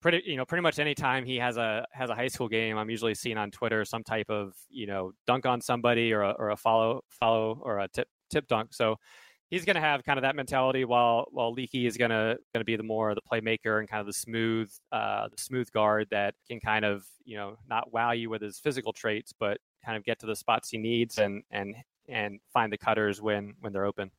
pretty 0.00 0.22
you 0.24 0.36
know 0.36 0.44
pretty 0.44 0.62
much 0.62 0.78
anytime 0.78 1.24
he 1.24 1.36
has 1.36 1.56
a 1.56 1.84
has 1.92 2.08
a 2.10 2.14
high 2.14 2.28
school 2.28 2.48
game 2.48 2.78
i'm 2.78 2.88
usually 2.88 3.14
seeing 3.14 3.36
on 3.36 3.50
twitter 3.50 3.84
some 3.84 4.04
type 4.04 4.30
of 4.30 4.54
you 4.68 4.86
know 4.86 5.10
dunk 5.26 5.44
on 5.44 5.60
somebody 5.60 6.12
or 6.12 6.22
a, 6.22 6.30
or 6.38 6.50
a 6.50 6.56
follow 6.56 7.02
follow 7.08 7.60
or 7.62 7.80
a 7.80 7.88
tip 7.88 8.06
tip 8.30 8.46
dunk 8.46 8.72
so 8.72 8.96
he's 9.50 9.64
going 9.64 9.76
to 9.76 9.80
have 9.80 10.04
kind 10.04 10.18
of 10.18 10.22
that 10.22 10.36
mentality 10.36 10.84
while 10.84 11.26
while 11.30 11.52
Leaky 11.52 11.86
is 11.86 11.96
going 11.96 12.10
to 12.10 12.38
going 12.52 12.60
to 12.60 12.64
be 12.64 12.76
the 12.76 12.82
more 12.82 13.14
the 13.14 13.20
playmaker 13.20 13.78
and 13.78 13.88
kind 13.88 14.00
of 14.00 14.06
the 14.06 14.12
smooth 14.12 14.70
uh, 14.92 15.28
the 15.28 15.40
smooth 15.40 15.70
guard 15.72 16.08
that 16.10 16.34
can 16.48 16.60
kind 16.60 16.84
of 16.84 17.04
you 17.24 17.36
know 17.36 17.56
not 17.68 17.92
wow 17.92 18.12
you 18.12 18.30
with 18.30 18.42
his 18.42 18.58
physical 18.58 18.92
traits 18.92 19.32
but 19.38 19.58
kind 19.84 19.96
of 19.96 20.04
get 20.04 20.18
to 20.20 20.26
the 20.26 20.36
spots 20.36 20.70
he 20.70 20.78
needs 20.78 21.18
and 21.18 21.42
and 21.50 21.74
and 22.08 22.40
find 22.52 22.72
the 22.72 22.78
cutters 22.78 23.20
when 23.20 23.54
when 23.60 23.72
they're 23.72 23.84
open. 23.84 24.10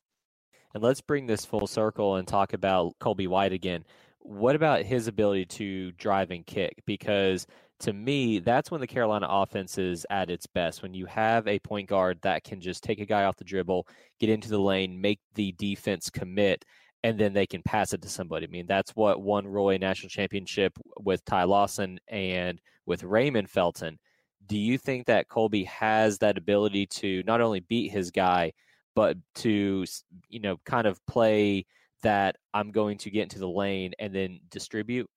And 0.72 0.82
let's 0.82 1.00
bring 1.00 1.26
this 1.26 1.44
full 1.44 1.66
circle 1.66 2.16
and 2.16 2.26
talk 2.26 2.52
about 2.52 2.94
Colby 3.00 3.26
White 3.26 3.52
again. 3.52 3.84
What 4.20 4.54
about 4.54 4.82
his 4.82 5.08
ability 5.08 5.46
to 5.46 5.92
drive 5.92 6.30
and 6.30 6.46
kick? 6.46 6.82
Because 6.86 7.46
to 7.80 7.92
me, 7.92 8.38
that's 8.38 8.70
when 8.70 8.80
the 8.80 8.86
Carolina 8.86 9.26
offense 9.28 9.78
is 9.78 10.06
at 10.10 10.30
its 10.30 10.46
best. 10.46 10.82
When 10.82 10.94
you 10.94 11.06
have 11.06 11.48
a 11.48 11.58
point 11.58 11.88
guard 11.88 12.18
that 12.22 12.44
can 12.44 12.60
just 12.60 12.82
take 12.82 13.00
a 13.00 13.06
guy 13.06 13.24
off 13.24 13.36
the 13.36 13.44
dribble, 13.44 13.88
get 14.18 14.28
into 14.28 14.50
the 14.50 14.60
lane, 14.60 15.00
make 15.00 15.18
the 15.34 15.52
defense 15.52 16.10
commit, 16.10 16.64
and 17.02 17.18
then 17.18 17.32
they 17.32 17.46
can 17.46 17.62
pass 17.62 17.94
it 17.94 18.02
to 18.02 18.08
somebody. 18.08 18.46
I 18.46 18.50
mean, 18.50 18.66
that's 18.66 18.94
what 18.94 19.22
won 19.22 19.46
Roy 19.46 19.78
national 19.78 20.10
championship 20.10 20.72
with 20.98 21.24
Ty 21.24 21.44
Lawson 21.44 21.98
and 22.08 22.60
with 22.84 23.02
Raymond 23.02 23.48
Felton. 23.48 23.98
Do 24.46 24.58
you 24.58 24.76
think 24.76 25.06
that 25.06 25.28
Colby 25.28 25.64
has 25.64 26.18
that 26.18 26.36
ability 26.36 26.86
to 26.86 27.22
not 27.26 27.40
only 27.40 27.60
beat 27.60 27.90
his 27.90 28.10
guy, 28.10 28.52
but 28.94 29.16
to 29.36 29.86
you 30.28 30.40
know 30.40 30.58
kind 30.66 30.86
of 30.86 31.04
play 31.06 31.64
that 32.02 32.36
I'm 32.52 32.72
going 32.72 32.98
to 32.98 33.10
get 33.10 33.22
into 33.22 33.38
the 33.38 33.48
lane 33.48 33.92
and 33.98 34.14
then 34.14 34.40
distribute? 34.50 35.08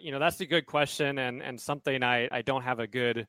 You 0.00 0.12
know, 0.12 0.18
that's 0.18 0.40
a 0.40 0.46
good 0.46 0.66
question 0.66 1.18
and, 1.18 1.42
and 1.42 1.60
something 1.60 2.02
I, 2.02 2.28
I 2.30 2.42
don't 2.42 2.62
have 2.62 2.80
a 2.80 2.86
good 2.86 3.26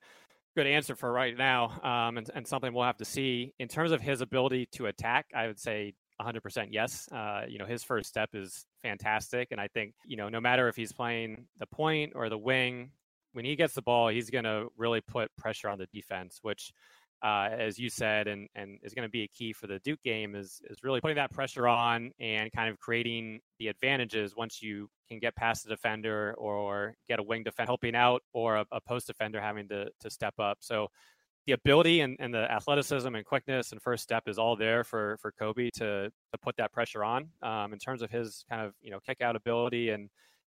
good 0.55 0.67
answer 0.67 0.95
for 0.95 1.11
right 1.11 1.37
now, 1.37 1.79
um, 1.83 2.17
and, 2.17 2.29
and 2.33 2.45
something 2.45 2.73
we'll 2.73 2.83
have 2.83 2.97
to 2.97 3.05
see. 3.05 3.53
In 3.59 3.67
terms 3.67 3.91
of 3.91 4.01
his 4.01 4.21
ability 4.21 4.67
to 4.73 4.87
attack, 4.87 5.27
I 5.33 5.47
would 5.47 5.59
say 5.59 5.93
100% 6.19 6.67
yes. 6.71 7.07
Uh, 7.11 7.43
you 7.47 7.57
know, 7.59 7.65
his 7.65 7.83
first 7.83 8.09
step 8.09 8.29
is 8.33 8.65
fantastic. 8.81 9.49
And 9.51 9.61
I 9.61 9.67
think, 9.67 9.93
you 10.05 10.17
know, 10.17 10.27
no 10.27 10.41
matter 10.41 10.67
if 10.67 10.75
he's 10.75 10.91
playing 10.91 11.45
the 11.59 11.67
point 11.67 12.13
or 12.15 12.29
the 12.29 12.37
wing, 12.37 12.91
when 13.33 13.45
he 13.45 13.55
gets 13.55 13.73
the 13.73 13.81
ball, 13.81 14.09
he's 14.09 14.29
going 14.29 14.43
to 14.43 14.67
really 14.75 15.01
put 15.01 15.29
pressure 15.37 15.69
on 15.69 15.77
the 15.77 15.87
defense, 15.93 16.39
which, 16.41 16.73
uh, 17.21 17.49
as 17.51 17.77
you 17.77 17.89
said, 17.89 18.27
and, 18.27 18.47
and 18.55 18.79
is 18.83 18.93
going 18.93 19.07
to 19.07 19.11
be 19.11 19.23
a 19.23 19.27
key 19.27 19.53
for 19.53 19.67
the 19.67 19.79
Duke 19.79 20.01
game 20.03 20.35
is, 20.35 20.61
is 20.69 20.83
really 20.83 21.01
putting 21.01 21.17
that 21.17 21.31
pressure 21.31 21.67
on 21.67 22.11
and 22.19 22.51
kind 22.51 22.69
of 22.69 22.79
creating 22.79 23.39
the 23.59 23.67
advantages 23.67 24.35
once 24.35 24.61
you 24.61 24.89
can 25.07 25.19
get 25.19 25.35
past 25.35 25.63
the 25.63 25.69
defender 25.69 26.33
or 26.37 26.93
get 27.07 27.19
a 27.19 27.23
wing 27.23 27.43
defender 27.43 27.69
helping 27.69 27.95
out 27.95 28.21
or 28.33 28.57
a, 28.57 28.65
a 28.71 28.81
post 28.81 29.07
defender 29.07 29.41
having 29.41 29.67
to, 29.67 29.89
to 29.99 30.09
step 30.09 30.33
up. 30.39 30.57
So 30.61 30.87
the 31.45 31.53
ability 31.53 32.01
and, 32.01 32.15
and 32.19 32.33
the 32.33 32.51
athleticism 32.51 33.13
and 33.15 33.25
quickness 33.25 33.71
and 33.71 33.81
first 33.81 34.03
step 34.03 34.27
is 34.27 34.37
all 34.37 34.55
there 34.55 34.83
for 34.83 35.17
for 35.19 35.33
Coby 35.41 35.71
to 35.71 36.09
to 36.09 36.37
put 36.41 36.55
that 36.57 36.71
pressure 36.71 37.03
on. 37.03 37.29
Um, 37.41 37.73
in 37.73 37.79
terms 37.79 38.01
of 38.01 38.11
his 38.11 38.45
kind 38.49 38.61
of 38.61 38.73
you 38.81 38.91
know 38.91 38.99
kick 38.99 39.21
out 39.21 39.35
ability 39.35 39.89
and 39.89 40.09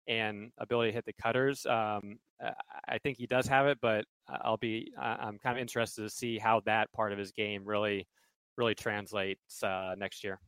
and 0.09 0.51
ability 0.59 0.91
to 0.91 0.95
hit 0.95 1.05
the 1.05 1.13
cutters, 1.23 1.67
um, 1.67 2.19
I 2.89 2.99
think 2.99 3.19
he 3.19 3.27
does 3.27 3.47
have 3.47 3.67
it. 3.67 3.79
But 3.81 4.05
I'll 4.29 4.57
be 4.57 4.93
I'm 4.99 5.39
kind 5.39 5.57
of 5.57 5.61
interested 5.61 6.03
to 6.03 6.11
see 6.11 6.39
how 6.39 6.61
that 6.67 6.93
part 6.93 7.13
of 7.13 7.19
his 7.19 7.33
game 7.33 7.65
really 7.65 8.07
really 8.57 8.75
translates 8.75 9.63
uh, 9.63 9.95
next 9.99 10.25
year. 10.25 10.41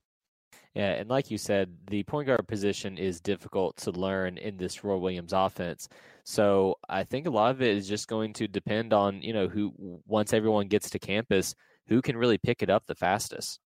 Yeah, 0.74 0.92
and 0.92 1.10
like 1.10 1.30
you 1.30 1.38
said, 1.38 1.74
the 1.88 2.02
point 2.04 2.26
guard 2.26 2.46
position 2.46 2.98
is 2.98 3.20
difficult 3.20 3.76
to 3.78 3.90
learn 3.90 4.38
in 4.38 4.56
this 4.56 4.82
Roy 4.84 4.96
Williams 4.96 5.32
offense. 5.32 5.88
So 6.24 6.76
I 6.88 7.04
think 7.04 7.26
a 7.26 7.30
lot 7.30 7.50
of 7.50 7.62
it 7.62 7.76
is 7.76 7.88
just 7.88 8.08
going 8.08 8.32
to 8.34 8.48
depend 8.48 8.92
on, 8.92 9.20
you 9.22 9.32
know, 9.32 9.48
who 9.48 9.72
once 10.06 10.32
everyone 10.32 10.68
gets 10.68 10.90
to 10.90 10.98
campus, 10.98 11.54
who 11.86 12.00
can 12.00 12.16
really 12.16 12.38
pick 12.38 12.62
it 12.62 12.70
up 12.70 12.84
the 12.86 12.94
fastest. 12.94 13.60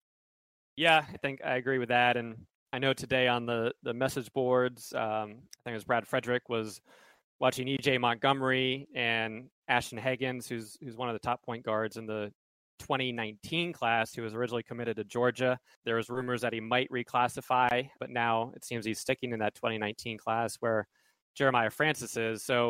Yeah, 0.75 1.03
I 1.07 1.17
think 1.17 1.41
I 1.43 1.55
agree 1.57 1.79
with 1.79 1.89
that. 1.89 2.17
And 2.17 2.45
I 2.73 2.79
know 2.79 2.93
today 2.93 3.27
on 3.27 3.45
the 3.45 3.73
the 3.83 3.93
message 3.93 4.31
boards, 4.33 4.93
um, 4.93 5.01
I 5.01 5.63
think 5.63 5.67
it 5.67 5.73
was 5.73 5.83
Brad 5.83 6.07
Frederick 6.07 6.47
was 6.47 6.81
watching 7.39 7.67
EJ 7.67 7.99
Montgomery 7.99 8.87
and 8.95 9.49
Ashton 9.67 9.99
Hagans, 9.99 10.47
who's 10.47 10.77
who's 10.81 10.95
one 10.95 11.09
of 11.09 11.13
the 11.13 11.19
top 11.19 11.43
point 11.43 11.65
guards 11.65 11.97
in 11.97 12.05
the 12.05 12.31
2019 12.79 13.73
class 13.73 14.13
who 14.13 14.21
was 14.21 14.33
originally 14.33 14.63
committed 14.63 14.95
to 14.95 15.03
Georgia. 15.03 15.59
There 15.85 15.97
was 15.97 16.09
rumors 16.09 16.41
that 16.41 16.53
he 16.53 16.61
might 16.61 16.89
reclassify, 16.89 17.89
but 17.99 18.09
now 18.09 18.53
it 18.55 18.63
seems 18.63 18.85
he's 18.85 18.99
sticking 18.99 19.33
in 19.33 19.39
that 19.39 19.53
2019 19.55 20.17
class 20.17 20.55
where 20.61 20.87
Jeremiah 21.35 21.69
Francis 21.69 22.15
is. 22.15 22.43
So 22.43 22.69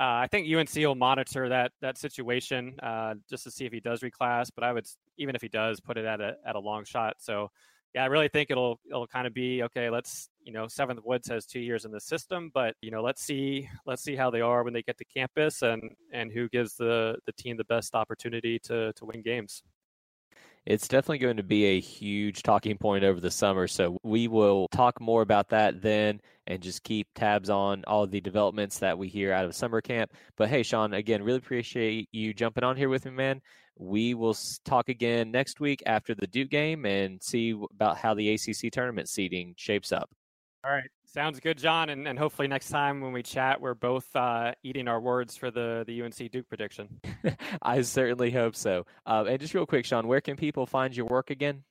uh, 0.00 0.20
I 0.24 0.28
think 0.30 0.46
UNC 0.54 0.74
will 0.74 0.94
monitor 0.94 1.48
that 1.48 1.72
that 1.80 1.96
situation 1.96 2.76
uh, 2.82 3.14
just 3.30 3.44
to 3.44 3.50
see 3.50 3.64
if 3.64 3.72
he 3.72 3.80
does 3.80 4.00
reclass. 4.00 4.50
But 4.54 4.64
I 4.64 4.72
would, 4.74 4.86
even 5.16 5.34
if 5.34 5.40
he 5.40 5.48
does, 5.48 5.80
put 5.80 5.96
it 5.96 6.04
at 6.04 6.20
a 6.20 6.36
at 6.46 6.54
a 6.54 6.60
long 6.60 6.84
shot. 6.84 7.16
So 7.18 7.50
yeah, 7.94 8.04
I 8.04 8.06
really 8.06 8.28
think 8.28 8.50
it'll 8.50 8.80
it'll 8.88 9.06
kind 9.06 9.26
of 9.26 9.34
be 9.34 9.62
okay. 9.64 9.90
Let's 9.90 10.30
you 10.44 10.52
know, 10.52 10.66
Seventh 10.66 11.00
Woods 11.04 11.28
has 11.28 11.46
two 11.46 11.60
years 11.60 11.84
in 11.84 11.92
the 11.92 12.00
system, 12.00 12.50
but 12.52 12.74
you 12.80 12.90
know, 12.90 13.02
let's 13.02 13.22
see 13.22 13.68
let's 13.86 14.02
see 14.02 14.16
how 14.16 14.30
they 14.30 14.40
are 14.40 14.64
when 14.64 14.72
they 14.72 14.82
get 14.82 14.98
to 14.98 15.04
campus 15.04 15.62
and 15.62 15.82
and 16.12 16.32
who 16.32 16.48
gives 16.48 16.74
the 16.74 17.16
the 17.26 17.32
team 17.32 17.56
the 17.56 17.64
best 17.64 17.94
opportunity 17.94 18.58
to 18.60 18.92
to 18.94 19.04
win 19.04 19.22
games. 19.22 19.62
It's 20.64 20.86
definitely 20.86 21.18
going 21.18 21.38
to 21.38 21.42
be 21.42 21.64
a 21.64 21.80
huge 21.80 22.44
talking 22.44 22.78
point 22.78 23.02
over 23.02 23.20
the 23.20 23.32
summer. 23.32 23.66
So 23.66 23.98
we 24.04 24.28
will 24.28 24.68
talk 24.68 25.00
more 25.00 25.20
about 25.20 25.48
that 25.48 25.82
then 25.82 26.20
and 26.46 26.62
just 26.62 26.84
keep 26.84 27.08
tabs 27.16 27.50
on 27.50 27.82
all 27.88 28.06
the 28.06 28.20
developments 28.20 28.78
that 28.78 28.96
we 28.96 29.08
hear 29.08 29.32
out 29.32 29.44
of 29.44 29.56
summer 29.56 29.80
camp. 29.80 30.12
But 30.36 30.50
hey, 30.50 30.62
Sean, 30.62 30.94
again, 30.94 31.24
really 31.24 31.38
appreciate 31.38 32.08
you 32.12 32.32
jumping 32.32 32.62
on 32.62 32.76
here 32.76 32.88
with 32.88 33.04
me, 33.04 33.10
man. 33.10 33.40
We 33.78 34.14
will 34.14 34.36
talk 34.64 34.88
again 34.88 35.30
next 35.30 35.60
week 35.60 35.82
after 35.86 36.14
the 36.14 36.26
Duke 36.26 36.50
game 36.50 36.84
and 36.84 37.22
see 37.22 37.58
about 37.72 37.96
how 37.96 38.14
the 38.14 38.30
ACC 38.34 38.70
tournament 38.72 39.08
seeding 39.08 39.54
shapes 39.56 39.92
up. 39.92 40.10
All 40.64 40.70
right. 40.70 40.88
Sounds 41.04 41.40
good, 41.40 41.58
John. 41.58 41.88
And, 41.90 42.06
and 42.06 42.18
hopefully 42.18 42.46
next 42.46 42.68
time 42.70 43.00
when 43.00 43.12
we 43.12 43.22
chat, 43.22 43.60
we're 43.60 43.74
both 43.74 44.06
uh, 44.14 44.52
eating 44.62 44.86
our 44.88 45.00
words 45.00 45.36
for 45.36 45.50
the, 45.50 45.84
the 45.86 46.02
UNC 46.02 46.30
Duke 46.30 46.48
prediction. 46.48 47.00
I 47.62 47.82
certainly 47.82 48.30
hope 48.30 48.54
so. 48.54 48.86
Uh, 49.04 49.24
and 49.28 49.40
just 49.40 49.54
real 49.54 49.66
quick, 49.66 49.84
Sean, 49.84 50.06
where 50.06 50.20
can 50.20 50.36
people 50.36 50.64
find 50.64 50.96
your 50.96 51.06
work 51.06 51.30
again? 51.30 51.64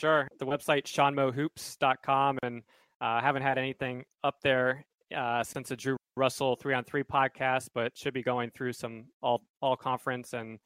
Sure. 0.00 0.28
The 0.38 0.46
website, 0.46 0.84
seanmohoops.com. 0.84 2.38
And 2.42 2.62
I 3.00 3.18
uh, 3.18 3.20
haven't 3.22 3.42
had 3.42 3.58
anything 3.58 4.04
up 4.22 4.36
there 4.42 4.84
uh, 5.16 5.42
since 5.42 5.70
the 5.70 5.76
Drew 5.76 5.96
Russell 6.16 6.56
three 6.56 6.74
on 6.74 6.84
three 6.84 7.02
podcast, 7.02 7.68
but 7.74 7.96
should 7.96 8.14
be 8.14 8.22
going 8.22 8.50
through 8.50 8.74
some 8.74 9.06
all 9.22 9.42
all 9.62 9.76
conference 9.76 10.34
and 10.34 10.58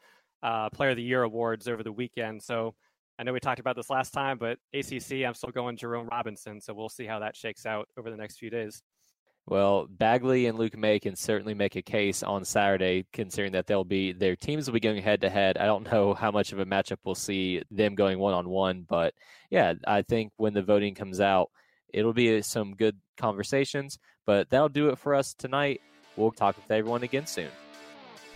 uh, 0.42 0.70
Player 0.70 0.90
of 0.90 0.96
the 0.96 1.02
Year 1.02 1.22
awards 1.22 1.68
over 1.68 1.82
the 1.82 1.92
weekend. 1.92 2.42
So 2.42 2.74
I 3.18 3.22
know 3.22 3.32
we 3.32 3.40
talked 3.40 3.60
about 3.60 3.76
this 3.76 3.90
last 3.90 4.12
time, 4.12 4.38
but 4.38 4.58
ACC, 4.74 5.24
I'm 5.24 5.34
still 5.34 5.50
going 5.50 5.76
Jerome 5.76 6.08
Robinson. 6.08 6.60
So 6.60 6.74
we'll 6.74 6.88
see 6.88 7.06
how 7.06 7.20
that 7.20 7.36
shakes 7.36 7.66
out 7.66 7.88
over 7.98 8.10
the 8.10 8.16
next 8.16 8.38
few 8.38 8.50
days. 8.50 8.82
Well, 9.46 9.86
Bagley 9.90 10.46
and 10.46 10.56
Luke 10.56 10.76
Maye 10.76 11.00
can 11.00 11.16
certainly 11.16 11.54
make 11.54 11.74
a 11.74 11.82
case 11.82 12.22
on 12.22 12.44
Saturday, 12.44 13.06
considering 13.12 13.52
that 13.52 13.66
they'll 13.66 13.82
be 13.82 14.12
their 14.12 14.36
teams 14.36 14.66
will 14.66 14.74
be 14.74 14.80
going 14.80 15.02
head 15.02 15.20
to 15.22 15.30
head. 15.30 15.58
I 15.58 15.66
don't 15.66 15.90
know 15.90 16.14
how 16.14 16.30
much 16.30 16.52
of 16.52 16.60
a 16.60 16.64
matchup 16.64 16.98
we'll 17.04 17.16
see 17.16 17.62
them 17.70 17.96
going 17.96 18.18
one 18.18 18.34
on 18.34 18.48
one, 18.48 18.86
but 18.88 19.14
yeah, 19.50 19.74
I 19.86 20.02
think 20.02 20.32
when 20.36 20.54
the 20.54 20.62
voting 20.62 20.94
comes 20.94 21.20
out, 21.20 21.50
it'll 21.92 22.12
be 22.12 22.40
some 22.42 22.76
good 22.76 22.96
conversations. 23.16 23.98
But 24.26 24.48
that'll 24.50 24.68
do 24.68 24.90
it 24.90 24.98
for 24.98 25.14
us 25.14 25.34
tonight. 25.34 25.80
We'll 26.16 26.30
talk 26.30 26.56
with 26.56 26.70
everyone 26.70 27.02
again 27.02 27.26
soon. 27.26 27.48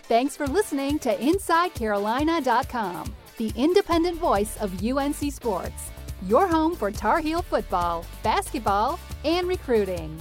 Thanks 0.07 0.37
for 0.37 0.47
listening 0.47 0.99
to 0.99 1.13
InsideCarolina.com, 1.17 3.13
the 3.35 3.51
independent 3.57 4.17
voice 4.17 4.55
of 4.61 4.81
UNC 4.81 5.33
Sports, 5.33 5.91
your 6.27 6.47
home 6.47 6.77
for 6.77 6.91
Tar 6.91 7.19
Heel 7.19 7.41
football, 7.41 8.05
basketball, 8.23 9.01
and 9.25 9.49
recruiting. 9.49 10.17